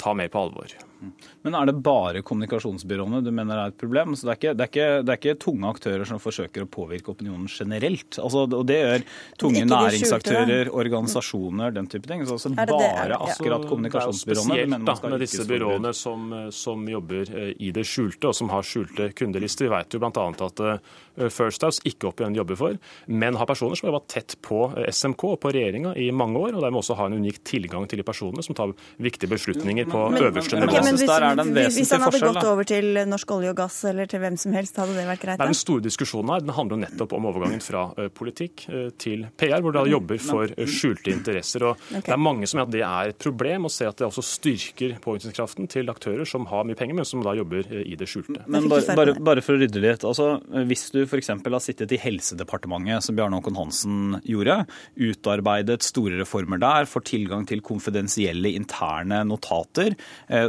ta 0.00 0.14
mer 0.16 0.30
på 0.32 0.40
alvor. 0.40 0.72
Men 1.44 1.56
er 1.58 1.68
det 1.68 1.76
bare 1.84 2.22
kommunikasjonsbyråene 2.26 3.20
du 3.24 3.30
mener 3.34 3.60
er 3.60 3.72
et 3.72 3.78
problem? 3.80 4.14
Så 4.16 4.28
det 4.28 4.34
er 4.34 4.40
ikke, 4.40 4.54
det 4.54 4.64
er 4.64 4.70
ikke, 4.72 4.88
det 5.04 5.14
er 5.14 5.20
ikke 5.20 5.36
tunge 5.44 5.70
aktører 5.70 6.08
som 6.08 6.20
forsøker 6.22 6.64
å 6.64 6.70
påvirke 6.70 7.12
opinionen 7.12 7.50
generelt? 7.50 8.18
Altså, 8.22 8.46
og 8.46 8.64
det 8.68 8.78
gjør 8.80 9.04
tunge 9.40 9.64
næringsaktører, 9.68 10.70
organisasjoner, 10.72 11.74
den 11.76 11.90
type 11.90 12.08
ting. 12.10 12.24
Så 12.24 12.38
altså 12.38 12.54
bare 12.54 13.08
det, 13.10 13.18
akkurat 13.18 13.66
kommunikasjonsbyråene? 13.68 14.54
Det 14.54 14.64
er 14.64 14.78
jo 14.78 14.94
spesielt 14.94 15.10
med 15.14 15.24
disse 15.24 15.48
byråene 15.48 15.94
som, 16.04 16.28
som, 16.52 16.84
jobber 16.88 17.30
eh, 17.32 17.50
i 17.58 17.72
det 17.74 17.86
skjulte, 17.88 18.30
og 18.30 18.36
som 18.36 18.52
har 18.52 18.66
skjulte 18.66 19.10
kundelister. 19.16 19.68
Vi 19.68 19.72
vet 19.72 19.96
jo 19.96 20.02
bl.a. 20.02 20.26
at 20.48 20.62
eh, 20.64 20.94
First 21.14 21.62
House 21.62 21.82
ikke 21.86 22.08
opp 22.10 22.20
igjen 22.20 22.34
jobber 22.34 22.58
for, 22.58 22.78
men 23.06 23.38
har 23.38 23.48
personer 23.48 23.78
som 23.78 23.88
har 23.88 23.96
vært 23.98 24.08
tett 24.10 24.36
på 24.44 24.60
eh, 24.74 24.88
SMK 24.90 25.24
og 25.28 25.36
på 25.42 25.52
regjeringa 25.54 25.94
i 26.00 26.08
mange 26.14 26.40
år, 26.40 26.56
og 26.56 26.64
dermed 26.64 26.80
også 26.80 26.96
har 26.98 27.10
en 27.10 27.18
unik 27.22 27.40
tilgang 27.46 27.86
til 27.90 28.00
de 28.00 28.06
personene 28.06 28.44
som 28.44 28.56
tar 28.56 28.72
viktige 29.02 29.30
beslutninger 29.30 29.88
på 29.90 30.02
men, 30.14 30.26
øverste 30.28 30.58
nivå. 30.58 30.72
Okay, 30.72 30.94
hvis, 31.54 31.78
hvis, 31.78 31.92
han 31.94 32.04
hadde 32.06 32.22
gått 32.24 32.48
over 32.50 32.68
til 32.68 33.00
norsk 33.10 33.34
olje 33.36 33.52
og 33.54 33.58
gass 33.62 33.78
eller 33.90 34.10
til 34.10 34.22
hvem 34.24 34.38
som 34.40 34.56
helst, 34.56 34.80
hadde 34.80 34.96
det 34.98 35.06
vært 35.08 35.22
greit? 35.22 35.40
Det 35.40 35.46
er 35.46 35.54
Den 35.54 35.60
store 35.60 35.86
diskusjonen 35.86 36.34
her 36.34 36.44
den 36.44 36.54
handler 36.56 36.82
nettopp 36.84 37.14
om 37.16 37.28
overgangen 37.30 37.62
fra 37.64 37.86
uh, 37.94 38.08
politikk 38.14 38.66
til 39.00 39.26
PR, 39.38 39.60
hvor 39.64 39.76
de 39.76 39.84
jobber 39.92 40.20
for 40.22 40.50
uh, 40.50 40.64
skjulte 40.70 41.12
interesser. 41.14 41.66
og 41.68 41.78
okay. 41.90 42.08
Det 42.08 42.16
er 42.16 42.20
mange 42.20 42.48
som 42.50 42.60
mener 42.60 42.68
at 42.68 42.74
det 42.74 42.84
er 42.86 43.14
et 43.14 43.20
problem, 43.22 43.68
å 43.68 43.72
se 43.72 43.86
at 43.88 44.00
det 44.00 44.08
også 44.08 44.24
styrker 44.26 44.96
påvirkningskraften 45.04 45.70
til 45.70 45.90
aktører 45.92 46.28
som 46.28 46.48
har 46.50 46.66
mye 46.66 46.78
penger, 46.78 46.98
men 46.98 47.08
som 47.08 47.22
da 47.24 47.34
jobber 47.38 47.70
i 47.84 47.96
det 47.98 48.08
skjulte. 48.10 48.44
Men 48.50 48.68
bare, 48.70 48.96
bare, 48.98 49.16
bare 49.24 49.44
for 49.44 49.56
å 49.56 49.62
rydde 49.62 49.82
litt. 49.82 50.06
altså 50.06 50.38
Hvis 50.68 50.88
du 50.94 51.03
f.eks. 51.08 51.30
har 51.30 51.62
sittet 51.62 51.94
i 51.94 52.00
Helsedepartementet, 52.02 53.04
som 53.06 53.16
Bjarne 53.18 53.38
Håkon 53.38 53.58
Hansen 53.58 54.18
gjorde, 54.26 54.62
utarbeidet 54.96 55.82
store 55.86 56.18
reformer 56.20 56.60
der, 56.62 56.88
får 56.90 57.06
tilgang 57.10 57.46
til 57.48 57.62
konfidensielle 57.64 58.52
interne 58.54 59.22
notater, 59.28 59.94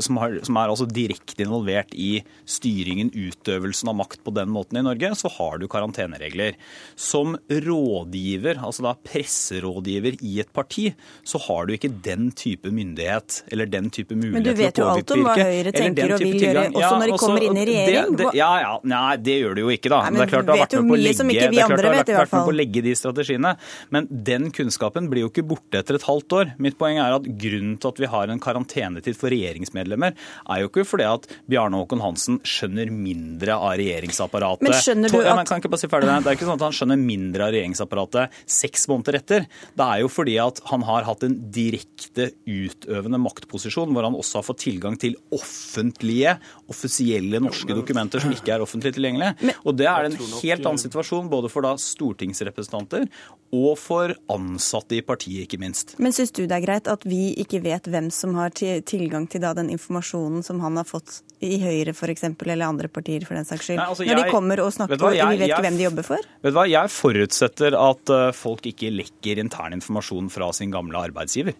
som, 0.03 0.19
har, 0.21 0.37
som 0.45 0.59
er 0.59 0.71
altså 0.71 0.87
direkte 0.89 1.45
involvert 1.45 1.93
i 1.95 2.19
styringen, 2.49 3.11
utøvelsen 3.13 3.91
av 3.91 3.97
makt 3.99 4.23
på 4.25 4.33
den 4.35 4.51
måten 4.53 4.79
i 4.79 4.85
Norge, 4.85 5.11
så 5.19 5.31
har 5.37 5.59
du 5.61 5.67
karanteneregler. 5.71 6.57
Som 6.95 7.37
rådgiver, 7.49 8.59
altså 8.63 8.85
da 8.87 8.95
presserådgiver 9.05 10.19
i 10.25 10.39
et 10.43 10.51
parti, 10.55 10.89
så 11.27 11.41
har 11.47 11.67
du 11.67 11.75
ikke 11.75 11.91
den 12.05 12.31
type 12.35 12.71
myndighet 12.73 13.41
eller 13.51 13.69
den 13.69 13.89
type 13.93 14.15
mulighet 14.17 14.45
til 14.45 14.51
å 14.51 14.55
påvirke. 14.55 14.55
Men 14.55 14.55
du 14.55 14.63
vet 14.63 14.81
jo 14.81 14.89
alt 14.91 15.15
om 15.15 15.25
hva 15.25 15.35
Høyre 15.39 15.73
tenker 15.75 16.15
og 16.15 16.23
vil 16.23 16.39
gjøre, 16.41 16.65
også 16.71 16.99
når 17.01 17.11
de 17.11 17.19
kommer 17.21 17.47
inn 17.47 17.59
i 17.59 17.65
regjering. 17.69 18.15
Det, 18.15 18.23
det, 18.23 18.31
ja, 18.39 18.51
ja, 18.63 18.73
nei, 18.95 19.15
det 19.21 19.37
gjør 19.41 19.57
det 19.57 19.65
jo 19.65 19.73
ikke, 19.75 19.91
da. 19.93 20.01
Nei, 20.05 20.13
men 20.13 20.21
det 20.21 20.27
er 20.27 20.33
klart 20.35 20.44
du 20.45 20.53
vet 20.55 20.75
jo 20.75 20.83
mye 20.85 20.89
på 20.89 20.95
å 20.95 21.01
legge, 21.01 21.49
det 21.51 21.61
er 21.61 21.69
klart 21.69 21.81
du 21.81 21.87
har 21.87 21.97
vært, 21.97 22.11
vært 22.19 22.35
med 22.35 22.47
på 22.47 22.53
å 22.53 22.57
legge 22.59 22.83
de 22.85 22.95
strategiene. 22.97 23.53
Men 23.95 24.09
den 24.29 24.49
kunnskapen 24.55 25.09
blir 25.11 25.25
jo 25.25 25.31
ikke 25.31 25.45
borte 25.47 25.81
etter 25.81 25.99
et 25.99 26.07
halvt 26.07 26.37
år. 26.39 26.53
Mitt 26.61 26.77
poeng 26.79 26.99
er 27.01 27.17
at 27.17 27.27
grunnen 27.27 27.77
til 27.81 27.91
at 27.91 28.01
vi 28.01 28.09
har 28.11 28.31
en 28.31 28.41
karantenetid 28.41 29.17
for 29.19 29.33
regjeringsmedlemmer, 29.33 30.15
er 30.15 30.63
jo 30.63 30.71
ikke 30.71 30.85
fordi 30.87 31.07
at 31.09 31.27
Bjarne 31.51 31.81
Håkon 31.81 32.03
Hansen 32.03 32.39
skjønner 32.45 32.91
mindre 32.93 33.57
av 33.57 33.75
regjeringsapparatet. 33.81 34.65
Men 34.67 34.77
skjønner 34.79 35.13
du 35.13 35.19
at... 35.21 35.43
kan 35.49 35.61
ikke 35.61 35.71
bare 35.73 35.83
si 35.83 35.91
ferdig 35.91 36.09
det. 36.11 36.17
er 36.23 36.39
ikke 36.39 36.49
sånn 36.49 36.59
at 36.59 36.67
han 36.67 36.77
skjønner 36.79 37.01
mindre 37.01 37.47
av 37.47 37.55
regjeringsapparatet 37.55 38.39
seks 38.57 38.87
måneder 38.91 39.19
etter. 39.21 39.47
Det 39.75 39.87
er 39.87 40.03
jo 40.03 40.11
fordi 40.11 40.37
at 40.41 40.61
han 40.71 40.85
har 40.87 41.07
hatt 41.07 41.25
en 41.27 41.37
direkte 41.55 42.29
utøvende 42.45 43.19
maktposisjon, 43.21 43.93
hvor 43.95 44.07
han 44.07 44.17
også 44.17 44.41
har 44.41 44.47
fått 44.47 44.63
tilgang 44.65 44.97
til 45.01 45.17
offentlige, 45.35 46.37
offisielle 46.71 47.41
norske 47.43 47.75
dokumenter 47.77 48.23
som 48.23 48.33
ikke 48.33 48.55
er 48.55 48.63
offentlig 48.65 48.95
tilgjengelige. 48.95 49.55
Og 49.65 49.77
det 49.77 49.89
er 49.91 50.09
en 50.09 50.17
helt 50.41 50.65
annen 50.65 50.81
situasjon 50.81 51.29
både 51.31 51.51
for 51.51 51.65
da 51.65 51.73
stortingsrepresentanter 51.79 53.07
og 53.55 53.77
for 53.79 54.13
ansatte 54.31 54.97
i 54.97 55.03
partiet, 55.05 55.45
ikke 55.45 55.59
minst. 55.61 55.95
Men 56.01 56.15
syns 56.15 56.33
du 56.35 56.43
det 56.43 56.57
er 56.57 56.65
greit 56.65 56.89
at 56.91 57.05
vi 57.07 57.29
ikke 57.41 57.61
vet 57.63 57.87
hvem 57.91 58.09
som 58.13 58.35
har 58.39 58.55
tilgang 58.55 59.29
til 59.31 59.45
den 59.45 59.71
informasjonen 59.73 60.43
som 60.45 60.59
han 60.63 60.81
har 60.81 60.87
fått 60.89 61.21
i 61.45 61.59
Høyre 61.61 61.93
f.eks., 61.93 62.25
eller 62.25 62.65
andre 62.67 62.89
partier 62.91 63.25
for 63.27 63.37
den 63.37 63.47
saks 63.47 63.69
skyld? 63.69 63.79
Nei, 63.79 63.87
altså, 63.93 64.07
Når 64.07 64.21
de 64.23 64.33
kommer 64.33 64.63
og 64.63 64.73
snakker, 64.75 64.99
og 64.99 65.15
vi 65.15 65.39
vet 65.43 65.49
ikke 65.51 65.65
hvem 65.67 65.79
de 65.79 65.87
jobber 65.87 66.09
for? 66.09 66.27
Vet 66.41 66.53
du 66.53 66.59
hva, 66.59 66.67
Jeg 66.69 66.93
forutsetter 66.95 67.79
at 67.79 68.13
eh, 68.17 68.27
folk 68.35 68.67
ikke 68.71 68.91
lekker 68.93 69.41
intern 69.43 69.77
informasjon 69.77 70.31
fra 70.33 70.51
sin 70.55 70.73
gamle 70.73 71.07
arbeidsgiver. 71.09 71.55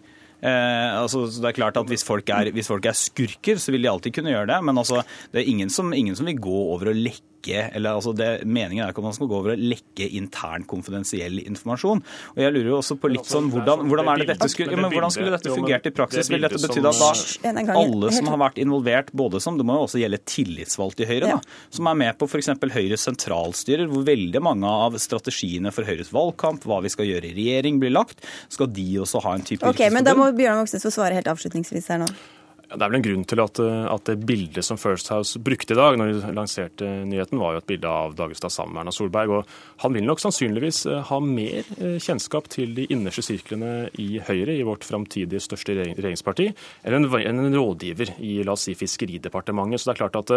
Eh, 0.46 0.90
altså, 1.00 1.26
det 1.42 1.50
er 1.50 1.58
klart 1.58 1.78
at 1.80 1.90
hvis 1.90 2.06
folk 2.06 2.30
er, 2.34 2.52
hvis 2.54 2.70
folk 2.70 2.86
er, 2.86 2.98
skurker, 2.98 3.62
så 3.62 3.74
vil 3.74 3.86
de 3.86 3.92
alltid 3.92 4.18
kunne 4.18 4.34
gjøre 4.34 4.50
det. 4.52 4.60
Men 4.68 4.82
altså, 4.82 5.02
det 5.34 5.42
er 5.42 5.52
ingen 5.52 5.72
som, 5.74 5.94
ingen 5.96 6.18
som 6.18 6.28
vil 6.30 6.42
gå 6.44 6.60
over 6.76 6.92
og 6.92 7.00
lekke 7.00 7.35
lekke 7.46 7.76
eller 7.76 7.96
altså 7.96 8.14
det, 8.16 8.46
Meningen 8.46 8.86
er 8.86 8.91
ikke 8.91 9.02
at 9.02 9.08
man 9.10 9.16
skal 9.16 9.30
gå 9.30 9.38
over 9.39 9.54
og 9.54 9.62
lekke 9.62 10.08
intern 10.18 10.66
konfidensiell 10.68 11.39
informasjon. 11.46 12.02
Og 12.36 12.41
jeg 12.41 12.54
lurer 12.54 12.70
jo 12.70 12.78
også 12.80 12.98
på 13.00 13.12
litt 13.12 13.24
altså, 13.24 13.38
sånn, 13.38 13.50
hvordan, 13.54 13.86
hvordan, 13.89 14.10
er 14.12 14.22
det 14.22 14.28
dette 14.34 14.50
skulle, 14.50 14.76
ja, 14.76 14.82
men 14.82 14.93
hvordan 14.93 15.14
skulle 15.14 15.34
dette 15.34 15.54
fungert 15.54 15.86
i 15.86 15.93
praksis? 15.96 16.30
Vil 16.32 16.46
dette 16.46 16.60
bety 16.62 16.84
at 16.84 17.66
da 17.66 17.76
alle 17.76 18.12
som 18.16 18.30
har 18.32 18.39
vært 18.41 18.62
involvert, 18.62 19.12
både 19.16 19.41
som 19.43 19.58
Det 19.58 19.66
må 19.66 19.78
jo 19.78 19.86
også 19.86 20.02
gjelde 20.02 20.20
tillitsvalgte 20.28 21.06
i 21.06 21.10
Høyre, 21.10 21.36
da, 21.36 21.58
som 21.74 21.89
er 21.89 22.00
med 22.02 22.18
på 22.20 22.28
f.eks. 22.30 22.52
Høyres 22.76 23.06
sentralstyrer, 23.08 23.88
hvor 23.88 24.04
veldig 24.08 24.41
mange 24.43 24.70
av 24.70 24.98
strategiene 25.00 25.72
for 25.76 25.88
Høyres 25.88 26.12
valgkamp, 26.14 26.66
hva 26.68 26.82
vi 26.84 26.91
skal 26.91 27.08
gjøre 27.08 27.30
i 27.30 27.36
regjering, 27.38 27.80
blir 27.82 27.93
lagt, 27.93 28.26
skal 28.52 28.72
de 28.74 28.88
også 29.04 29.22
ha 29.24 29.36
en 29.38 29.46
type 29.46 29.70
Ok, 29.70 29.86
Men 29.93 30.08
da 30.08 30.16
må 30.18 30.28
Bjørnar 30.36 30.66
Moxnes 30.66 30.84
få 30.86 30.91
svare 30.93 31.18
helt 31.18 31.30
avslutningsvis 31.32 31.93
her 31.93 32.04
nå. 32.04 32.10
Det 32.66 32.82
er 32.82 32.89
vel 32.89 32.97
en 32.97 33.05
grunn 33.05 33.26
til 33.30 33.41
at, 33.43 33.59
eh, 33.61 33.86
at, 33.93 34.07
det 34.09 34.26
bildet 34.26 34.66
som 34.66 34.80
First 34.82 35.11
House 35.13 35.39
brukte 35.41 35.76
i 35.76 35.78
dag, 35.78 35.97
når 35.99 36.13
de 36.13 36.32
lanserte 36.34 36.88
nyheten, 37.05 37.38
var 37.38 37.53
jo 37.53 37.61
et 37.61 37.68
bilde 37.70 37.89
av 37.89 38.16
Dagestad 38.18 38.53
sammen 38.53 38.74
med 38.74 38.82
Erna 38.86 38.93
Solberg. 38.95 39.30
og 39.30 39.84
Han 39.84 39.93
vil 39.93 40.07
nok 40.07 40.24
sannsynligvis 40.24 40.86
eh, 40.89 41.03
ha 41.05 41.20
mer 41.22 41.61
eh, 41.78 41.99
kjennskap 42.01 42.49
til 42.49 42.74
de 42.78 42.88
innerste 42.89 43.22
sirklene 43.26 43.91
i 44.01 44.18
Høyre, 44.18 44.55
i 44.55 44.66
vårt 44.66 44.88
framtidige 44.88 45.43
største 45.45 45.78
regjeringsparti, 45.78 46.49
enn 46.84 46.97
en, 46.97 47.07
en 47.13 47.57
rådgiver 47.59 48.16
i 48.18 48.39
la 48.45 48.57
oss 48.57 48.66
si, 48.66 48.76
Fiskeridepartementet. 48.80 49.84
Så 49.84 49.91
det 49.91 49.95
er 49.95 50.01
klart 50.01 50.20
at 50.24 50.36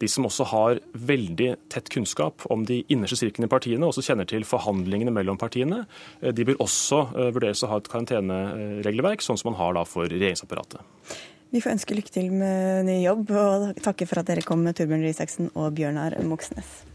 de 0.00 0.08
som 0.10 0.28
også 0.28 0.50
har 0.52 0.82
veldig 0.92 1.50
tett 1.72 1.88
kunnskap 1.92 2.44
om 2.52 2.68
de 2.68 2.82
innerste 2.92 3.18
sirklene 3.22 3.48
i 3.48 3.54
partiene, 3.56 3.86
og 3.86 3.94
også 3.94 4.04
kjenner 4.10 4.28
til 4.28 4.44
forhandlingene 4.48 5.14
mellom 5.14 5.40
partiene, 5.40 5.86
de 6.20 6.46
bør 6.46 6.60
også 6.60 7.02
vurderes 7.32 7.64
å 7.64 7.72
ha 7.72 7.80
et 7.80 7.90
karanteneregelverk, 7.90 9.24
sånn 9.24 9.40
som 9.40 9.52
man 9.52 9.60
har 9.62 9.76
da 9.78 9.88
for 9.88 10.10
regjeringsapparatet. 10.10 10.84
Vi 11.50 11.58
får 11.58 11.74
ønske 11.74 11.96
lykke 11.98 12.12
til 12.14 12.28
med 12.30 12.86
ny 12.86 13.00
jobb, 13.02 13.32
og 13.34 13.72
takke 13.82 14.06
for 14.06 14.22
at 14.22 14.28
dere 14.30 14.46
kom, 14.46 14.62
Torbjørn 14.70 15.02
Røe 15.02 15.10
Isaksen 15.10 15.50
og 15.58 15.74
Bjørnar 15.74 16.14
Moxnes. 16.22 16.89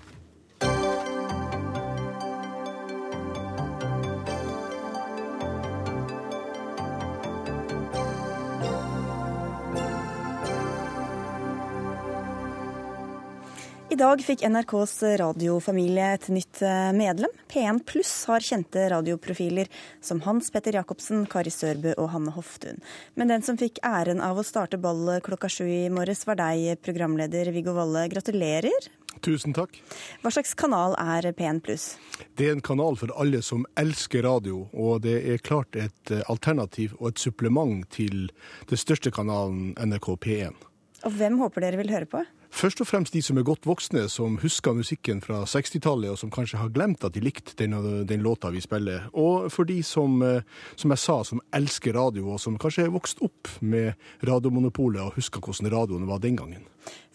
I 13.95 13.97
dag 13.97 14.19
fikk 14.19 14.41
NRKs 14.43 14.93
radiofamilie 15.21 16.07
et 16.17 16.25
nytt 16.27 16.59
eh, 16.67 16.89
medlem. 16.91 17.31
P1 17.47 17.77
Pluss 17.87 18.09
har 18.27 18.43
kjente 18.43 18.89
radioprofiler 18.91 19.69
som 20.03 20.19
Hans 20.25 20.49
Petter 20.51 20.75
Jacobsen, 20.75 21.21
Kari 21.31 21.53
Sørbø 21.53 21.93
og 21.93 22.09
Hanne 22.11 22.33
Hoftun. 22.35 22.83
Men 23.15 23.31
den 23.31 23.45
som 23.47 23.55
fikk 23.55 23.79
æren 23.87 24.19
av 24.19 24.35
å 24.35 24.43
starte 24.43 24.81
ballet 24.83 25.23
klokka 25.23 25.47
sju 25.47 25.63
i 25.63 25.87
morges, 25.87 26.25
var 26.27 26.41
deg, 26.41 26.81
programleder 26.83 27.53
Viggo 27.55 27.71
Valle. 27.79 28.03
Gratulerer. 28.11 28.91
Tusen 29.23 29.55
takk. 29.55 29.79
Hva 30.19 30.35
slags 30.35 30.51
kanal 30.59 30.99
er 30.99 31.31
P1 31.31 31.63
Pluss? 31.63 31.89
Det 32.35 32.49
er 32.51 32.57
en 32.57 32.67
kanal 32.67 32.99
for 32.99 33.15
alle 33.15 33.39
som 33.47 33.63
elsker 33.79 34.27
radio, 34.27 34.65
og 34.75 35.05
det 35.07 35.21
er 35.23 35.39
klart 35.39 35.79
et 35.79 36.11
eh, 36.11 36.27
alternativ 36.27 36.99
og 36.99 37.13
et 37.13 37.27
supplement 37.29 37.87
til 37.95 38.25
det 38.67 38.83
største 38.83 39.15
kanalen 39.15 39.71
NRK 39.79 40.17
P1. 40.27 40.65
Og 41.05 41.13
hvem 41.15 41.39
håper 41.39 41.63
dere 41.63 41.79
vil 41.79 41.95
høre 41.95 42.09
på? 42.09 42.27
Først 42.55 42.79
og 42.79 42.87
fremst 42.87 43.11
de 43.11 43.19
som 43.19 43.35
er 43.35 43.43
godt 43.43 43.65
voksne, 43.67 44.05
som 44.07 44.37
husker 44.39 44.77
musikken 44.77 45.19
fra 45.19 45.41
60-tallet, 45.43 46.13
og 46.13 46.19
som 46.21 46.29
kanskje 46.31 46.61
har 46.61 46.69
glemt 46.71 47.03
at 47.03 47.11
de 47.11 47.19
likte 47.19 47.51
den, 47.59 47.73
den, 48.07 48.21
låta 48.23 48.47
vi 48.53 48.61
spiller. 48.63 49.09
Og 49.11 49.49
for 49.51 49.67
de 49.67 49.81
som, 49.83 50.21
eh, 50.23 50.45
som 50.79 50.93
jeg 50.93 51.01
sa, 51.03 51.17
som 51.27 51.41
elsker 51.51 51.97
radio, 51.97 52.29
og 52.31 52.39
som 52.39 52.55
kanskje 52.61 52.85
er 52.85 52.93
vokst 52.93 53.19
opp 53.25 53.49
med 53.59 53.99
radiomonopolet 54.23 55.03
og 55.03 55.17
husker 55.19 55.43
hvordan 55.43 55.67
radioen 55.73 56.07
var 56.07 56.21
den 56.23 56.39
gangen. 56.39 56.63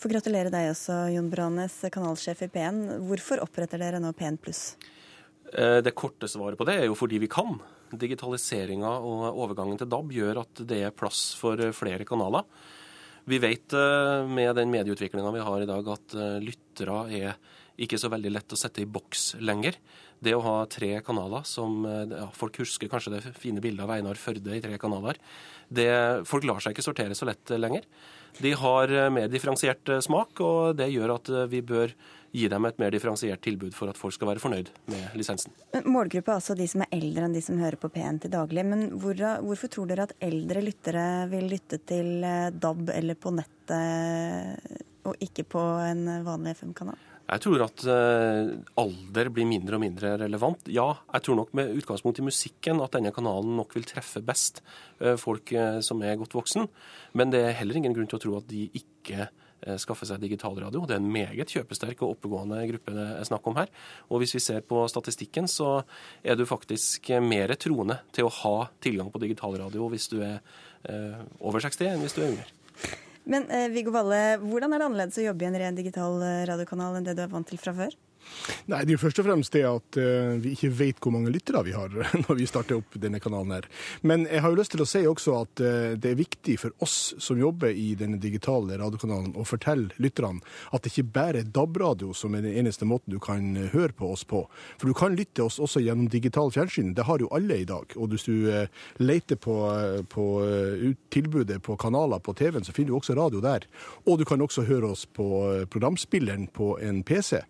Får 0.03 0.13
gratulere 0.13 0.53
deg 0.53 0.75
også, 0.75 0.99
Jon 1.15 1.31
Branes, 1.33 1.79
kanalsjef 1.95 2.43
i 2.45 2.51
P1. 2.53 2.83
Hvorfor 3.09 3.41
oppretter 3.41 3.81
dere 3.81 4.03
nå 4.03 4.13
P1 4.19 4.37
pluss? 4.45 4.75
Eh, 5.55 5.79
det 5.81 5.97
korte 5.97 6.29
svaret 6.29 6.61
på 6.61 6.67
det 6.69 6.83
er 6.83 6.91
jo 6.91 6.99
fordi 6.99 7.23
vi 7.23 7.31
kan. 7.33 7.57
Digitaliseringa 7.97 8.93
og 9.01 9.25
overgangen 9.33 9.81
til 9.81 9.89
DAB 9.89 10.13
gjør 10.19 10.43
at 10.45 10.63
det 10.69 10.83
er 10.85 10.93
plass 10.93 11.31
for 11.41 11.65
flere 11.73 12.05
kanaler. 12.05 12.45
Vi 13.25 13.39
vet 13.39 13.73
eh, 13.73 14.27
med 14.27 14.55
den 14.57 14.71
medieutviklinga 14.73 15.33
vi 15.35 15.45
har 15.45 15.63
i 15.63 15.69
dag, 15.69 15.89
at 15.93 16.15
eh, 16.17 16.39
lyttere 16.43 17.01
er 17.13 17.57
ikke 17.81 17.99
så 18.01 18.11
veldig 18.13 18.33
lett 18.33 18.53
å 18.53 18.59
sette 18.59 18.83
i 18.83 18.89
boks 18.89 19.35
lenger. 19.41 19.77
Det 20.21 20.35
å 20.37 20.43
ha 20.45 20.55
tre 20.69 20.93
kanaler 21.05 21.45
som 21.49 21.85
eh, 21.89 22.07
ja, 22.13 22.29
Folk 22.37 22.61
husker 22.63 22.91
kanskje 22.93 23.17
det 23.17 23.35
fine 23.41 23.63
bildet 23.65 23.85
av 23.85 23.93
Einar 23.97 24.21
Førde 24.21 24.57
i 24.57 24.63
tre 24.65 24.79
kanaler. 24.81 25.21
Det, 25.69 25.91
folk 26.29 26.47
lar 26.49 26.63
seg 26.63 26.75
ikke 26.75 26.87
sortere 26.87 27.17
så 27.19 27.29
lett 27.29 27.53
lenger. 27.55 27.85
De 28.41 28.55
har 28.59 28.93
mer 29.11 29.29
differensiert 29.31 29.91
smak, 30.07 30.39
og 30.43 30.77
det 30.79 30.87
gjør 30.93 31.17
at 31.17 31.31
vi 31.51 31.61
bør 31.67 31.93
gi 32.33 32.47
dem 32.51 32.67
et 32.69 32.79
mer 32.79 32.95
differensiert 32.95 33.43
tilbud 33.43 33.75
for 33.75 33.91
at 33.91 33.99
folk 33.99 34.15
skal 34.15 34.31
være 34.31 34.43
fornøyd 34.43 34.71
med 34.93 35.19
lisensen. 35.19 35.55
Målgruppe 35.87 36.31
er 36.31 36.39
altså 36.39 36.57
de 36.59 36.69
som 36.71 36.85
er 36.85 36.93
eldre 36.95 37.27
enn 37.27 37.35
de 37.35 37.43
som 37.45 37.59
hører 37.61 37.79
på 37.81 37.91
P1 37.93 38.23
til 38.25 38.35
daglig. 38.35 38.65
Men 38.71 38.87
hvor, 39.03 39.19
hvorfor 39.47 39.73
tror 39.73 39.91
dere 39.91 40.07
at 40.09 40.17
eldre 40.23 40.63
lyttere 40.65 41.07
vil 41.33 41.51
lytte 41.51 41.81
til 41.87 42.27
eh, 42.27 42.51
DAB 42.55 42.93
eller 42.95 43.19
på 43.19 43.35
nettet, 43.35 44.77
og 45.09 45.25
ikke 45.25 45.47
på 45.49 45.63
en 45.83 46.05
vanlig 46.27 46.55
FM-kanal? 46.61 47.07
Jeg 47.31 47.43
tror 47.45 47.63
at 47.63 47.83
alder 48.83 49.29
blir 49.31 49.47
mindre 49.47 49.77
og 49.77 49.83
mindre 49.85 50.17
relevant. 50.19 50.67
Ja, 50.67 50.89
jeg 51.15 51.23
tror 51.23 51.37
nok 51.39 51.53
med 51.55 51.77
utgangspunkt 51.79 52.19
i 52.19 52.25
musikken 52.27 52.83
at 52.83 52.97
denne 52.97 53.13
kanalen 53.15 53.55
nok 53.55 53.77
vil 53.77 53.87
treffe 53.87 54.19
best 54.27 54.59
folk 54.99 55.53
som 55.87 56.03
er 56.03 56.19
godt 56.19 56.35
voksen. 56.35 56.67
Men 57.15 57.31
det 57.31 57.45
er 57.47 57.55
heller 57.61 57.79
ingen 57.79 57.95
grunn 57.95 58.11
til 58.11 58.19
å 58.19 58.25
tro 58.25 58.35
at 58.41 58.51
de 58.51 58.65
ikke 58.83 59.29
skaffer 59.81 60.09
seg 60.09 60.23
digitalradio. 60.23 60.87
Det 60.89 60.97
er 60.97 61.03
en 61.03 61.11
meget 61.13 61.53
kjøpesterk 61.53 62.01
og 62.05 62.15
oppegående 62.15 62.63
gruppe 62.71 62.95
det 62.97 63.07
er 63.19 63.29
snakk 63.29 63.51
om 63.51 63.59
her. 63.61 63.73
Og 64.09 64.23
hvis 64.23 64.37
vi 64.39 64.43
ser 64.45 64.65
på 64.65 64.87
statistikken, 64.89 65.49
så 65.51 65.83
er 66.25 66.39
du 66.39 66.47
faktisk 66.49 67.13
mer 67.25 67.53
troende 67.61 68.01
til 68.17 68.29
å 68.29 68.35
ha 68.41 68.57
tilgang 68.81 69.13
på 69.13 69.21
digitalradio 69.23 69.91
hvis 69.93 70.09
du 70.13 70.21
er 70.25 70.41
over 71.45 71.61
60 71.61 71.93
enn 71.93 72.05
hvis 72.07 72.17
du 72.17 72.23
er 72.25 72.33
yngre. 72.33 72.49
Men 73.31 73.47
eh, 73.53 73.69
Viggo 73.73 73.93
Valle, 73.95 74.39
hvordan 74.43 74.73
er 74.73 74.81
det 74.81 74.87
annerledes 74.89 75.21
å 75.21 75.27
jobbe 75.29 75.45
i 75.45 75.51
en 75.51 75.59
ren 75.61 75.77
digital 75.77 76.23
eh, 76.25 76.45
radiokanal 76.49 76.97
enn 76.99 77.07
det 77.07 77.19
du 77.19 77.25
er 77.27 77.33
vant 77.33 77.47
til 77.47 77.61
fra 77.61 77.75
før? 77.77 77.95
Nei, 78.71 78.83
Det 78.85 78.93
er 78.93 78.97
jo 78.97 79.03
først 79.03 79.21
og 79.23 79.27
fremst 79.27 79.55
det 79.55 79.63
at 79.67 79.99
uh, 80.01 80.37
vi 80.43 80.55
ikke 80.55 80.73
vet 80.79 81.01
hvor 81.03 81.15
mange 81.15 81.33
lyttere 81.33 81.63
vi 81.67 81.75
har 81.75 81.93
når 82.25 82.39
vi 82.39 82.49
starter 82.49 82.79
opp 82.81 82.97
denne 83.01 83.21
kanalen. 83.23 83.53
her. 83.57 83.69
Men 84.03 84.27
jeg 84.27 84.43
har 84.45 84.53
jo 84.53 84.61
lyst 84.61 84.75
til 84.75 84.85
å 84.85 84.89
si 84.89 85.03
også 85.09 85.37
at 85.41 85.63
uh, 85.65 85.93
det 86.01 86.13
er 86.13 86.21
viktig 86.21 86.57
for 86.63 86.85
oss 86.85 87.15
som 87.19 87.41
jobber 87.41 87.75
i 87.75 87.95
denne 87.99 88.21
digitale 88.23 88.79
radiokanalen, 88.81 89.35
å 89.37 89.47
fortelle 89.47 89.91
lytterne 89.99 90.41
at 90.71 90.85
det 90.85 90.93
ikke 90.93 91.13
bare 91.15 91.43
er 91.43 91.51
DAB-radio 91.51 92.13
som 92.17 92.35
er 92.35 92.45
den 92.45 92.57
eneste 92.61 92.87
måten 92.89 93.15
du 93.15 93.19
kan 93.23 93.57
høre 93.73 93.95
på 93.97 94.13
oss 94.15 94.25
på. 94.29 94.45
For 94.79 94.91
du 94.91 94.97
kan 94.97 95.17
lytte 95.19 95.45
oss 95.45 95.59
også 95.63 95.83
gjennom 95.83 96.11
digital 96.13 96.53
fjernsyn. 96.55 96.95
Det 96.95 97.07
har 97.09 97.23
jo 97.23 97.31
alle 97.35 97.61
i 97.63 97.69
dag. 97.69 97.97
Og 97.97 98.15
hvis 98.15 98.29
du 98.29 98.49
uh, 98.51 98.67
leter 99.03 99.39
på, 99.41 99.57
på 100.11 100.25
tilbudet 101.13 101.61
på 101.65 101.77
kanaler 101.81 102.21
på 102.23 102.35
TV-en, 102.39 102.65
så 102.65 102.75
finner 102.75 102.93
du 102.93 102.99
også 102.99 103.17
radio 103.19 103.43
der. 103.45 103.67
Og 104.07 104.21
du 104.21 104.27
kan 104.29 104.43
også 104.43 104.67
høre 104.69 104.93
oss 104.95 105.07
på 105.07 105.27
programspilleren 105.71 106.49
på 106.55 106.75
en 106.83 107.03
PC. 107.07 107.41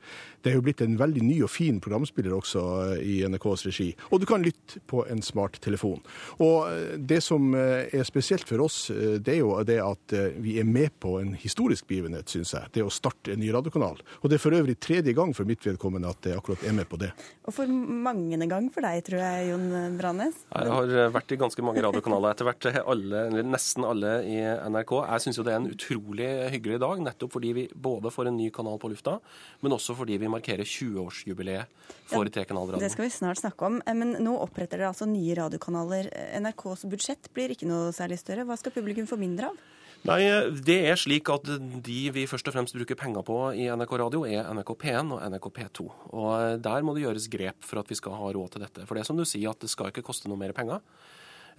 Det 0.41 0.53
er 0.53 0.57
jo 0.57 0.65
blitt 0.65 0.81
en 0.85 0.97
veldig 1.01 1.23
ny 1.25 1.37
og 1.45 1.51
fin 1.53 1.81
programspiller 1.85 2.33
også 2.33 2.63
eh, 2.95 3.03
i 3.05 3.17
NRKs 3.29 3.67
regi. 3.69 3.89
Og 4.11 4.23
du 4.23 4.27
kan 4.29 4.45
lytte 4.45 4.81
på 4.89 5.03
en 5.11 5.21
smarttelefon. 5.25 6.01
Og 6.41 6.71
eh, 6.71 6.95
det 6.97 7.21
som 7.25 7.53
eh, 7.57 7.91
er 7.93 8.07
spesielt 8.09 8.49
for 8.49 8.65
oss, 8.65 8.79
det 8.91 9.35
er 9.35 9.43
jo 9.43 9.53
det 9.67 9.77
at 9.85 10.15
vi 10.41 10.57
er 10.61 10.67
med 10.69 10.95
på 11.03 11.19
en 11.21 11.35
historisk 11.39 11.87
begivenhet, 11.91 12.31
syns 12.33 12.55
jeg. 12.57 12.71
Det 12.75 12.85
å 12.85 12.93
starte 12.93 13.35
en 13.35 13.41
ny 13.43 13.51
radiokanal. 13.53 14.01
Og 14.21 14.31
det 14.31 14.39
er 14.39 14.43
for 14.43 14.57
øvrig 14.57 14.79
tredje 14.81 15.15
gang 15.17 15.35
for 15.37 15.49
mitt 15.49 15.65
vedkommende 15.67 16.11
at 16.11 16.31
jeg 16.31 16.41
akkurat 16.41 16.65
er 16.67 16.77
med 16.77 16.89
på 16.89 16.99
det. 17.01 17.11
Og 17.45 17.55
for 17.55 17.69
mangende 17.71 18.49
gang 18.51 18.71
for 18.73 18.85
deg, 18.87 19.03
tror 19.07 19.21
jeg, 19.21 19.51
Jon 19.51 19.99
Brannes? 19.99 20.41
Jeg 20.49 20.73
har 20.73 21.13
vært 21.13 21.35
i 21.35 21.41
ganske 21.41 21.65
mange 21.67 21.85
radiokanaler 21.85 22.35
etter 22.35 22.49
hvert. 22.49 22.71
Alle, 22.81 23.27
nesten 23.45 23.87
alle 23.87 24.17
i 24.29 24.39
NRK. 24.41 24.97
Jeg 25.05 25.27
syns 25.27 25.41
jo 25.41 25.47
det 25.47 25.55
er 25.55 25.61
en 25.61 25.71
utrolig 25.71 26.31
hyggelig 26.57 26.81
dag, 26.83 27.05
nettopp 27.11 27.37
fordi 27.37 27.53
vi 27.57 27.67
både 27.75 28.13
får 28.15 28.31
en 28.31 28.39
ny 28.41 28.49
kanal 28.55 28.81
på 28.81 28.91
lufta, 28.93 29.19
men 29.65 29.77
også 29.77 29.97
fordi 29.99 30.19
vi 30.21 30.30
markerer 30.33 30.67
20-årsjubileet 30.67 31.81
for 32.11 32.27
ja, 32.27 32.35
Trekanalradioen. 32.35 32.83
Det 32.83 32.93
skal 32.93 33.07
vi 33.07 33.13
snart 33.15 33.41
snakke 33.41 33.67
om. 33.67 33.81
Eh, 33.85 33.97
men 33.97 34.17
nå 34.23 34.37
oppretter 34.41 34.81
dere 34.81 34.93
altså 34.93 35.09
nye 35.11 35.37
radiokanaler. 35.39 36.11
NRKs 36.41 36.87
budsjett 36.91 37.31
blir 37.37 37.55
ikke 37.55 37.69
noe 37.71 37.91
særlig 37.97 38.21
større. 38.23 38.47
Hva 38.49 38.59
skal 38.61 38.75
publikum 38.75 39.09
få 39.11 39.19
mindre 39.21 39.51
av? 39.51 39.61
Nei, 40.09 40.23
Det 40.65 40.79
er 40.89 40.97
slik 40.97 41.29
at 41.29 41.45
de 41.85 41.99
vi 42.15 42.25
først 42.31 42.49
og 42.49 42.55
fremst 42.55 42.77
bruker 42.77 42.97
penger 42.97 43.25
på 43.27 43.39
i 43.53 43.67
NRK 43.69 43.99
Radio, 44.01 44.23
er 44.25 44.49
NRK 44.49 44.73
P1 44.81 45.13
og 45.13 45.25
NRK 45.29 45.51
P2. 45.59 45.89
Og 46.15 46.31
eh, 46.39 46.57
Der 46.63 46.87
må 46.87 46.97
det 46.97 47.05
gjøres 47.05 47.31
grep 47.33 47.67
for 47.67 47.83
at 47.83 47.91
vi 47.91 47.99
skal 47.99 48.17
ha 48.17 48.33
råd 48.33 48.55
til 48.55 48.65
dette. 48.65 48.87
For 48.87 48.97
det 48.97 49.05
er 49.05 49.11
som 49.11 49.21
du 49.21 49.27
sier, 49.29 49.51
at 49.53 49.61
det 49.61 49.73
skal 49.73 49.93
ikke 49.93 50.07
koste 50.07 50.31
noe 50.33 50.41
mer 50.41 50.57
penger. 50.57 50.81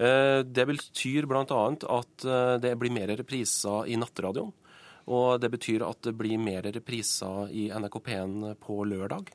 Eh, 0.02 0.42
det 0.48 0.66
betyr 0.72 1.30
bl.a. 1.30 1.62
at 2.00 2.28
det 2.64 2.74
blir 2.80 2.94
mer 2.96 3.14
repriser 3.20 3.92
i 3.92 4.00
nattradioen. 4.00 4.56
Og 5.10 5.42
det 5.42 5.50
betyr 5.54 5.86
at 5.88 6.02
det 6.06 6.14
blir 6.18 6.42
mer 6.42 6.68
repriser 6.70 7.50
i 7.50 7.70
NRK 7.74 7.98
P1 8.06 8.36
på 8.62 8.82
lørdag. 8.86 9.32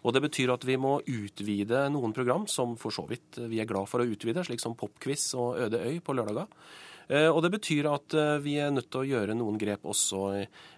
Og 0.00 0.14
det 0.16 0.22
betyr 0.24 0.54
at 0.54 0.64
vi 0.64 0.78
må 0.80 0.94
utvide 1.04 1.84
noen 1.92 2.14
program 2.16 2.46
som 2.48 2.76
for 2.80 2.94
så 2.94 3.04
vidt 3.08 3.42
vi 3.50 3.60
er 3.60 3.68
glad 3.68 3.88
for 3.90 4.00
å 4.00 4.08
utvide, 4.08 4.44
slik 4.46 4.62
som 4.62 4.76
Popquiz 4.78 5.34
og 5.36 5.60
Øde 5.66 5.82
øy 5.84 6.00
på 6.00 6.16
lørdager. 6.16 6.48
Eh, 7.10 7.26
og 7.26 7.42
det 7.44 7.50
betyr 7.56 7.88
at 7.90 8.14
eh, 8.14 8.36
vi 8.44 8.54
er 8.62 8.70
nødt 8.72 8.88
til 8.92 9.02
å 9.02 9.08
gjøre 9.08 9.36
noen 9.36 9.58
grep 9.60 9.84
også 9.90 10.22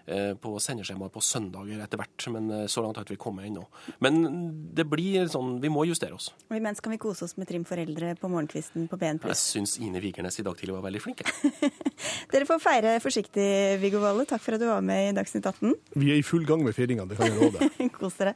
på 0.03 0.51
sendeskjemaer 0.59 1.11
på 1.13 1.21
søndager 1.23 1.79
etter 1.83 1.99
hvert. 2.01 2.25
Men 2.33 2.49
så 2.71 2.83
langt 2.83 2.97
har 2.99 3.07
vi 3.07 3.15
ikke 3.15 3.29
kommet 3.29 3.47
ennå. 3.47 3.63
Men 4.03 4.23
det 4.75 4.85
blir 4.89 5.29
sånn, 5.31 5.55
vi 5.63 5.71
må 5.71 5.85
justere 5.87 6.17
oss. 6.17 6.31
Og 6.49 6.57
imens 6.57 6.81
kan 6.83 6.91
vi 6.93 6.99
kose 7.01 7.23
oss 7.27 7.37
med 7.39 7.47
Trim 7.49 7.63
foreldre 7.67 8.13
på 8.19 8.29
morgenkvisten 8.31 8.89
på 8.91 8.99
BN+. 8.99 9.21
Jeg 9.31 9.39
syns 9.39 9.77
Ine 9.83 10.01
Vigernes 10.03 10.39
i 10.39 10.45
dag 10.45 10.57
tidlig 10.59 10.75
var 10.75 10.85
veldig 10.87 11.01
flink. 11.03 11.23
Dere 12.33 12.47
får 12.49 12.61
feire 12.63 12.95
forsiktig, 13.03 13.47
Viggo 13.81 14.01
Valle. 14.03 14.25
Takk 14.29 14.43
for 14.43 14.57
at 14.57 14.63
du 14.63 14.67
var 14.67 14.83
med 14.85 15.11
i 15.11 15.15
Dagsnytt 15.15 15.47
18. 15.47 15.73
Vi 15.95 16.11
er 16.11 16.19
i 16.19 16.25
full 16.25 16.43
gang 16.49 16.63
med 16.65 16.75
feiringa, 16.75 17.07
det 17.07 17.19
kan 17.19 17.29
jeg 17.31 17.39
love 17.39 17.61
deg. 17.61 17.87
Kos 17.97 18.17
dere. 18.19 18.33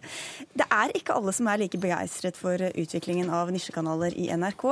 Det 0.55 0.67
er 0.71 0.93
ikke 0.95 1.17
alle 1.17 1.33
som 1.35 1.49
er 1.51 1.61
like 1.63 1.79
begeistret 1.81 2.37
for 2.39 2.61
utviklingen 2.67 3.31
av 3.33 3.51
nisjekanaler 3.53 4.15
i 4.15 4.29
NRK. 4.37 4.65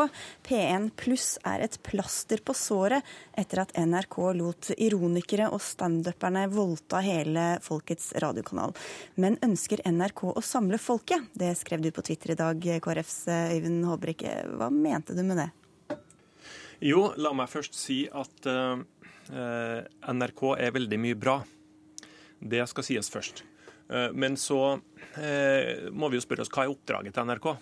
P1 0.47 0.91
pluss 0.99 1.35
er 1.47 1.65
et 1.65 1.79
plaster 1.85 2.43
på 2.45 2.55
såret 2.55 3.03
etter 3.35 3.63
at 3.65 3.73
NRK 3.75 4.19
lot 4.37 4.71
ironikere 4.77 5.49
og 5.51 5.63
standuperne 5.63 6.45
voldta 6.53 6.84
hele 7.05 7.45
folkets 7.65 8.11
radiokanal. 8.21 8.75
Men 9.15 9.39
ønsker 9.45 9.81
NRK 9.89 10.23
å 10.35 10.43
samle 10.45 10.77
folket? 10.81 11.31
Det 11.33 11.53
skrev 11.57 11.81
du 11.81 11.91
på 11.95 12.03
Twitter 12.05 12.35
i 12.35 12.39
dag, 12.39 12.61
KrFs 12.61 13.25
Øyvind 13.55 13.85
Håbrekke. 13.89 14.35
Hva 14.59 14.69
mente 14.73 15.17
du 15.17 15.23
med 15.25 15.41
det? 15.41 15.49
Jo, 16.83 17.09
la 17.17 17.31
meg 17.33 17.49
først 17.49 17.77
si 17.77 18.03
at 18.11 18.49
uh, 18.51 18.77
NRK 20.11 20.41
er 20.59 20.75
veldig 20.75 20.99
mye 21.01 21.17
bra. 21.17 21.39
Det 22.39 22.65
skal 22.69 22.85
sies 22.85 23.09
først. 23.11 23.45
Uh, 23.89 24.11
men 24.13 24.37
så 24.37 24.59
uh, 24.77 25.87
må 25.91 26.11
vi 26.11 26.19
jo 26.19 26.25
spørre 26.25 26.45
oss 26.45 26.53
hva 26.53 26.65
er 26.65 26.75
oppdraget 26.75 27.15
til 27.15 27.31
NRK? 27.31 27.55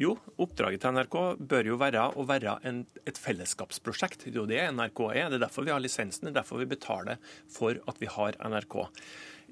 Jo, 0.00 0.16
oppdraget 0.42 0.82
til 0.82 0.96
NRK 0.96 1.16
bør 1.38 1.68
jo 1.70 1.76
være 1.78 2.08
å 2.18 2.24
være 2.26 2.56
en, 2.66 2.80
et 3.06 3.18
fellesskapsprosjekt. 3.20 4.26
Det 4.26 4.32
er 4.32 4.40
jo 4.40 4.48
det 4.50 4.62
NRK 4.74 5.02
er. 5.12 5.28
Det 5.30 5.38
er 5.38 5.44
derfor 5.44 5.66
vi 5.66 5.70
har 5.70 5.82
lisensen, 5.82 6.26
det 6.26 6.32
er 6.32 6.40
derfor 6.40 6.58
vi 6.58 6.70
betaler 6.72 7.20
for 7.52 7.78
at 7.90 8.00
vi 8.02 8.10
har 8.10 8.34
NRK. 8.42 8.80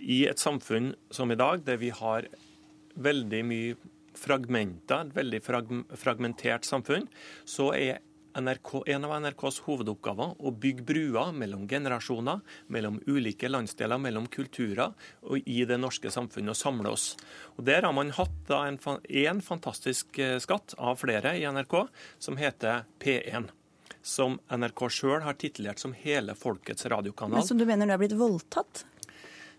I 0.02 0.24
et 0.26 0.42
samfunn 0.42 0.96
som 1.14 1.30
i 1.30 1.38
dag, 1.38 1.62
der 1.66 1.78
vi 1.78 1.92
har 1.94 2.26
veldig 2.98 3.42
mye 3.46 3.76
fragmenter, 4.18 5.06
et 5.06 5.14
veldig 5.16 5.40
fragmentert 6.02 6.66
samfunn, 6.66 7.06
så 7.48 7.70
er 7.76 8.02
NRK, 8.38 8.82
en 8.86 9.06
av 9.06 9.14
NRKs 9.20 9.62
hovedoppgaver 9.66 10.36
å 10.40 10.52
bygge 10.64 10.86
bruer 10.88 11.32
mellom 11.36 11.66
generasjoner, 11.68 12.40
mellom 12.72 13.00
ulike 13.06 13.50
landsdeler, 13.50 14.00
mellom 14.00 14.28
kulturer 14.32 14.94
og 15.22 15.48
i 15.48 15.62
det 15.68 15.78
norske 15.80 16.12
samfunnet 16.12 16.54
og 16.54 16.60
samle 16.60 16.92
oss. 16.92 17.12
Og 17.56 17.64
Der 17.68 17.84
har 17.86 17.96
man 17.96 18.12
hatt 18.16 18.54
en, 18.56 18.78
en 18.78 19.42
fantastisk 19.44 20.18
eh, 20.18 20.38
skatt 20.42 20.76
av 20.78 21.00
flere 21.02 21.36
i 21.38 21.44
NRK, 21.48 21.82
som 22.18 22.40
heter 22.40 22.86
P1 23.02 23.52
som 24.02 24.40
NRK 24.50 24.88
sjøl 24.90 25.20
har 25.22 25.36
titulert 25.38 25.78
som 25.78 25.92
hele 25.94 26.34
folkets 26.34 26.88
radiokanal. 26.90 27.38
Men 27.38 27.46
Som 27.46 27.60
du 27.60 27.66
mener 27.68 27.86
du 27.86 27.94
er 27.94 28.00
blitt 28.02 28.16
voldtatt? 28.18 28.82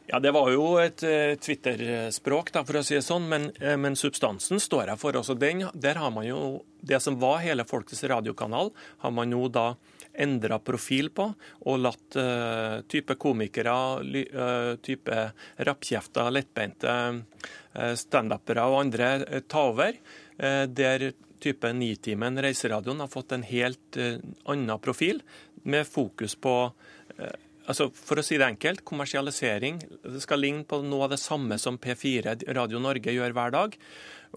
Ja, 0.05 0.19
Det 0.19 0.31
var 0.35 0.51
jo 0.51 0.65
et 0.83 1.03
uh, 1.07 1.33
Twitter-språk, 1.39 2.51
for 2.67 2.79
å 2.79 2.83
si 2.83 2.97
det 2.97 3.05
sånn, 3.05 3.27
men, 3.31 3.47
uh, 3.63 3.75
men, 3.79 3.95
substansen 3.95 4.59
står 4.59 4.91
jeg 4.91 4.99
for. 4.99 5.15
også 5.15 5.37
den. 5.39 5.63
Der 5.73 5.99
har 6.01 6.11
man 6.11 6.27
jo 6.27 6.63
Det 6.83 6.99
som 6.99 7.15
var 7.19 7.39
hele 7.39 7.63
Folkets 7.63 8.03
radiokanal, 8.03 8.73
har 8.99 9.11
man 9.11 9.31
jo 9.31 9.47
da 9.47 9.75
endra 10.13 10.59
profil 10.59 11.07
på 11.09 11.29
og 11.65 11.79
latt 11.79 12.17
uh, 12.19 12.83
type 12.91 13.15
komikere, 13.15 14.03
type 14.83 15.21
rappkjefter, 15.57 16.29
lettbeinte 16.35 16.91
uh, 16.91 17.95
standupere 17.95 18.67
og 18.67 18.81
andre 18.81 19.41
ta 19.47 19.69
over. 19.71 19.95
der 20.67 21.13
type 21.39 21.69
Nitimen 21.73 22.37
Reiseradioen 22.41 22.99
har 22.99 23.07
fått 23.07 23.31
en 23.31 23.43
helt 23.43 23.97
annen 24.45 24.79
profil, 24.81 25.21
med 25.63 25.87
fokus 25.87 26.35
på 26.35 26.73
altså 27.69 27.89
For 27.95 28.19
å 28.19 28.25
si 28.25 28.37
det 28.39 28.47
enkelt, 28.47 28.83
kommersialisering 28.87 29.79
skal 30.23 30.43
ligne 30.43 30.65
på 30.67 30.81
noe 30.85 31.07
av 31.07 31.15
det 31.15 31.21
samme 31.21 31.59
som 31.61 31.79
P4 31.81 32.37
Radio 32.55 32.81
Norge 32.83 33.13
gjør 33.13 33.35
hver 33.35 33.55
dag. 33.55 33.77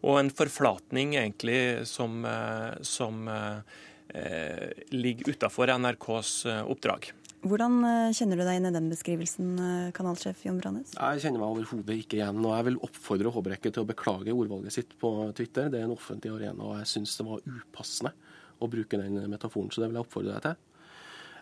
Og 0.04 0.20
en 0.20 0.32
forflatning 0.32 1.16
egentlig 1.16 1.86
som, 1.88 2.24
eh, 2.28 2.74
som 2.84 3.28
eh, 3.28 4.82
ligger 4.92 5.32
utafor 5.32 5.72
NRKs 5.72 6.32
eh, 6.46 6.62
oppdrag. 6.68 7.10
Hvordan 7.46 7.78
eh, 7.86 8.12
kjenner 8.16 8.40
du 8.40 8.44
deg 8.44 8.60
inn 8.60 8.68
i 8.68 8.74
den 8.74 8.90
beskrivelsen, 8.92 9.50
kanalsjef 9.96 10.44
Jon 10.46 10.60
Brannes? 10.60 10.94
Jeg 10.96 11.24
kjenner 11.24 11.42
meg 11.42 11.56
overhodet 11.56 11.98
ikke 12.02 12.20
igjen. 12.20 12.42
og 12.44 12.54
Jeg 12.56 12.68
vil 12.70 12.80
oppfordre 12.88 13.34
Håbrekke 13.34 13.72
til 13.72 13.84
å 13.84 13.88
beklage 13.88 14.34
ordvalget 14.34 14.76
sitt 14.76 14.96
på 15.00 15.12
Twitter. 15.36 15.70
Det 15.72 15.80
er 15.80 15.88
en 15.88 15.96
offentlig 15.96 16.34
arena, 16.34 16.60
og 16.60 16.80
jeg 16.82 16.92
syns 16.96 17.16
det 17.18 17.28
var 17.28 17.44
upassende 17.46 18.14
å 18.60 18.70
bruke 18.72 19.00
den 19.00 19.20
metaforen. 19.30 19.72
Så 19.72 19.82
det 19.82 19.90
vil 19.90 20.00
jeg 20.00 20.08
oppfordre 20.08 20.36
deg 20.36 20.48
til. 20.48 20.75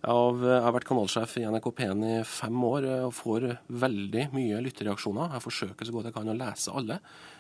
Jeg 0.05 0.61
har 0.61 0.75
vært 0.75 0.85
kanalsjef 0.85 1.39
i 1.41 1.47
NRK 1.49 1.71
P1 1.79 2.03
i 2.05 2.17
fem 2.29 2.65
år 2.69 2.87
og 3.07 3.15
får 3.17 3.47
veldig 3.73 4.27
mye 4.35 4.59
lytterreaksjoner. 4.67 5.33
Jeg 5.33 5.45
forsøker 5.47 5.89
så 5.89 5.95
godt 5.95 6.11
jeg 6.11 6.17
kan 6.17 6.29
å 6.29 6.35
lese 6.37 6.75
alle, 6.77 6.99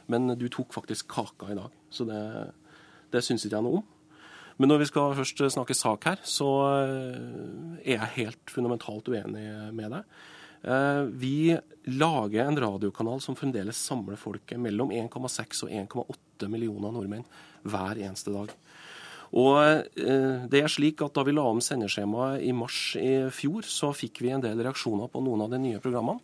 men 0.08 0.32
du 0.40 0.46
tok 0.48 0.72
faktisk 0.72 1.10
kaka 1.12 1.50
i 1.52 1.58
dag. 1.58 1.74
Så 1.92 2.06
det, 2.08 2.22
det 3.12 3.20
syns 3.26 3.44
ikke 3.44 3.58
jeg 3.58 3.66
noe 3.66 3.82
om. 3.82 3.84
Men 4.56 4.70
når 4.70 4.80
vi 4.80 4.88
skal 4.88 5.16
først 5.18 5.44
snakke 5.52 5.76
sak 5.76 6.08
her, 6.08 6.24
så 6.24 6.48
er 7.82 7.96
jeg 7.98 8.12
helt 8.16 8.54
fundamentalt 8.54 9.12
uenig 9.12 9.44
med 9.76 9.98
deg. 9.98 10.16
Vi 11.20 11.36
lager 11.92 12.46
en 12.46 12.60
radiokanal 12.64 13.20
som 13.20 13.36
fremdeles 13.36 13.76
samler 13.76 14.16
folket 14.16 14.62
mellom 14.62 14.94
1,6 14.94 15.66
og 15.66 15.74
1,8 15.74 16.48
millioner 16.48 16.94
nordmenn 16.96 17.26
hver 17.68 18.00
eneste 18.00 18.32
dag. 18.32 18.54
Og 19.34 19.90
det 20.46 20.60
er 20.60 20.70
slik 20.70 21.00
at 21.02 21.16
Da 21.16 21.24
vi 21.26 21.32
la 21.34 21.42
om 21.50 21.58
sendeskjemaet 21.64 22.44
i 22.46 22.52
mars 22.54 22.94
i 23.00 23.26
fjor, 23.34 23.66
så 23.66 23.90
fikk 23.96 24.22
vi 24.22 24.30
en 24.30 24.44
del 24.44 24.62
reaksjoner 24.62 25.10
på 25.10 25.22
noen 25.24 25.42
av 25.42 25.50
de 25.50 25.58
nye 25.58 25.80
programmene. 25.82 26.22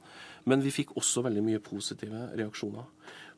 Men 0.48 0.62
vi 0.64 0.72
fikk 0.72 0.94
også 0.96 1.24
veldig 1.26 1.42
mye 1.44 1.62
positive 1.64 2.30
reaksjoner. 2.38 2.86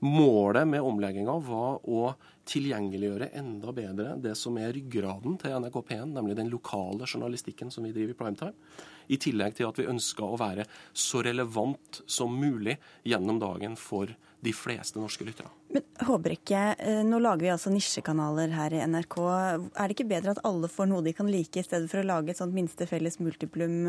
Målet 0.02 0.66
med 0.66 0.82
omlegginga 0.82 1.34
var 1.46 1.82
å 1.86 2.12
tilgjengeliggjøre 2.50 3.28
enda 3.38 3.70
bedre 3.74 4.16
det 4.22 4.32
som 4.38 4.56
er 4.58 4.72
ryggraden 4.74 5.36
til 5.38 5.54
NRK 5.62 5.76
P1, 5.86 6.08
nemlig 6.16 6.34
den 6.38 6.50
lokale 6.50 7.06
journalistikken 7.06 7.70
som 7.70 7.86
vi 7.86 7.92
driver 7.94 8.14
i 8.14 8.18
primetime. 8.18 8.80
I 9.14 9.18
tillegg 9.22 9.54
til 9.58 9.68
at 9.68 9.78
vi 9.78 9.86
ønska 9.90 10.26
å 10.26 10.40
være 10.40 10.66
så 10.90 11.22
relevant 11.22 12.02
som 12.10 12.34
mulig 12.34 12.78
gjennom 13.06 13.38
dagen 13.42 13.78
for 13.78 14.10
de 14.42 14.52
fleste 14.56 14.98
norske 14.98 15.24
lyttere. 15.26 15.50
Men 15.70 15.84
Håbrekke, 16.02 16.60
nå 17.06 17.20
lager 17.22 17.46
vi 17.46 17.52
altså 17.54 17.70
nisjekanaler 17.70 18.50
her 18.56 18.74
i 18.74 18.82
NRK. 18.90 19.16
Er 19.22 19.86
det 19.86 19.94
ikke 19.94 20.08
bedre 20.10 20.34
at 20.34 20.42
alle 20.48 20.70
får 20.70 20.90
noe 20.90 21.04
de 21.06 21.14
kan 21.14 21.30
like, 21.30 21.54
i 21.60 21.66
stedet 21.66 21.86
for 21.92 22.02
å 22.02 22.08
lage 22.08 22.34
et 22.34 22.40
sånt 22.40 22.54
minste 22.56 22.88
felles 22.90 23.20
multiplum 23.22 23.86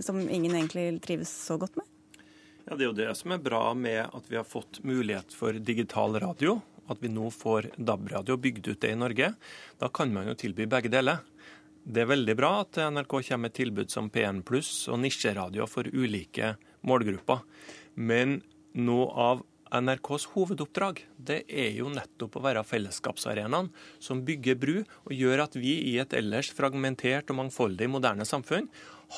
som 0.00 0.22
ingen 0.24 0.56
egentlig 0.56 0.86
trives 1.04 1.32
så 1.44 1.58
godt 1.60 1.76
med? 1.76 1.84
Ja, 2.64 2.76
Det 2.76 2.84
er 2.84 2.88
jo 2.88 2.98
det 3.02 3.12
som 3.18 3.32
er 3.34 3.42
bra 3.42 3.74
med 3.74 4.00
at 4.14 4.28
vi 4.30 4.38
har 4.38 4.48
fått 4.48 4.80
mulighet 4.86 5.34
for 5.34 5.52
digital 5.52 6.16
radio. 6.22 6.60
At 6.90 6.98
vi 7.02 7.10
nå 7.12 7.28
får 7.30 7.68
DAB-radio 7.78 8.36
bygd 8.40 8.68
ut 8.72 8.80
det 8.82 8.92
i 8.94 8.98
Norge. 8.98 9.32
Da 9.78 9.88
kan 9.94 10.12
man 10.14 10.26
jo 10.26 10.34
tilby 10.38 10.66
begge 10.70 10.90
deler. 10.90 11.20
Det 11.82 12.02
er 12.02 12.10
veldig 12.10 12.36
bra 12.38 12.50
at 12.64 12.78
NRK 12.92 13.10
kommer 13.10 13.44
med 13.46 13.54
tilbud 13.56 13.90
som 13.90 14.10
P1 14.10 14.42
pluss 14.46 14.88
og 14.90 15.00
nisjeradio 15.02 15.66
for 15.70 15.86
ulike 15.86 16.56
målgrupper. 16.86 17.44
Men 17.94 18.40
noe 18.78 19.06
av 19.18 19.44
NRKs 19.70 20.26
hovedoppdrag 20.34 21.04
det 21.16 21.42
er 21.48 21.74
jo 21.78 21.90
nettopp 21.92 22.38
å 22.38 22.44
være 22.44 22.64
fellesskapsarenaen 22.66 23.70
som 24.02 24.24
bygger 24.26 24.58
bru 24.60 24.74
og 24.80 25.12
gjør 25.14 25.44
at 25.46 25.58
vi 25.58 25.76
i 25.92 25.98
et 26.02 26.16
ellers 26.16 26.50
fragmentert 26.56 27.30
og 27.30 27.40
mangfoldig 27.42 27.90
moderne 27.90 28.26
samfunn 28.28 28.70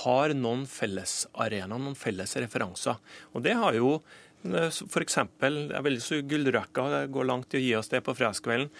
har 0.03 0.33
noen 0.37 0.67
fellesarenaer, 0.69 1.81
noen 1.81 1.97
felles 1.99 2.37
referanser. 2.41 3.01
Og 3.37 3.45
det 3.45 3.57
har 3.61 3.77
jo 3.77 3.97
F.eks. 4.43 5.17
jeg 5.39 5.83
vil 5.87 5.99
så 6.03 6.19
Gullrøkka 6.27 7.05
går 7.15 7.27
langt 7.29 7.55
i 7.55 7.61
å 7.61 7.63
gi 7.63 7.75
oss 7.79 7.93
det 7.93 8.01
på 8.03 8.15
fredagskvelden. 8.19 8.73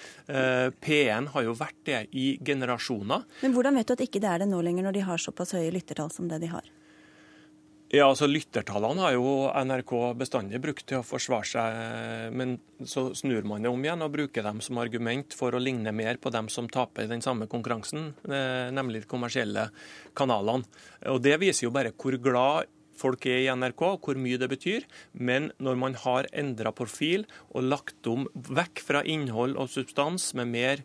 P1 0.83 1.29
har 1.37 1.47
jo 1.47 1.55
vært 1.55 1.79
det 1.87 2.01
i 2.19 2.33
generasjoner. 2.43 3.23
Men 3.45 3.55
hvordan 3.55 3.79
vet 3.79 3.87
du 3.87 3.95
at 3.95 4.03
ikke 4.09 4.23
det 4.25 4.33
er 4.33 4.43
det 4.43 4.51
nå 4.51 4.59
lenger, 4.65 4.89
når 4.89 4.99
de 4.99 5.05
har 5.07 5.23
såpass 5.23 5.55
høye 5.55 5.71
lyttertall 5.75 6.11
som 6.11 6.27
det 6.31 6.43
de 6.43 6.51
har? 6.51 6.67
Ja, 7.93 8.07
altså 8.09 8.25
Lyttertallene 8.25 9.03
har 9.05 9.13
jo 9.19 9.33
NRK 9.53 9.91
bestandig 10.17 10.63
brukt 10.65 10.87
til 10.89 11.03
å 11.03 11.05
forsvare 11.05 11.45
seg, 11.45 12.31
men 12.33 12.55
så 12.89 13.11
snur 13.13 13.45
man 13.45 13.67
det 13.67 13.69
om 13.69 13.85
igjen 13.85 14.01
og 14.07 14.15
bruker 14.15 14.47
dem 14.47 14.63
som 14.65 14.81
argument 14.81 15.37
for 15.37 15.53
å 15.53 15.61
ligne 15.61 15.93
mer 15.93 16.17
på 16.17 16.33
dem 16.33 16.49
som 16.49 16.71
taper 16.73 17.11
den 17.11 17.21
samme 17.21 17.51
konkurransen, 17.53 18.15
nemlig 18.73 19.03
de 19.03 19.11
kommersielle 19.13 19.67
kanalene. 20.17 20.65
Og 21.13 21.21
Det 21.21 21.37
viser 21.45 21.67
jo 21.67 21.75
bare 21.77 21.93
hvor 21.93 22.17
glad 22.17 22.73
folk 23.03 23.27
er 23.29 23.43
i 23.43 23.53
NRK, 23.53 23.85
hvor 24.01 24.21
mye 24.21 24.41
det 24.41 24.49
betyr. 24.53 24.89
Men 25.13 25.51
når 25.63 25.79
man 25.81 25.97
har 26.01 26.29
endra 26.33 26.73
profil 26.77 27.27
og 27.51 27.69
lagt 27.69 28.09
om 28.09 28.25
vekk 28.33 28.83
fra 28.87 29.03
innhold 29.05 29.59
og 29.61 29.71
substans 29.73 30.31
med 30.39 30.53
mer 30.53 30.85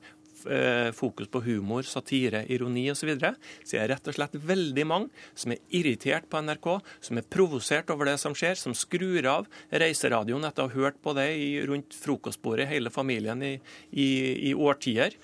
fokus 0.98 1.30
på 1.32 1.42
humor, 1.46 1.86
satire, 1.88 2.44
ironi 2.52 2.88
osv., 2.92 3.00
så, 3.00 3.10
videre, 3.10 3.34
så 3.66 3.80
er 3.80 3.92
rett 3.94 4.10
og 4.10 4.18
slett 4.18 4.36
veldig 4.48 4.86
mange 4.90 5.26
som 5.38 5.54
er 5.54 5.62
irritert 5.80 6.28
på 6.30 6.42
NRK, 6.44 6.70
som 7.08 7.20
er 7.20 7.28
provosert 7.30 7.92
over 7.94 8.10
det 8.10 8.18
som 8.22 8.36
skjer, 8.38 8.58
som 8.60 8.76
skrur 8.78 9.28
av 9.30 9.48
reiseradioen 9.72 10.48
etter 10.48 10.66
å 10.66 10.72
ha 10.72 10.84
hørt 10.84 11.02
på 11.04 11.16
det 11.18 11.28
rundt 11.70 11.96
frokostbordet 11.98 12.68
hele 12.72 12.94
familien 12.94 13.44
i, 13.46 13.56
i, 13.92 14.10
i 14.52 14.54
årtier 14.54 15.16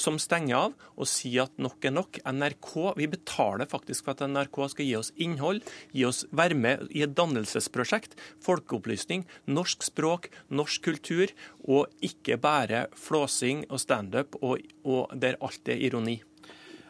som 0.00 0.18
stenger 0.22 0.56
av 0.56 0.74
og 0.94 1.08
sier 1.10 1.48
at 1.48 1.58
nok 1.58 1.84
er 1.84 1.94
nok. 1.94 2.20
NRK, 2.24 2.94
Vi 2.96 3.08
betaler 3.10 3.66
faktisk 3.70 4.04
for 4.04 4.14
at 4.14 4.26
NRK 4.28 4.60
skal 4.70 4.86
gi 4.86 4.96
oss 4.96 5.12
innhold, 5.16 5.62
gi 5.92 6.04
oss 6.06 6.24
være 6.30 6.54
med 6.54 6.86
i 6.90 7.02
et 7.06 7.14
dannelsesprosjekt, 7.16 8.14
folkeopplysning, 8.44 9.26
norsk 9.46 9.82
språk, 9.82 10.30
norsk 10.48 10.84
kultur, 10.84 11.32
og 11.64 11.90
ikke 12.04 12.38
bare 12.38 12.86
flåsing 12.94 13.66
og 13.70 13.80
standup 13.82 14.38
og, 14.42 14.62
og 14.84 15.10
der 15.18 15.40
alt 15.40 15.68
er 15.68 15.80
ironi. 15.80 16.20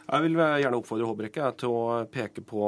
Jeg 0.05 0.25
vil 0.27 0.37
gjerne 0.37 0.77
oppfordre 0.77 1.09
Håbrekke 1.09 1.51
til 1.59 1.73
å 1.73 1.85
peke 2.13 2.43
på 2.45 2.65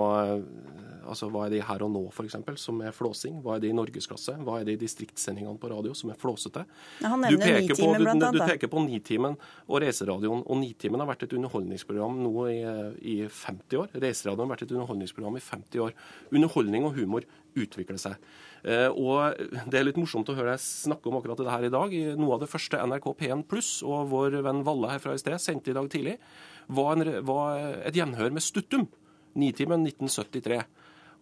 altså 1.07 1.29
hva 1.31 1.45
er 1.47 1.55
det 1.55 1.63
her 1.67 1.83
og 1.85 1.91
nå, 1.93 2.01
f.eks., 2.11 2.37
som 2.59 2.81
er 2.83 2.95
flåsing? 2.95 3.39
Hva 3.43 3.55
er 3.55 3.63
det 3.63 3.71
i 3.71 3.75
norgesklasse? 3.77 4.35
Hva 4.43 4.59
er 4.59 4.67
det 4.67 4.77
i 4.77 4.81
distriktssendingene 4.81 5.59
på 5.61 5.69
radio 5.71 5.93
som 5.97 6.11
er 6.11 6.19
flåsete? 6.19 6.65
Han 7.03 7.23
nevner 7.23 7.61
Nitimen, 7.61 8.03
blant 8.03 8.27
annet. 8.27 8.41
Du, 8.41 8.43
peker 8.51 8.71
på 8.71 8.83
Nitimen 8.83 9.37
og 9.67 9.81
Reiseradioen. 9.83 10.43
Og 10.43 10.61
Nitimen 10.61 11.03
har 11.03 11.09
vært 11.09 11.27
et 11.27 11.37
underholdningsprogram 11.37 12.19
nå 12.25 12.33
i, 12.51 12.59
i 13.13 13.17
50 13.23 13.81
år. 13.83 13.95
Reiseradioen 13.95 14.45
har 14.45 14.55
vært 14.55 14.67
et 14.67 14.75
underholdningsprogram 14.75 15.39
i 15.39 15.45
50 15.47 15.85
år. 15.87 15.95
Underholdning 16.33 16.87
og 16.89 16.99
humor 16.99 17.27
utvikler 17.57 17.99
seg. 18.01 18.19
Og 18.67 19.37
Det 19.69 19.79
er 19.79 19.85
litt 19.85 19.99
morsomt 19.99 20.27
å 20.29 20.35
høre 20.37 20.55
deg 20.55 20.63
snakke 20.63 21.09
om 21.09 21.17
akkurat 21.19 21.39
det 21.39 21.53
her 21.53 21.67
i 21.69 21.73
dag. 21.73 21.95
Noe 22.19 22.35
av 22.35 22.43
det 22.43 22.51
første 22.51 22.81
NRK 22.83 23.09
P1 23.21 23.47
Pluss 23.49 23.77
og 23.85 24.11
vår 24.11 24.41
venn 24.45 24.63
Valle 24.67 24.91
her 24.91 25.01
fra 25.03 25.15
i 25.15 25.21
sted 25.21 25.39
sendte 25.41 25.71
i 25.71 25.77
dag 25.77 25.87
tidlig, 25.93 26.17
var, 26.67 26.95
en, 26.95 27.11
var 27.25 27.61
et 27.87 27.95
gjenhør 27.95 28.33
med 28.35 28.43
Stuttum. 28.43 28.87
Nitimen 29.37 29.85
1973. 29.85 30.61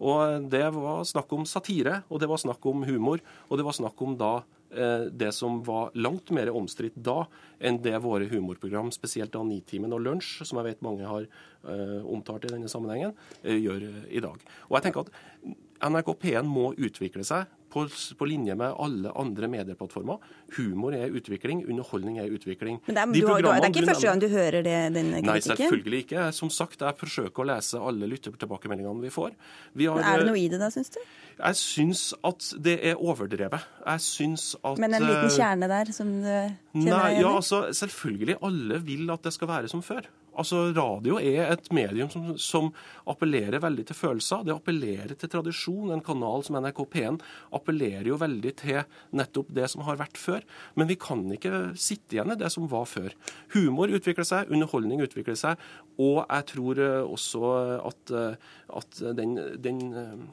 Og 0.04 0.50
Det 0.52 0.66
var 0.76 1.06
snakk 1.08 1.32
om 1.34 1.46
satire, 1.48 2.04
og 2.10 2.20
det 2.20 2.30
var 2.30 2.42
snakk 2.42 2.66
om 2.68 2.84
humor, 2.84 3.22
og 3.50 3.58
det 3.58 3.66
var 3.66 3.76
snakk 3.78 4.02
om 4.04 4.18
da 4.20 4.34
eh, 4.72 5.08
det 5.12 5.32
som 5.36 5.62
var 5.64 5.94
langt 5.96 6.32
mer 6.36 6.52
omstridt 6.52 6.98
da 7.00 7.26
enn 7.60 7.80
det 7.84 7.96
våre 8.04 8.28
humorprogram, 8.28 8.92
spesielt 8.92 9.32
da 9.32 9.44
Nitimen 9.44 9.96
og 9.96 10.04
Lunsj, 10.04 10.44
som 10.44 10.60
jeg 10.60 10.74
vet 10.74 10.84
mange 10.84 11.08
har 11.08 11.28
eh, 11.28 12.02
omtalt 12.04 12.48
i 12.48 12.52
denne 12.52 12.72
sammenhengen, 12.72 13.16
eh, 13.44 13.56
gjør 13.56 13.88
i 14.12 14.24
dag. 14.24 14.44
Og 14.68 14.78
jeg 14.78 14.88
tenker 14.90 15.06
at 15.06 15.92
NRK 15.92 16.12
P1 16.20 16.50
må 16.50 16.74
utvikle 16.76 17.24
seg 17.28 17.48
på, 17.76 17.84
på, 18.20 18.28
linje 18.30 18.56
med 18.58 18.78
alle 18.80 19.12
andre 19.20 19.50
medieplattformer. 19.52 20.24
Humor 20.56 20.96
er 20.96 21.12
utvikling, 21.16 21.66
underholdning 21.68 22.20
er 22.24 22.32
utvikling. 22.32 22.80
Men 22.88 22.96
det 22.96 23.04
er, 23.04 23.12
du, 23.12 23.20
det 23.44 23.52
er 23.52 23.68
ikke 23.70 23.86
første 23.90 24.08
gang 24.08 24.24
du 24.24 24.28
hører 24.32 24.62
det, 24.66 24.78
den 24.96 25.12
kritikken? 25.12 25.30
Nei, 25.30 25.38
selvfølgelig 25.50 26.02
ikke. 26.06 26.26
Som 26.40 26.52
sagt, 26.54 26.82
jeg 26.86 27.00
forsøker 27.02 27.44
å 27.44 27.50
lese 27.52 27.84
alle 27.92 28.10
lyttertilbakemeldingene 28.14 29.04
vi 29.04 29.14
får. 29.14 29.36
Vi 29.76 29.90
har, 29.92 30.02
er 30.02 30.24
det 30.24 30.30
noe 30.32 30.40
i 30.40 30.48
det 30.52 30.62
da, 30.62 30.72
syns 30.74 30.94
du? 30.96 31.02
Jeg 31.36 31.60
syns 31.60 32.04
at 32.24 32.52
det 32.64 32.78
er 32.92 33.02
overdrevet. 33.02 33.72
Jeg 33.84 34.06
syns 34.06 34.54
at 34.64 34.80
Men 34.80 34.96
en 34.96 35.04
liten 35.04 35.28
eh, 35.28 35.36
kjerne 35.36 35.72
der 35.72 35.92
som 35.96 36.14
du 36.22 36.30
kjenner 36.32 36.94
nei, 36.94 37.10
igjen? 37.12 37.26
Ja, 37.26 37.34
altså, 37.36 37.66
selvfølgelig. 37.76 38.38
Alle 38.46 38.80
vil 38.88 39.12
at 39.12 39.28
det 39.28 39.36
skal 39.36 39.52
være 39.52 39.72
som 39.72 39.84
før. 39.84 40.08
Altså, 40.36 40.62
Radio 40.76 41.18
er 41.20 41.52
et 41.54 41.70
medium 41.76 42.10
som, 42.12 42.28
som, 42.42 42.72
appellerer 43.10 43.62
veldig 43.64 43.86
til 43.90 43.98
følelser. 43.98 44.46
Det 44.46 44.56
appellerer 44.56 45.14
til 45.16 45.32
tradisjon. 45.32 45.94
En 45.94 46.04
kanal 46.06 46.46
som 46.46 46.58
NRK 46.60 46.82
P1 46.92 47.20
appellerer 47.56 48.10
jo 48.10 48.20
veldig 48.22 48.54
til 48.62 48.82
nettopp 49.16 49.52
det 49.56 49.70
som 49.72 49.86
har 49.88 50.00
vært 50.02 50.20
før. 50.20 50.46
Men 50.76 50.90
vi 50.90 50.98
kan 51.00 51.24
ikke 51.36 51.76
sitte 51.80 52.18
igjen 52.18 52.34
i 52.34 52.40
det 52.40 52.52
som 52.54 52.70
var 52.72 52.88
før. 52.90 53.14
Humor 53.56 53.94
utvikler 53.94 54.28
seg, 54.28 54.52
underholdning 54.52 55.04
utvikler 55.06 55.38
seg, 55.40 55.62
og 56.02 56.24
jeg 56.24 56.50
tror 56.52 56.82
eh, 56.84 57.04
også 57.06 57.52
at, 57.86 58.16
eh, 58.16 58.58
at 58.82 59.06
den, 59.18 59.38
den 59.62 59.86
eh, 59.94 60.26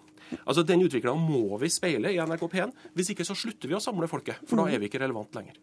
Altså, 0.47 0.63
Den 0.65 0.81
utviklinga 0.81 1.19
må 1.19 1.59
vi 1.61 1.69
speile 1.69 2.13
i 2.15 2.21
NRK 2.23 2.47
P1. 2.49 2.73
Hvis 2.97 3.11
ikke 3.13 3.27
så 3.27 3.37
slutter 3.37 3.69
vi 3.69 3.77
å 3.77 3.83
samle 3.83 4.09
folket, 4.09 4.41
for 4.49 4.63
da 4.63 4.71
er 4.71 4.81
vi 4.81 4.89
ikke 4.89 5.03
relevant 5.03 5.35
lenger. 5.37 5.59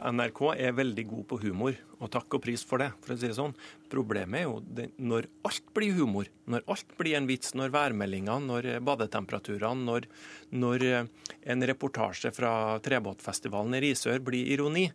NRK 0.00 0.40
er 0.56 0.74
veldig 0.76 1.04
god 1.10 1.26
på 1.30 1.38
humor, 1.42 1.76
og 1.98 2.10
takk 2.12 2.38
og 2.38 2.42
pris 2.44 2.64
for 2.66 2.82
det. 2.82 2.90
for 3.02 3.14
å 3.14 3.18
si 3.18 3.28
det 3.28 3.36
sånn. 3.36 3.54
Problemet 3.92 4.40
er 4.40 4.46
jo 4.46 4.60
det, 4.64 4.88
når 4.98 5.28
alt 5.48 5.72
blir 5.74 5.92
humor, 5.96 6.30
når 6.46 6.64
alt 6.72 6.96
blir 6.98 7.16
en 7.18 7.28
vits, 7.28 7.54
når 7.54 7.74
værmeldinga, 7.74 8.38
når 8.42 8.70
badetemperaturene, 8.86 9.84
når, 9.86 10.08
når 10.50 10.86
en 10.88 11.66
reportasje 11.72 12.32
fra 12.34 12.78
Trebåtfestivalen 12.82 13.78
i 13.78 13.82
Risør 13.86 14.22
blir 14.24 14.50
ironi, 14.54 14.88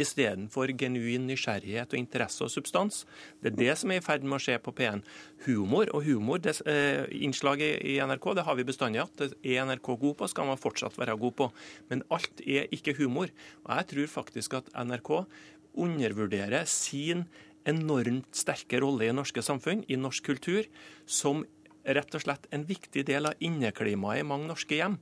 istedenfor 0.00 0.72
genuin 0.78 1.26
nysgjerrighet 1.28 1.94
og 1.94 2.00
interesse 2.00 2.44
og 2.44 2.52
substans. 2.52 3.04
Det 3.42 3.52
er 3.52 3.58
det 3.60 3.78
som 3.80 3.92
er 3.92 4.02
i 4.02 4.04
ferd 4.04 4.26
med 4.26 4.38
å 4.38 4.42
skje 4.42 4.58
på 4.62 4.74
P1. 4.76 5.04
Humor 5.46 5.90
og 5.94 6.04
humor, 6.06 6.38
det, 6.42 6.56
eh, 6.66 7.04
i 7.10 7.98
NRK 8.00 8.34
det 8.34 8.44
har 8.44 8.58
vi 8.58 8.64
bestandig 8.64 9.02
hatt. 9.02 9.16
Det 9.16 9.32
er 9.42 9.64
NRK 9.64 9.96
god 10.00 10.16
på, 10.18 10.28
skal 10.28 10.46
man 10.46 10.60
fortsatt 10.60 10.98
være 10.98 11.18
god 11.18 11.34
på. 11.38 11.50
Men 11.90 12.04
alt 12.10 12.40
er 12.46 12.68
ikke 12.72 12.96
humor. 12.98 13.28
Og 13.64 13.76
jeg 13.76 13.86
tror 13.92 14.14
faktisk 14.20 14.54
at 14.54 14.70
NRK 14.74 15.26
undervurderer 15.74 16.64
sin 16.66 17.26
enormt 17.66 18.36
sterke 18.36 18.80
rolle 18.82 19.08
i 19.08 19.14
norske 19.16 19.42
samfunn, 19.42 19.84
i 19.88 19.96
norsk 19.96 20.24
kultur, 20.24 20.66
som 21.06 21.44
rett 21.84 22.16
og 22.16 22.22
slett 22.24 22.46
en 22.54 22.64
viktig 22.68 23.04
del 23.06 23.28
av 23.28 23.44
inneklimaet 23.44 24.22
i 24.22 24.26
mange 24.26 24.48
norske 24.48 24.78
hjem. 24.78 24.96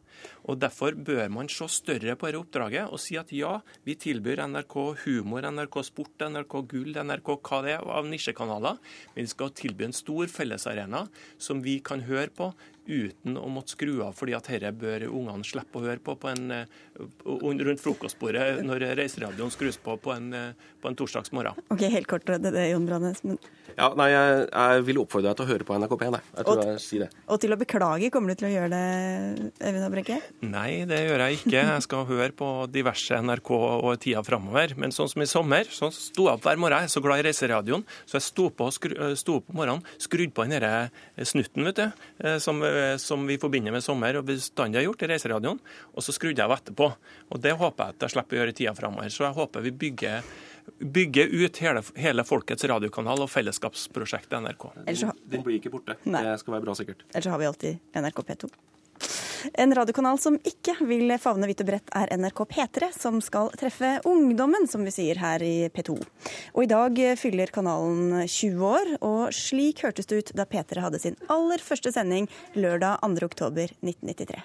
Og 0.51 0.59
Derfor 0.62 0.97
bør 0.99 1.28
man 1.33 1.51
se 1.53 1.68
større 1.70 2.16
på 2.18 2.28
dette 2.28 2.41
oppdraget 2.43 2.91
og 2.91 3.01
si 3.03 3.18
at 3.20 3.33
ja, 3.35 3.59
vi 3.87 3.97
tilbyr 3.99 4.45
NRK 4.49 4.76
humor, 5.05 5.47
NRK 5.47 5.80
sport, 5.87 6.26
NRK 6.26 6.59
gull, 6.70 6.93
NRK 6.99 7.33
hva 7.39 7.62
det 7.66 7.76
er 7.76 7.87
av 7.99 8.09
nisjekanaler. 8.11 8.78
Men 9.14 9.26
vi 9.26 9.33
skal 9.33 9.55
tilby 9.59 9.89
en 9.89 9.97
stor 9.97 10.30
fellesarena 10.30 11.07
som 11.39 11.62
vi 11.64 11.78
kan 11.85 12.05
høre 12.07 12.30
på 12.35 12.53
uten 12.87 13.37
å 13.39 13.47
måtte 13.53 13.76
skru 13.76 14.01
av, 14.05 14.14
fordi 14.16 14.35
at 14.37 14.49
dette 14.51 14.72
bør 14.74 15.07
ungene 15.09 15.47
slippe 15.47 15.78
å 15.78 15.85
høre 15.85 16.03
på, 16.03 16.16
på 16.18 16.30
en, 16.33 16.51
eh, 16.51 16.78
rundt 17.26 17.83
frokostbordet 17.83 18.62
når 18.66 18.89
reiseradioen 18.99 19.53
skrus 19.55 19.78
på 19.83 19.97
på 20.03 20.14
en, 20.14 20.33
eh, 20.35 20.70
på 20.83 20.91
en 20.91 20.97
torsdags 20.99 21.33
morgen. 21.33 21.59
Ok, 21.70 21.85
Helt 21.93 22.09
kort, 22.09 22.24
det 22.26 22.41
er 22.49 22.57
det, 22.57 22.70
Jon 22.72 22.87
Brannes. 22.87 23.22
Men... 23.24 23.39
Ja, 23.76 23.93
nei, 23.97 24.09
jeg, 24.11 24.49
jeg, 24.51 24.85
vil 24.89 25.03
oppfordre 25.03 25.30
deg 25.30 25.39
til 25.39 25.47
å 25.47 25.51
høre 25.53 25.66
på 25.68 25.76
NRK 25.78 25.97
P1. 26.01 26.16
Jeg 26.37 26.47
tror 26.49 26.62
og, 26.62 26.70
jeg 26.72 26.83
sier 26.85 27.05
det. 27.05 27.11
Og 27.28 27.41
til 27.43 27.55
å 27.55 27.59
beklage, 27.61 28.11
kommer 28.12 28.33
du 28.33 28.41
til 28.41 28.49
å 28.49 28.53
gjøre 28.53 28.70
det, 28.72 29.53
Øyvind 29.62 29.87
Abbrekke? 29.87 30.18
Nei, 30.45 30.70
det 30.89 31.03
gjør 31.05 31.24
jeg 31.26 31.39
ikke. 31.41 31.59
Jeg 31.61 31.87
skal 31.87 32.09
høre 32.11 32.30
på 32.37 32.51
diverse 32.72 33.20
NRK 33.22 33.53
og 33.55 33.93
tida 34.03 34.24
framover. 34.26 34.74
Men 34.80 34.95
sånn 34.95 35.11
som 35.12 35.24
i 35.24 35.28
sommer, 35.30 35.68
så 35.70 35.93
sto 35.95 36.26
jeg 36.26 36.41
opp 36.41 36.49
hver 36.49 36.61
morgen. 36.61 36.83
Jeg 36.83 36.91
er 36.91 36.97
så 36.97 37.05
glad 37.05 37.22
i 37.22 37.28
reiseradioen, 37.28 37.87
så 38.09 38.18
jeg 38.18 38.26
sto 38.26 38.49
på, 38.51 38.68
skru, 38.74 38.97
sto 39.20 39.39
opp 39.39 39.53
om 39.53 39.61
morgenen, 39.62 39.87
skrudde 40.03 40.35
på 40.35 40.49
den 40.49 41.28
snutten, 41.28 41.68
vet 41.68 41.78
du, 41.78 42.03
som 42.43 42.62
Eh, 42.72 42.72
som 43.03 43.27
vi 43.29 43.39
forbinder 43.41 43.75
med 43.75 43.85
sommer 43.85 44.18
og 44.18 44.27
bestandig 44.29 44.81
har 44.81 44.89
gjort 44.89 45.05
i 45.05 45.11
reiseradioen. 45.12 45.61
Og 45.93 46.07
så 46.07 46.14
skrudde 46.14 46.43
jeg 46.43 46.49
av 46.49 46.57
etterpå. 46.57 46.89
Og 47.33 47.43
det 47.43 47.55
håper 47.61 47.85
jeg 47.93 47.97
at 47.97 48.07
jeg 48.07 48.14
slipper 48.16 48.39
å 48.39 48.43
gjøre 48.43 48.55
i 48.55 48.59
tida 48.62 48.75
framover. 48.79 49.12
Så 49.12 49.27
jeg 49.27 49.37
håper 49.39 49.66
vi 49.66 49.75
bygger, 49.85 50.35
bygge 50.99 51.29
ut 51.33 51.62
hele, 51.64 51.85
hele, 52.07 52.27
folkets 52.29 52.68
radiokanal 52.73 53.25
og 53.25 53.33
fellesskapsprosjektet 53.33 54.39
NRK. 54.43 54.68
Den 54.87 55.47
blir 55.47 55.59
ikke 55.61 55.73
borte. 55.75 55.99
Nei. 56.05 56.25
Det 56.29 56.39
skal 56.43 56.59
være 56.59 56.68
bra 56.68 56.77
sikkert. 56.79 57.07
Ellers 57.12 57.33
har 57.35 57.43
vi 57.43 57.51
alltid 57.51 57.99
NRK 58.03 58.23
P2. 58.33 58.55
En 59.55 59.74
radiokanal 59.74 60.18
som 60.22 60.36
ikke 60.47 60.74
vil 60.86 61.12
favne 61.20 61.49
vidt 61.51 61.62
og 61.64 61.68
bredt, 61.70 61.93
er 61.97 62.12
NRK 62.18 62.45
P3, 62.51 62.90
som 62.95 63.20
skal 63.24 63.51
treffe 63.59 63.95
ungdommen, 64.09 64.68
som 64.70 64.84
vi 64.86 64.95
sier 64.95 65.20
her 65.22 65.43
i 65.45 65.68
P2. 65.72 65.97
Og 66.55 66.64
i 66.64 66.70
dag 66.70 67.01
fyller 67.20 67.53
kanalen 67.55 68.22
20 68.26 68.66
år, 68.68 68.93
og 69.03 69.34
slik 69.36 69.82
hørtes 69.86 70.09
det 70.11 70.20
ut 70.22 70.34
da 70.38 70.47
P3 70.49 70.84
hadde 70.84 71.03
sin 71.03 71.18
aller 71.32 71.62
første 71.62 71.93
sending 71.95 72.28
lørdag 72.55 73.03
2.10.1993. 73.03 74.43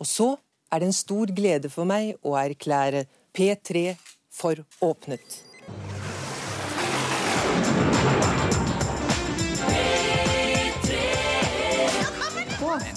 Og 0.00 0.08
så 0.08 0.32
er 0.72 0.80
det 0.80 0.90
en 0.90 0.96
stor 0.96 1.30
glede 1.36 1.70
for 1.72 1.88
meg 1.88 2.16
å 2.26 2.34
erklære 2.40 3.06
P3 3.36 3.92
for 4.32 4.64
åpnet. 4.82 5.42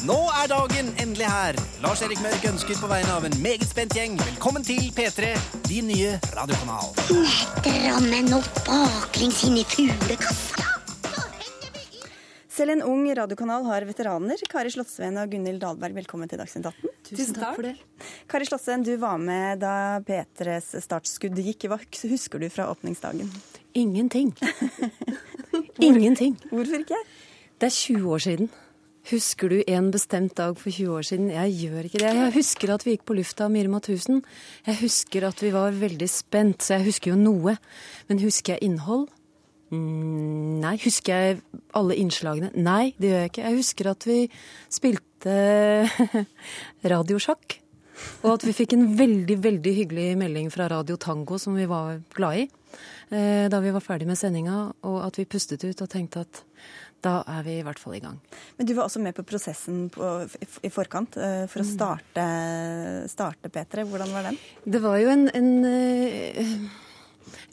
Nå 0.05 0.15
er 0.37 0.49
dagen 0.51 0.91
endelig 1.01 1.25
her. 1.25 1.57
Lars 1.81 2.03
Erik 2.05 2.19
Mørk 2.21 2.43
ønsker 2.45 2.77
på 2.77 2.85
vegne 2.91 3.09
av 3.09 3.23
en 3.25 3.33
meget 3.41 3.63
spent 3.65 3.95
gjeng 3.97 4.13
velkommen 4.19 4.61
til 4.65 4.91
P3, 4.93 5.31
din 5.65 5.87
nye 5.89 6.11
radiokanal. 6.35 6.91
Drammen 7.65 8.35
og 8.37 8.45
baklengs 8.67 9.39
inn 9.47 9.55
i 9.57 9.63
fuglekassa. 9.65 10.67
Selv 12.53 12.75
en 12.75 12.83
ung 12.85 13.07
radiokanal 13.17 13.65
har 13.65 13.87
veteraner. 13.89 14.43
Kari 14.51 14.75
Slottsveen 14.75 15.17
og 15.23 15.33
Gunhild 15.33 15.63
Dahlberg, 15.63 15.97
velkommen 15.97 16.29
til 16.29 16.37
Dagsnytt 16.43 16.69
18. 16.69 16.93
Tusen 17.09 17.39
takk 17.39 17.57
for 17.57 17.69
det. 17.71 17.73
Kari 18.29 18.49
Slottsveen, 18.51 18.85
du 18.85 18.93
var 19.01 19.17
med 19.17 19.63
da 19.63 20.03
P3s 20.05 20.75
startskudd 20.85 21.41
gikk. 21.41 21.65
Hva 21.71 21.79
husker 21.81 22.45
du 22.45 22.51
fra 22.53 22.69
åpningsdagen? 22.75 23.33
Ingenting. 23.73 24.35
Ingenting. 25.89 26.37
Hvorfor 26.53 26.85
ikke? 26.85 27.01
Det 27.57 27.71
er 27.71 27.75
20 27.79 28.13
år 28.13 28.23
siden. 28.29 28.53
Husker 29.05 29.51
du 29.53 29.59
en 29.69 29.91
bestemt 29.93 30.33
dag 30.33 30.55
for 30.57 30.73
20 30.73 30.95
år 30.97 31.03
siden? 31.05 31.27
Jeg 31.29 31.51
gjør 31.59 31.85
ikke 31.85 31.99
det. 32.01 32.13
Jeg 32.17 32.33
husker 32.33 32.71
at 32.73 32.85
vi 32.85 32.95
gikk 32.95 33.03
på 33.05 33.17
lufta 33.19 33.45
av 33.45 33.51
Mirma 33.53 33.77
1000. 33.77 34.23
Jeg 34.65 34.79
husker 34.79 35.27
at 35.27 35.43
vi 35.43 35.51
var 35.53 35.77
veldig 35.77 36.07
spent, 36.09 36.65
så 36.65 36.79
jeg 36.79 36.87
husker 36.87 37.11
jo 37.13 37.19
noe. 37.19 37.53
Men 38.09 38.23
husker 38.23 38.55
jeg 38.55 38.65
innhold? 38.65 39.05
Mm, 39.69 40.57
nei. 40.63 40.73
Husker 40.81 41.13
jeg 41.13 41.37
alle 41.77 41.99
innslagene? 42.01 42.49
Nei, 42.57 42.95
det 42.97 43.11
gjør 43.11 43.21
jeg 43.21 43.33
ikke. 43.33 43.45
Jeg 43.45 43.59
husker 43.61 43.91
at 43.91 44.09
vi 44.09 44.17
spilte 44.73 45.37
radiosjakk. 46.95 47.59
Og 48.25 48.31
at 48.33 48.49
vi 48.49 48.57
fikk 48.57 48.73
en 48.73 48.89
veldig, 48.97 49.37
veldig 49.43 49.75
hyggelig 49.83 50.09
melding 50.19 50.49
fra 50.51 50.65
Radio 50.73 50.97
Tango 50.97 51.37
som 51.39 51.53
vi 51.55 51.69
var 51.69 52.01
glad 52.17 52.41
i 52.41 52.47
eh, 53.13 53.45
da 53.51 53.61
vi 53.63 53.71
var 53.71 53.83
ferdig 53.83 54.07
med 54.09 54.19
sendinga, 54.19 54.57
og 54.83 54.97
at 55.05 55.19
vi 55.19 55.27
pustet 55.29 55.63
ut 55.63 55.83
og 55.85 55.91
tenkte 55.91 56.25
at 56.25 56.41
da 57.05 57.19
er 57.37 57.43
vi 57.45 57.59
i 57.59 57.65
hvert 57.65 57.81
fall 57.81 57.97
i 57.97 58.01
gang. 58.03 58.17
Men 58.57 58.67
du 58.67 58.73
var 58.77 58.87
også 58.87 59.01
med 59.03 59.15
på 59.17 59.25
prosessen 59.27 59.85
på, 59.93 60.15
i 60.65 60.71
forkant 60.73 61.17
uh, 61.19 61.45
for 61.51 61.61
å 61.61 61.67
mm. 61.67 61.69
starte, 61.75 62.25
starte, 63.11 63.51
P3. 63.53 63.85
Hvordan 63.89 64.15
var 64.15 64.29
den? 64.29 64.41
Det 64.65 64.81
var 64.83 64.97
jo 65.01 65.11
en, 65.13 65.27
en 65.29 65.49
uh, 65.69 66.51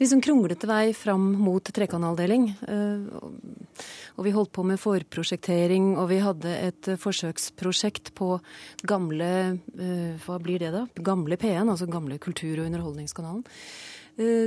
liksom 0.01 0.23
kronglete 0.25 0.69
vei 0.69 0.85
fram 0.97 1.31
mot 1.41 1.73
trekanaldeling. 1.75 2.49
Uh, 2.65 3.07
og 4.17 4.27
vi 4.27 4.35
holdt 4.35 4.53
på 4.53 4.65
med 4.67 4.81
forprosjektering, 4.81 5.95
og 5.97 6.11
vi 6.11 6.19
hadde 6.21 6.51
et 6.69 6.91
forsøksprosjekt 7.01 8.11
på 8.13 8.35
gamle 8.85 9.29
Hva 10.21 10.37
blir 10.37 10.61
det, 10.61 10.69
da? 10.75 10.83
Gamle 11.01 11.33
P1, 11.41 11.65
altså 11.65 11.89
gamle 11.89 12.19
Kultur- 12.21 12.61
og 12.61 12.67
underholdningskanalen, 12.67 13.41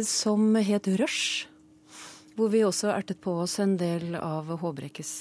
som 0.07 0.55
het 0.55 0.87
Rush. 1.03 1.49
Hvor 2.37 2.51
vi 2.53 2.61
også 2.67 2.91
ertet 2.93 3.21
på 3.25 3.33
oss 3.47 3.57
en 3.63 3.79
del 3.81 4.15
av 4.19 4.51
Håbrekkes 4.61 5.13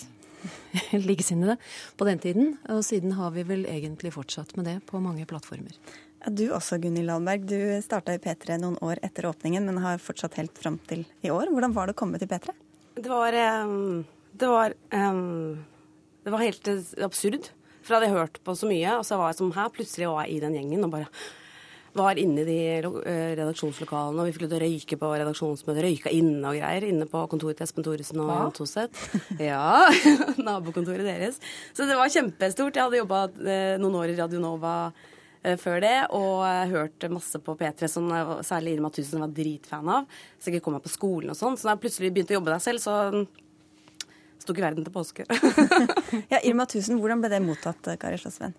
likesinnede 1.08 1.56
på 1.96 2.08
den 2.08 2.20
tiden. 2.20 2.58
Og 2.74 2.84
siden 2.86 3.16
har 3.16 3.32
vi 3.36 3.46
vel 3.48 3.64
egentlig 3.72 4.12
fortsatt 4.16 4.56
med 4.60 4.68
det 4.68 4.80
på 4.90 5.00
mange 5.04 5.28
plattformer. 5.30 5.78
Ja, 6.26 6.34
du 6.34 6.44
også, 6.52 6.80
Gunhild 6.82 7.08
Landberg. 7.08 7.46
Du 7.48 7.58
starta 7.86 8.16
i 8.16 8.22
P3 8.22 8.60
noen 8.62 8.76
år 8.84 9.00
etter 9.06 9.30
åpningen, 9.30 9.64
men 9.68 9.80
har 9.84 10.02
fortsatt 10.02 10.36
helt 10.42 10.58
fram 10.60 10.80
til 10.90 11.06
i 11.24 11.32
år. 11.32 11.54
Hvordan 11.54 11.76
var 11.76 11.88
det 11.88 11.96
å 11.96 12.02
komme 12.04 12.20
til 12.20 12.30
P3? 12.32 12.56
Det 12.96 13.12
var, 13.12 13.36
det 13.36 14.50
var, 14.50 14.76
det 14.84 16.36
var 16.36 16.44
helt 16.44 16.70
absurd. 17.06 17.52
For 17.86 17.94
jeg 17.94 18.02
hadde 18.02 18.18
hørt 18.18 18.40
på 18.44 18.56
så 18.58 18.68
mye, 18.68 18.98
og 18.98 19.06
så 19.06 19.20
var 19.22 19.32
jeg 19.32 19.40
som 19.40 19.52
her, 19.54 19.72
plutselig 19.74 20.10
var 20.10 20.26
jeg 20.26 20.36
i 20.36 20.44
den 20.44 20.56
gjengen 20.58 20.88
og 20.88 20.96
bare 20.96 21.10
var 21.96 22.20
inne 22.20 22.44
i 22.44 22.46
de 22.48 22.58
eh, 23.08 23.32
redaksjonslokalene, 23.40 24.20
og 24.20 24.28
vi 24.28 24.36
fikk 24.36 24.46
lov 24.46 24.52
til 24.52 24.60
å 24.60 24.66
røyke 24.66 24.98
på 25.00 25.12
redaksjonsmøtet. 25.16 25.82
Røyka 25.86 26.12
inne 26.14 26.52
og 26.52 26.60
greier. 26.60 26.86
Inne 26.90 27.08
på 27.10 27.24
kontoret 27.32 27.60
til 27.60 27.68
Espen 27.68 27.86
Thoresen 27.88 28.22
og 28.24 28.32
Jan 28.34 28.56
Toseth. 28.56 29.06
Ja. 29.50 29.88
Nabokontoret 30.48 31.08
deres. 31.08 31.40
Så 31.76 31.88
det 31.88 31.96
var 32.00 32.12
kjempestort. 32.12 32.76
Jeg 32.76 32.84
hadde 32.84 33.00
jobba 33.00 33.26
eh, 33.46 33.76
noen 33.82 34.00
år 34.02 34.12
i 34.12 34.18
Radio 34.20 34.44
Nova 34.44 34.76
eh, 34.92 35.56
før 35.62 35.80
det, 35.86 35.96
og 36.18 36.44
hørt 36.74 37.08
masse 37.14 37.40
på 37.40 37.56
P3, 37.60 37.90
som 37.92 38.12
særlig 38.44 38.76
Irma 38.76 38.92
Tusen 38.92 39.24
var 39.24 39.32
dritfan 39.36 39.92
av. 40.02 40.20
Så 40.40 40.52
jeg 40.52 40.64
kom 40.66 40.76
meg 40.76 40.84
på 40.84 40.92
skolen 40.92 41.32
og 41.32 41.40
sånn. 41.40 41.56
Så 41.56 41.70
da 41.70 41.78
jeg 41.78 41.86
plutselig 41.88 42.12
begynte 42.16 42.36
å 42.36 42.42
jobbe 42.42 42.56
der 42.56 42.64
selv, 42.66 42.84
så 42.84 43.26
sto 44.44 44.54
ikke 44.54 44.68
verden 44.68 44.86
til 44.86 44.94
påske. 44.94 45.24
ja, 46.34 46.44
Irma 46.44 46.68
Tusen, 46.70 47.00
hvordan 47.00 47.24
ble 47.24 47.32
det 47.32 47.44
mottatt, 47.46 47.96
Kari 48.02 48.20
Slåssvenn? 48.20 48.58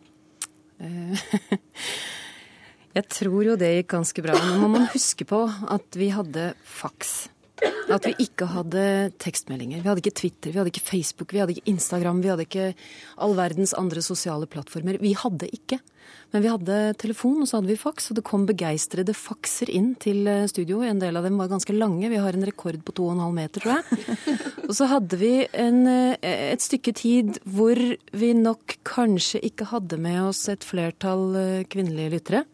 Jeg 2.96 3.08
tror 3.12 3.42
jo 3.44 3.54
det 3.60 3.74
gikk 3.74 3.90
ganske 3.92 4.22
bra. 4.24 4.36
Nå 4.40 4.60
må 4.62 4.70
man 4.72 4.86
huske 4.94 5.26
på 5.28 5.42
at 5.44 5.98
vi 6.00 6.08
hadde 6.14 6.52
faks. 6.64 7.26
At 7.92 8.06
vi 8.08 8.14
ikke 8.24 8.48
hadde 8.48 8.84
tekstmeldinger. 9.22 9.82
Vi 9.82 9.88
hadde 9.88 10.02
ikke 10.02 10.16
Twitter, 10.16 10.52
vi 10.52 10.60
hadde 10.60 10.72
ikke 10.72 10.84
Facebook, 10.84 11.32
vi 11.32 11.42
hadde 11.42 11.54
ikke 11.54 11.70
Instagram, 11.72 12.22
vi 12.24 12.30
hadde 12.32 12.46
ikke 12.46 12.70
all 13.20 13.36
verdens 13.36 13.74
andre 13.76 14.00
sosiale 14.04 14.48
plattformer. 14.48 14.96
Vi 15.02 15.12
hadde 15.16 15.48
ikke. 15.52 15.78
Men 16.32 16.42
vi 16.42 16.50
hadde 16.50 16.78
telefon, 17.00 17.38
og 17.42 17.48
så 17.48 17.58
hadde 17.58 17.70
vi 17.70 17.78
faks, 17.78 18.10
og 18.10 18.18
det 18.18 18.24
kom 18.26 18.48
begeistrede 18.48 19.14
fakser 19.16 19.70
inn 19.72 19.92
til 20.02 20.26
eh, 20.30 20.48
studio. 20.50 20.80
En 20.82 21.00
del 21.02 21.20
av 21.20 21.26
dem 21.26 21.38
var 21.40 21.52
ganske 21.52 21.76
lange. 21.76 22.10
Vi 22.10 22.20
har 22.22 22.36
en 22.36 22.48
rekord 22.48 22.80
på 22.86 22.96
2,5 22.96 23.36
meter, 23.36 23.62
tror 23.62 23.76
jeg. 23.76 24.40
Og 24.66 24.74
så 24.74 24.88
hadde 24.90 25.20
vi 25.20 25.32
en, 25.54 25.84
eh, 25.86 26.16
et 26.24 26.64
stykke 26.64 26.96
tid 26.96 27.38
hvor 27.44 27.78
vi 27.78 28.32
nok 28.34 28.78
kanskje 28.88 29.44
ikke 29.46 29.70
hadde 29.70 30.00
med 30.02 30.24
oss 30.26 30.46
et 30.50 30.66
flertall 30.66 31.28
eh, 31.38 31.66
kvinnelige 31.70 32.16
lyttere. 32.16 32.46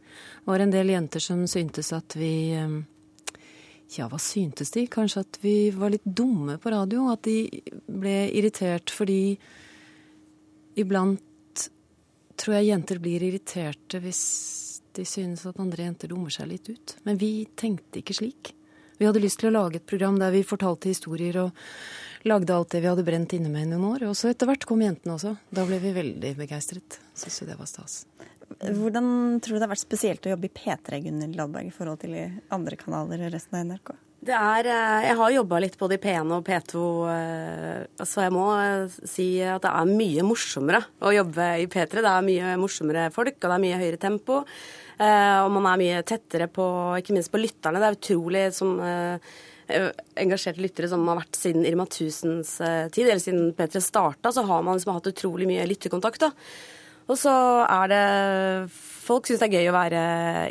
Var 0.45 0.65
en 0.65 0.73
del 0.75 0.91
jenter 0.91 1.23
som 1.23 1.45
syntes 1.47 1.93
at 1.95 2.17
vi 2.19 2.33
Ja, 3.93 4.07
hva 4.09 4.19
syntes 4.23 4.73
de? 4.73 4.87
Kanskje 4.91 5.21
at 5.21 5.39
vi 5.43 5.71
var 5.71 5.93
litt 5.93 6.05
dumme 6.05 6.57
på 6.59 6.73
radio? 6.73 7.11
At 7.13 7.27
de 7.29 7.63
ble 7.87 8.31
irritert 8.33 8.91
fordi 8.91 9.37
iblant 10.81 11.21
tror 12.41 12.57
jeg 12.57 12.71
jenter 12.73 12.99
blir 13.03 13.23
irriterte 13.23 14.01
hvis 14.03 14.23
de 14.97 15.05
synes 15.09 15.45
at 15.49 15.61
andre 15.63 15.87
jenter 15.87 16.11
dummer 16.11 16.33
seg 16.33 16.51
litt 16.51 16.69
ut. 16.73 16.97
Men 17.07 17.21
vi 17.21 17.47
tenkte 17.57 18.01
ikke 18.01 18.17
slik. 18.17 18.53
Vi 18.99 19.07
hadde 19.09 19.23
lyst 19.23 19.41
til 19.41 19.51
å 19.51 19.55
lage 19.55 19.81
et 19.81 19.89
program 19.89 20.19
der 20.21 20.33
vi 20.35 20.45
fortalte 20.47 20.91
historier 20.91 21.39
og 21.43 22.29
lagde 22.29 22.55
alt 22.55 22.75
det 22.75 22.83
vi 22.85 22.91
hadde 22.91 23.07
brent 23.07 23.33
inne 23.37 23.51
med 23.53 23.67
i 23.67 23.71
noen 23.73 23.89
år. 23.95 24.09
Og 24.11 24.19
så 24.19 24.31
etter 24.31 24.49
hvert 24.51 24.67
kom 24.69 24.85
jentene 24.85 25.17
også. 25.17 25.35
Da 25.51 25.65
ble 25.69 25.81
vi 25.83 25.95
veldig 25.97 26.35
begeistret. 26.39 27.01
Syns 27.19 27.41
jo 27.43 27.49
det 27.49 27.59
var 27.59 27.71
stas. 27.71 28.03
Hvordan 28.61 29.41
tror 29.41 29.57
du 29.57 29.61
det 29.61 29.67
har 29.67 29.75
vært 29.75 29.85
spesielt 29.85 30.27
å 30.27 30.33
jobbe 30.35 30.49
i 30.49 30.55
P3 30.57 31.03
Gunnhild 31.07 31.37
Ladberg, 31.39 31.69
i 31.69 31.75
forhold 31.75 32.01
til 32.03 32.17
i 32.19 32.25
andre 32.53 32.79
kanaler 32.81 33.27
i 33.27 33.31
resten 33.33 33.59
av 33.59 33.69
NRK? 33.69 33.95
Det 34.23 34.35
er, 34.39 34.67
eh, 34.71 35.05
jeg 35.09 35.17
har 35.19 35.33
jobba 35.35 35.59
litt 35.59 35.75
både 35.81 35.97
i 35.97 35.99
P1 36.03 36.29
og 36.31 36.45
P2, 36.47 36.83
eh, 37.11 38.05
så 38.07 38.23
jeg 38.23 38.31
må 38.31 38.45
eh, 38.55 38.99
si 39.03 39.27
at 39.43 39.65
det 39.65 39.73
er 39.73 39.89
mye 39.91 40.23
morsommere 40.23 40.79
å 41.03 41.11
jobbe 41.11 41.47
i 41.59 41.67
P3. 41.67 41.99
Det 41.99 42.13
er 42.13 42.29
mye 42.29 42.53
morsommere 42.61 43.09
folk, 43.11 43.41
og 43.41 43.49
det 43.49 43.57
er 43.57 43.65
mye 43.65 43.81
høyere 43.81 43.99
tempo. 43.99 44.45
Og 45.03 45.49
man 45.51 45.65
er 45.67 45.79
mye 45.81 46.03
tettere 46.07 46.47
på, 46.47 46.63
ikke 47.01 47.17
minst 47.17 47.33
på 47.33 47.41
lytterne. 47.41 47.81
Det 47.83 47.89
er 47.89 47.97
utrolig 47.97 48.43
som 48.55 48.77
engasjerte 50.23 50.63
lyttere 50.63 50.87
som 50.93 51.03
har 51.11 51.19
vært 51.19 51.41
siden 51.41 51.67
Irma 51.67 51.89
1000s 51.89 52.53
tid, 52.95 53.09
eller 53.09 53.23
siden 53.25 53.51
P3 53.59 53.83
starta, 53.83 54.31
så 54.31 54.45
har 54.47 54.63
man 54.63 54.79
liksom 54.79 54.95
hatt 54.95 55.11
utrolig 55.11 55.49
mye 55.51 55.67
lytterkontakt. 55.67 56.23
da. 56.23 56.31
Og 57.11 57.19
så 57.19 57.35
er 57.67 57.93
det 57.93 58.03
Folk 59.03 59.27
syns 59.27 59.41
det 59.43 59.49
er 59.49 59.57
gøy 59.59 59.69
å 59.73 59.75
være 59.75 60.01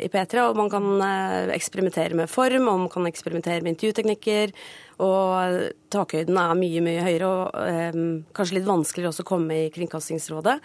i 0.04 0.08
P3, 0.12 0.42
og 0.44 0.58
man 0.60 0.68
kan 0.68 0.84
eh, 1.00 1.52
eksperimentere 1.54 2.12
med 2.18 2.28
form, 2.28 2.66
og 2.68 2.82
man 2.82 2.90
kan 2.92 3.08
eksperimentere 3.08 3.64
med 3.64 3.72
intervjuteknikker. 3.72 4.52
Og 5.00 5.70
takhøyden 5.94 6.36
er 6.36 6.58
mye, 6.60 6.82
mye 6.84 7.06
høyere, 7.06 7.30
og 7.30 7.56
eh, 7.64 7.96
kanskje 8.36 8.58
litt 8.58 8.68
vanskeligere 8.68 9.14
også 9.14 9.24
å 9.24 9.30
komme 9.30 9.56
i 9.56 9.70
Kringkastingsrådet. 9.72 10.58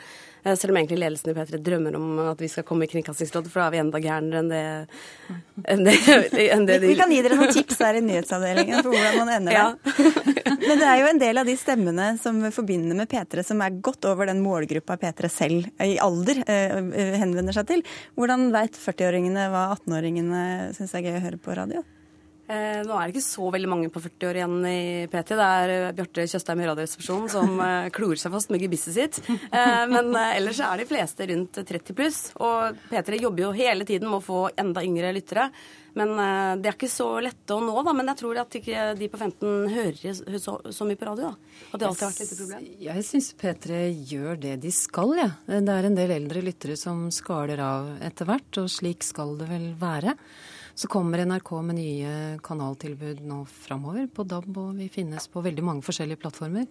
Uh, 0.47 0.55
selv 0.55 0.71
om 0.71 0.79
egentlig 0.79 0.99
ledelsen 1.01 1.31
i 1.31 1.35
P3 1.35 1.59
drømmer 1.63 1.97
om 1.99 2.21
at 2.31 2.41
vi 2.41 2.47
skal 2.51 2.65
komme 2.67 2.87
i 2.87 2.91
Kringkastingsrådet, 2.91 3.51
for 3.51 3.61
da 3.61 3.67
er 3.67 3.75
vi 3.75 3.81
enda 3.81 4.01
gærnere 4.03 4.43
enn 4.43 4.51
det, 4.51 4.61
enn 5.73 5.83
det, 5.87 5.95
enn 6.45 6.67
det 6.69 6.79
de... 6.83 6.91
Vi 6.93 6.99
kan 6.99 7.11
gi 7.11 7.19
dere 7.25 7.39
noen 7.39 7.51
tips 7.55 7.81
der 7.81 7.99
i 7.99 8.03
nyhetsavdelingen 8.05 8.79
for 8.79 8.93
hvordan 8.95 9.19
man 9.19 9.33
ender 9.35 9.57
ja. 9.57 9.65
der. 9.73 10.55
Men 10.67 10.81
det 10.81 10.87
er 10.87 11.01
jo 11.01 11.11
en 11.11 11.21
del 11.21 11.41
av 11.41 11.49
de 11.49 11.57
stemmene 11.59 12.07
som 12.21 12.39
forbinder 12.55 12.97
med 12.97 13.11
P3, 13.11 13.43
som 13.45 13.61
er 13.65 13.81
godt 13.83 14.07
over 14.09 14.31
den 14.31 14.41
målgruppa 14.45 14.97
P3 15.01 15.31
selv 15.33 15.67
i 15.83 15.99
alder 16.03 16.41
uh, 16.47 16.95
henvender 17.19 17.55
seg 17.57 17.69
til. 17.73 17.85
Hvordan 18.15 18.49
veit 18.55 18.79
40-åringene 18.79 19.49
hva 19.53 19.67
18-åringene 19.75 20.47
syns 20.77 20.95
er 20.95 21.07
gøy 21.09 21.19
å 21.19 21.23
høre 21.27 21.41
på 21.41 21.59
radio? 21.59 21.83
Eh, 22.47 22.79
nå 22.87 22.95
er 22.95 23.09
det 23.09 23.17
ikke 23.17 23.25
så 23.25 23.49
veldig 23.51 23.67
mange 23.67 23.89
på 23.91 23.99
40 23.99 24.29
år 24.29 24.37
igjen 24.39 24.67
i 24.69 25.07
PT. 25.11 25.33
Det 25.35 25.47
er 25.47 25.71
eh, 25.73 25.87
Bjarte 25.97 26.23
Tjøstheim 26.31 26.61
i 26.63 26.69
Radioresepsjonen 26.69 27.31
som 27.33 27.57
eh, 27.65 27.89
klorer 27.95 28.21
seg 28.21 28.31
fast 28.31 28.53
med 28.53 28.63
gebisset 28.63 28.95
sitt. 28.95 29.19
Eh, 29.27 29.83
men 29.91 30.13
eh, 30.15 30.37
ellers 30.37 30.61
er 30.63 30.79
de 30.79 30.87
fleste 30.87 31.27
rundt 31.27 31.59
30 31.59 31.97
pluss. 31.97 32.21
Og 32.39 32.79
P3 32.87 33.19
jobber 33.19 33.49
jo 33.49 33.51
hele 33.57 33.87
tiden 33.89 34.07
med 34.07 34.21
å 34.21 34.23
få 34.23 34.45
enda 34.55 34.85
yngre 34.87 35.11
lyttere. 35.17 35.49
Men 35.99 36.15
eh, 36.15 36.53
det 36.61 36.71
er 36.71 36.77
ikke 36.77 36.91
så 36.93 37.09
lette 37.25 37.51
å 37.51 37.59
nå, 37.67 37.75
da. 37.83 37.95
Men 37.99 38.13
jeg 38.13 38.21
tror 38.23 38.39
at 38.45 38.59
ikke 38.61 38.89
de 38.95 39.11
på 39.11 39.19
15 39.19 39.71
hører 39.75 40.39
så, 40.39 40.57
så 40.71 40.87
mye 40.87 40.99
på 40.99 41.11
radio. 41.11 41.33
da. 41.33 41.63
At 41.73 41.81
det 41.81 41.89
alltid 41.91 42.07
har 42.07 42.13
vært 42.13 42.23
litt 42.23 42.35
problem. 42.39 42.67
Jeg 42.87 43.07
syns 43.11 43.31
P3 43.43 43.85
gjør 44.13 44.43
det 44.47 44.59
de 44.63 44.71
skal, 44.71 45.17
jeg. 45.19 45.35
Ja. 45.51 45.63
Det 45.67 45.81
er 45.81 45.91
en 45.91 45.99
del 45.99 46.19
eldre 46.21 46.47
lyttere 46.47 46.79
som 46.79 47.09
skaler 47.11 47.59
av 47.59 47.97
etter 48.07 48.29
hvert, 48.29 48.61
og 48.63 48.71
slik 48.71 49.03
skal 49.03 49.35
det 49.41 49.51
vel 49.51 49.73
være. 49.81 50.15
Så 50.77 50.87
kommer 50.87 51.23
NRK 51.25 51.51
med 51.65 51.79
nye 51.79 52.09
kanaltilbud 52.45 53.23
nå 53.25 53.39
framover 53.49 54.05
på 54.13 54.21
DAB, 54.29 54.59
og 54.61 54.75
vi 54.77 54.85
finnes 54.93 55.25
på 55.33 55.41
veldig 55.41 55.63
mange 55.65 55.81
forskjellige 55.81 56.21
plattformer. 56.21 56.67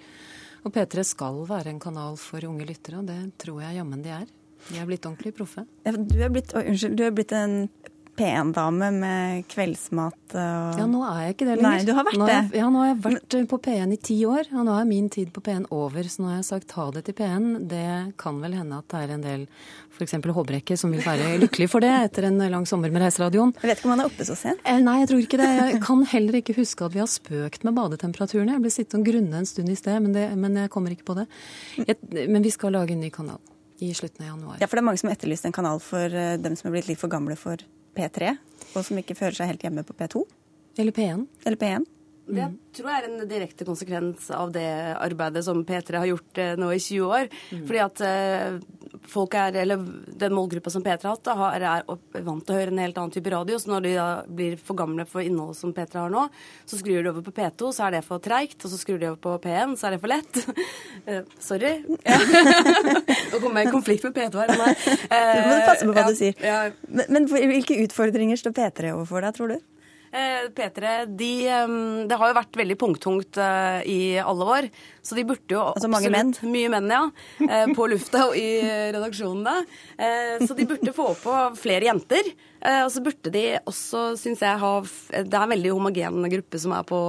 Og 0.62 0.70
P3 0.74 1.02
skal 1.08 1.40
være 1.48 1.72
en 1.72 1.80
kanal 1.82 2.14
for 2.22 2.46
unge 2.46 2.68
lyttere, 2.68 3.00
og 3.00 3.08
det 3.10 3.18
tror 3.42 3.64
jeg 3.64 3.80
jammen 3.80 4.04
de 4.04 4.12
er. 4.14 4.30
De 4.68 4.78
er 4.78 4.86
blitt 4.86 5.08
ordentlig 5.10 5.34
proffe. 5.34 5.66
Du 5.82 6.16
er 6.22 6.30
blitt, 6.30 6.54
oh, 6.54 6.62
unnskyld, 6.62 6.94
du 6.94 7.02
er 7.02 7.16
blitt 7.18 7.34
en 7.34 7.66
P1-dame 8.16 8.88
med 8.96 9.46
kveldsmat 9.52 10.34
og 10.36 10.80
Ja, 10.80 10.86
nå 10.90 11.02
er 11.06 11.20
jeg 11.26 11.34
ikke 11.36 11.48
det 11.48 11.56
lenger. 11.58 11.66
Nei, 11.68 11.86
du 11.86 11.92
har 11.96 12.06
vært 12.08 12.22
det. 12.28 12.58
Ja, 12.58 12.68
nå 12.72 12.82
har 12.82 12.88
jeg 12.90 12.98
vært 13.04 13.36
på 13.50 13.58
P1 13.66 13.94
i 13.94 13.98
ti 14.08 14.16
år, 14.28 14.50
og 14.52 14.66
nå 14.68 14.74
er 14.76 14.88
min 14.88 15.08
tid 15.12 15.32
på 15.34 15.42
P1 15.44 15.68
over. 15.74 16.08
Så 16.10 16.22
nå 16.22 16.30
har 16.30 16.38
jeg 16.40 16.48
sagt 16.48 16.74
ha 16.78 16.86
det 16.94 17.04
til 17.06 17.16
P1. 17.18 17.48
Det 17.70 17.88
kan 18.20 18.40
vel 18.42 18.56
hende 18.58 18.80
at 18.80 18.88
det 18.92 19.02
er 19.04 19.14
en 19.16 19.24
del, 19.24 19.46
f.eks. 19.96 20.16
Håbrekke, 20.36 20.78
som 20.80 20.94
vil 20.94 21.04
være 21.04 21.34
lykkelig 21.44 21.68
for 21.72 21.84
det 21.84 21.92
etter 22.08 22.28
en 22.30 22.40
lang 22.52 22.68
sommer 22.68 22.92
med 22.94 23.04
Reiseradioen. 23.06 23.54
Jeg 23.62 23.70
vet 23.72 23.82
ikke 23.82 23.90
om 23.90 23.96
han 23.96 24.04
er 24.06 24.10
oppe 24.10 24.28
så 24.28 24.38
sent? 24.38 24.62
Eh, 24.64 24.80
nei, 24.84 24.98
jeg 25.02 25.12
tror 25.12 25.24
ikke 25.26 25.42
det. 25.42 25.50
Jeg 25.60 25.82
kan 25.86 26.06
heller 26.12 26.40
ikke 26.40 26.56
huske 26.60 26.88
at 26.88 26.96
vi 26.96 27.02
har 27.02 27.10
spøkt 27.10 27.66
med 27.68 27.76
badetemperaturene. 27.78 28.56
Jeg 28.56 28.64
ble 28.64 28.74
sittende 28.74 29.04
og 29.04 29.12
grunne 29.12 29.42
en 29.42 29.50
stund 29.50 29.72
i 29.72 29.78
sted, 29.78 30.00
men, 30.02 30.16
det, 30.16 30.30
men 30.40 30.62
jeg 30.64 30.72
kommer 30.72 30.96
ikke 30.96 31.10
på 31.12 31.20
det. 31.20 31.28
Jeg, 31.82 32.00
men 32.26 32.44
vi 32.44 32.54
skal 32.54 32.74
lage 32.76 32.96
en 32.96 33.04
ny 33.04 33.12
kanal 33.14 33.42
i 33.84 33.92
slutten 33.94 34.24
av 34.24 34.34
januar. 34.34 34.60
Ja, 34.60 34.68
for 34.68 34.78
det 34.78 34.82
er 34.84 34.88
mange 34.88 35.00
som 35.00 35.10
har 35.10 35.18
etterlyst 35.18 35.46
en 35.48 35.54
kanal 35.54 35.80
for 35.84 36.12
eh, 36.12 36.36
dem 36.40 36.56
som 36.56 36.70
er 36.70 36.78
blitt 36.78 36.88
litt 36.88 37.00
for 37.00 37.12
gamle 37.12 37.36
for 37.36 37.60
P3, 37.96 38.36
og 38.76 38.84
som 38.84 38.98
ikke 39.00 39.16
føler 39.18 39.38
seg 39.38 39.52
helt 39.52 39.64
hjemme 39.66 39.84
på 39.86 39.96
P2. 39.96 40.22
Eller 40.76 40.92
P1. 40.92 41.26
Eller 41.46 41.60
P1. 41.60 41.86
Det 42.26 42.46
tror 42.74 42.90
jeg 42.90 43.02
er 43.02 43.06
en 43.06 43.28
direkte 43.30 43.66
konsekvens 43.66 44.30
av 44.34 44.50
det 44.54 44.66
arbeidet 44.98 45.44
som 45.46 45.60
P3 45.66 46.00
har 46.02 46.08
gjort 46.10 46.40
eh, 46.42 46.56
nå 46.58 46.72
i 46.74 46.80
20 46.82 47.04
år. 47.06 47.28
Mm. 47.54 47.60
Fordi 47.68 47.82
at 47.84 48.02
eh, 48.02 48.56
folk 49.06 49.36
er, 49.38 49.58
eller 49.62 49.84
den 50.18 50.34
målgruppa 50.34 50.72
som 50.72 50.82
P3 50.84 51.06
har 51.06 51.14
hatt, 51.14 51.30
er, 51.30 51.66
er 51.70 52.24
vant 52.26 52.42
til 52.42 52.56
å 52.56 52.58
høre 52.58 52.74
en 52.74 52.82
helt 52.82 52.98
annen 52.98 53.14
type 53.14 53.30
radio. 53.32 53.60
Så 53.62 53.70
når 53.70 53.86
de 53.86 53.92
da 53.94 54.08
blir 54.26 54.56
for 54.58 54.78
gamle 54.78 55.06
for 55.08 55.22
innholdet 55.22 55.60
som 55.60 55.74
P3 55.76 56.02
har 56.02 56.12
nå, 56.12 56.26
så 56.66 56.80
skrur 56.80 57.06
de 57.06 57.12
over 57.12 57.26
på 57.28 57.36
P2, 57.36 57.70
så 57.76 57.86
er 57.86 57.96
det 57.96 58.02
for 58.08 58.24
treigt. 58.24 58.58
Og 58.58 58.74
så 58.74 58.80
skrur 58.80 58.98
de 59.02 59.12
over 59.12 59.22
på 59.22 59.36
P1, 59.46 59.78
så 59.78 59.88
er 59.88 59.96
det 59.96 60.02
for 60.02 60.12
lett. 60.12 60.42
uh, 61.06 61.22
sorry. 61.50 61.76
Nå 63.30 63.38
kommer 63.38 63.62
jeg 63.62 63.70
i 63.70 63.76
konflikt 63.76 64.08
med 64.08 64.18
P2 64.18 64.42
her. 64.42 64.54
Nei. 64.64 64.74
Uh, 65.06 65.32
du 65.38 65.48
må 65.52 65.62
passe 65.62 65.86
på 65.86 65.94
hva 65.94 66.08
ja, 66.08 66.10
du 66.10 66.18
sier. 66.18 66.42
Ja. 66.42 66.60
Men, 66.90 67.14
men 67.14 67.30
hvilke 67.30 67.78
utfordringer 67.86 68.42
står 68.42 68.58
P3 68.58 68.96
overfor 68.96 69.22
deg, 69.22 69.38
tror 69.38 69.54
du? 69.54 69.58
Eh, 70.16 70.48
P3 70.54 71.06
de, 71.06 71.32
Det 72.08 72.16
har 72.16 72.30
jo 72.30 72.36
vært 72.38 72.56
veldig 72.56 72.76
pungtungt 72.80 73.38
eh, 73.42 73.80
i 73.84 73.98
alle 74.22 74.46
år. 74.56 74.68
Så 75.04 75.18
de 75.18 75.26
burde 75.28 75.52
jo 75.52 75.60
Altså 75.66 75.90
mange 75.92 76.10
menn? 76.12 76.32
Mye 76.48 76.70
menn, 76.72 76.88
ja. 76.88 77.02
Eh, 77.44 77.72
på 77.76 77.88
lufta 77.90 78.28
og 78.30 78.38
i 78.38 78.48
redaksjonene. 78.96 79.58
Så 80.46 80.56
de 80.56 80.66
burde 80.68 80.94
få 80.96 81.10
på 81.20 81.34
flere 81.60 81.90
jenter. 81.90 82.30
Og 82.66 82.88
så 82.90 83.02
burde 83.04 83.30
de 83.30 83.44
også, 83.68 84.16
syns 84.18 84.40
jeg, 84.42 84.58
ha 84.58 84.72
Det 85.12 85.36
er 85.36 85.44
en 85.44 85.52
veldig 85.52 85.74
homogen 85.74 86.26
gruppe 86.32 86.58
som 86.58 86.72
er 86.74 86.86
på, 86.88 87.00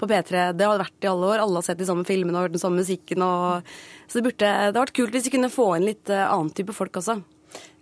på 0.00 0.08
P3. 0.10 0.50
Det 0.56 0.66
har 0.66 0.74
det 0.78 0.86
vært 0.86 1.06
i 1.06 1.12
alle 1.12 1.30
år. 1.34 1.44
Alle 1.44 1.60
har 1.60 1.68
sett 1.68 1.80
de 1.80 1.88
samme 1.88 2.06
filmene 2.08 2.40
og 2.40 2.48
hørt 2.48 2.56
den 2.56 2.64
samme 2.64 2.82
musikken. 2.82 3.22
Og, 3.22 3.76
så 4.08 4.18
det 4.18 4.26
burde 4.30 4.50
Det 4.50 4.66
hadde 4.70 4.84
vært 4.86 4.98
kult 4.98 5.14
hvis 5.14 5.28
de 5.28 5.34
kunne 5.36 5.52
få 5.52 5.70
inn 5.76 5.90
litt 5.92 6.12
annen 6.16 6.52
type 6.56 6.74
folk 6.76 7.02
også. 7.02 7.20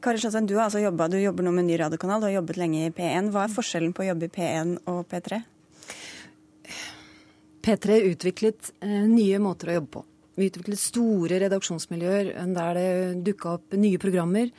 Kari 0.05 0.21
Slasven, 0.21 0.45
du, 0.45 0.59
altså 0.61 0.83
du 1.09 1.17
jobber 1.17 1.47
nå 1.47 1.51
med 1.55 1.63
en 1.65 1.69
ny 1.71 1.77
radiokanal, 1.81 2.21
du 2.21 2.27
har 2.27 2.35
jobbet 2.37 2.59
lenge 2.61 2.83
i 2.85 2.93
P1. 2.93 3.31
Hva 3.33 3.47
er 3.47 3.53
forskjellen 3.55 3.95
på 3.97 4.03
å 4.05 4.09
jobbe 4.11 4.27
i 4.29 4.33
P1 4.35 4.75
og 4.93 4.99
P3? 5.09 5.39
P3 7.65 8.01
utviklet 8.11 8.69
eh, 8.85 9.07
nye 9.09 9.39
måter 9.41 9.71
å 9.73 9.79
jobbe 9.79 9.91
på. 9.95 10.03
Vi 10.37 10.49
utviklet 10.51 10.83
store 10.83 11.39
redaksjonsmiljøer 11.47 12.35
der 12.53 12.77
det 12.77 12.91
dukka 13.31 13.55
opp 13.55 13.77
nye 13.81 14.01
programmer. 14.03 14.51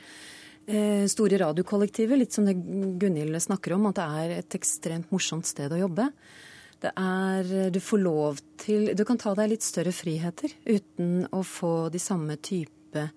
Eh, 0.66 1.04
store 1.12 1.38
radiokollektiver, 1.44 2.18
litt 2.18 2.34
som 2.34 2.48
det 2.48 2.56
Gunhild 2.58 3.38
snakker 3.44 3.76
om, 3.76 3.86
at 3.92 4.00
det 4.00 4.06
er 4.22 4.34
et 4.40 4.56
ekstremt 4.58 5.14
morsomt 5.14 5.46
sted 5.46 5.70
å 5.70 5.78
jobbe. 5.84 6.08
Det 6.82 6.90
er 6.90 7.70
Du 7.72 7.78
får 7.80 8.02
lov 8.02 8.40
til 8.60 8.90
Du 8.98 9.04
kan 9.08 9.16
ta 9.16 9.30
deg 9.38 9.54
litt 9.54 9.64
større 9.64 9.94
friheter 9.96 10.50
uten 10.66 11.22
å 11.32 11.40
få 11.46 11.86
de 11.94 12.02
samme 12.02 12.34
type 12.36 12.74
Eh, 12.96 13.08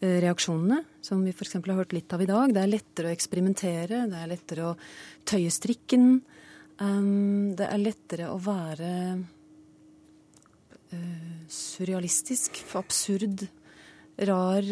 reaksjonene, 0.00 0.82
som 1.00 1.22
vi 1.24 1.32
f.eks. 1.32 1.54
har 1.56 1.78
hørt 1.78 1.94
litt 1.96 2.12
av 2.12 2.22
i 2.22 2.28
dag. 2.28 2.52
Det 2.52 2.62
er 2.62 2.72
lettere 2.72 3.08
å 3.08 3.14
eksperimentere, 3.14 4.04
det 4.10 4.20
er 4.20 4.32
lettere 4.32 4.70
å 4.70 4.74
tøye 5.28 5.52
strikken. 5.52 6.18
Um, 6.76 7.54
det 7.56 7.68
er 7.70 7.80
lettere 7.80 8.28
å 8.28 8.36
være 8.42 8.90
uh, 10.92 11.40
surrealistisk, 11.48 12.60
absurd, 12.76 13.46
rar, 14.28 14.68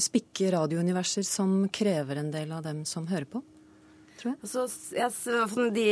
spikke 0.00 0.52
radiouniverser 0.52 1.24
som 1.28 1.68
krever 1.72 2.20
en 2.20 2.32
del 2.32 2.52
av 2.56 2.64
dem 2.64 2.84
som 2.88 3.08
hører 3.12 3.28
på. 3.28 3.44
Tror 4.22 4.36
jeg. 4.36 4.48
Så, 4.48 4.66
jeg, 4.94 5.72
de 5.74 5.86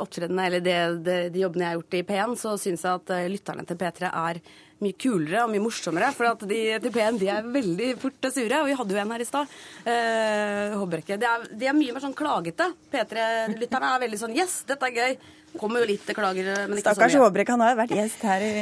opptredenene, 0.00 0.46
eller 0.48 0.62
de, 0.64 0.76
de, 1.04 1.16
de 1.34 1.42
jobbene 1.42 1.66
jeg 1.66 1.74
har 1.74 1.80
gjort 1.82 1.98
i 1.98 2.04
P1, 2.08 2.36
så 2.40 2.54
syns 2.60 2.86
jeg 2.86 3.02
at 3.02 3.12
lytterne 3.28 3.66
til 3.68 3.80
P3 3.80 4.08
er 4.08 4.40
mye 4.82 4.96
kulere 5.00 5.44
og 5.44 5.52
mye 5.52 5.62
morsommere. 5.62 6.10
For 6.16 6.28
at 6.30 6.44
de 6.48 6.60
til 6.82 6.94
P1 6.94 7.20
de 7.20 7.30
er 7.32 7.46
veldig 7.54 7.90
fort 8.02 8.30
sure. 8.34 8.60
Og 8.62 8.68
vi 8.68 8.76
hadde 8.80 8.96
jo 8.96 9.00
en 9.02 9.14
her 9.14 9.24
i 9.24 9.28
stad. 9.28 9.54
Eh. 9.84 10.76
De 11.04 11.32
de 11.60 11.70
er 11.70 11.76
mye 11.76 11.94
mer 11.94 12.04
sånn 12.04 12.16
klagete. 12.16 12.70
P3-lytterne 12.92 13.94
er 13.94 14.04
veldig 14.06 14.20
sånn 14.20 14.36
Yes, 14.36 14.62
dette 14.68 14.90
er 14.90 14.98
gøy. 14.98 15.18
Kommer 15.58 15.84
jo 15.84 15.86
litt 15.86 16.08
klager, 16.16 16.48
men 16.66 16.78
ikke 16.78 16.92
Stakkars 16.92 17.12
så 17.14 17.18
mye. 17.20 17.24
Håbrek, 17.28 17.50
han 17.54 17.62
har 17.62 17.72
jo 17.74 17.78
vært 17.78 17.94
gjest 17.94 18.24
her 18.26 18.42
i, 18.42 18.52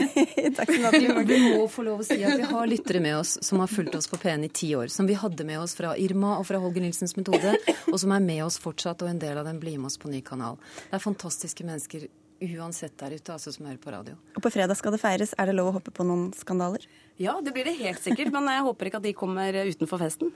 i 0.44 0.52
Dagsnytt 0.56 1.28
Vi 1.28 1.40
må 1.44 1.66
få 1.70 1.84
lov 1.86 2.02
å 2.02 2.06
si 2.06 2.18
at 2.26 2.40
vi 2.40 2.48
har 2.50 2.70
lyttere 2.70 3.02
med 3.04 3.18
oss 3.20 3.36
som 3.46 3.62
har 3.62 3.70
fulgt 3.70 3.94
oss 3.98 4.10
på 4.10 4.18
P1 4.18 4.48
i 4.48 4.50
ti 4.60 4.70
år. 4.78 4.90
Som 4.90 5.06
vi 5.06 5.18
hadde 5.18 5.46
med 5.46 5.60
oss 5.62 5.76
fra 5.78 5.92
Irma 6.00 6.36
og 6.40 6.48
fra 6.48 6.58
Holger 6.62 6.82
Nilsens 6.82 7.14
metode, 7.18 7.54
og 7.86 8.00
som 8.02 8.16
er 8.16 8.24
med 8.24 8.42
oss 8.48 8.58
fortsatt. 8.62 9.04
Og 9.06 9.12
en 9.12 9.22
del 9.22 9.38
av 9.38 9.46
dem 9.46 9.62
blir 9.62 9.78
med 9.78 9.92
oss 9.92 10.00
på 10.00 10.10
ny 10.10 10.24
kanal. 10.26 10.58
Det 10.88 10.98
er 10.98 11.06
fantastiske 11.06 11.66
mennesker 11.66 12.10
uansett 12.40 12.98
der 12.98 13.14
ute, 13.14 13.32
altså 13.32 13.52
som 13.52 13.68
hører 13.68 13.80
på 13.80 13.92
radio. 13.92 14.18
Og 14.34 14.42
på 14.42 14.52
fredag 14.52 14.78
skal 14.80 14.96
det 14.96 15.02
feires. 15.02 15.34
Er 15.38 15.50
det 15.50 15.56
lov 15.58 15.70
å 15.70 15.78
hoppe 15.78 15.94
på 15.94 16.06
noen 16.08 16.30
skandaler? 16.36 16.86
Ja, 17.20 17.38
det 17.44 17.52
blir 17.54 17.68
det 17.68 17.76
helt 17.78 18.02
sikkert. 18.02 18.32
Men 18.34 18.48
jeg 18.50 18.64
håper 18.66 18.90
ikke 18.90 19.02
at 19.02 19.06
de 19.06 19.16
kommer 19.16 19.62
utenfor 19.62 20.00
festen. 20.00 20.32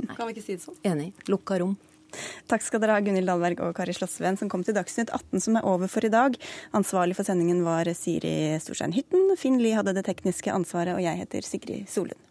Nei. 0.00 0.14
Kan 0.14 0.28
vi 0.28 0.36
ikke 0.36 0.44
si 0.44 0.58
det 0.58 0.64
sånn? 0.64 0.78
Enig. 0.86 1.12
Lukka 1.30 1.58
rom. 1.62 1.78
Takk 2.50 2.64
skal 2.66 2.82
dere 2.82 2.96
ha, 2.96 3.04
Gunhild 3.04 3.30
Dahlberg 3.30 3.62
og 3.66 3.76
Kari 3.78 3.94
Slottsveen, 3.96 4.38
som 4.40 4.50
kom 4.52 4.64
til 4.66 4.76
Dagsnytt 4.78 5.12
18, 5.12 5.42
som 5.44 5.58
er 5.60 5.68
over 5.68 5.90
for 5.90 6.06
i 6.06 6.12
dag. 6.12 6.38
Ansvarlig 6.76 7.18
for 7.18 7.28
sendingen 7.28 7.64
var 7.66 7.90
Siri 7.98 8.56
Storstein 8.62 8.96
Hytten. 8.96 9.34
Finn 9.40 9.60
Lie 9.62 9.76
hadde 9.78 9.96
det 9.96 10.06
tekniske 10.08 10.54
ansvaret, 10.54 10.96
og 10.96 11.04
jeg 11.04 11.22
heter 11.24 11.46
Sigrid 11.46 11.88
Solund. 11.90 12.29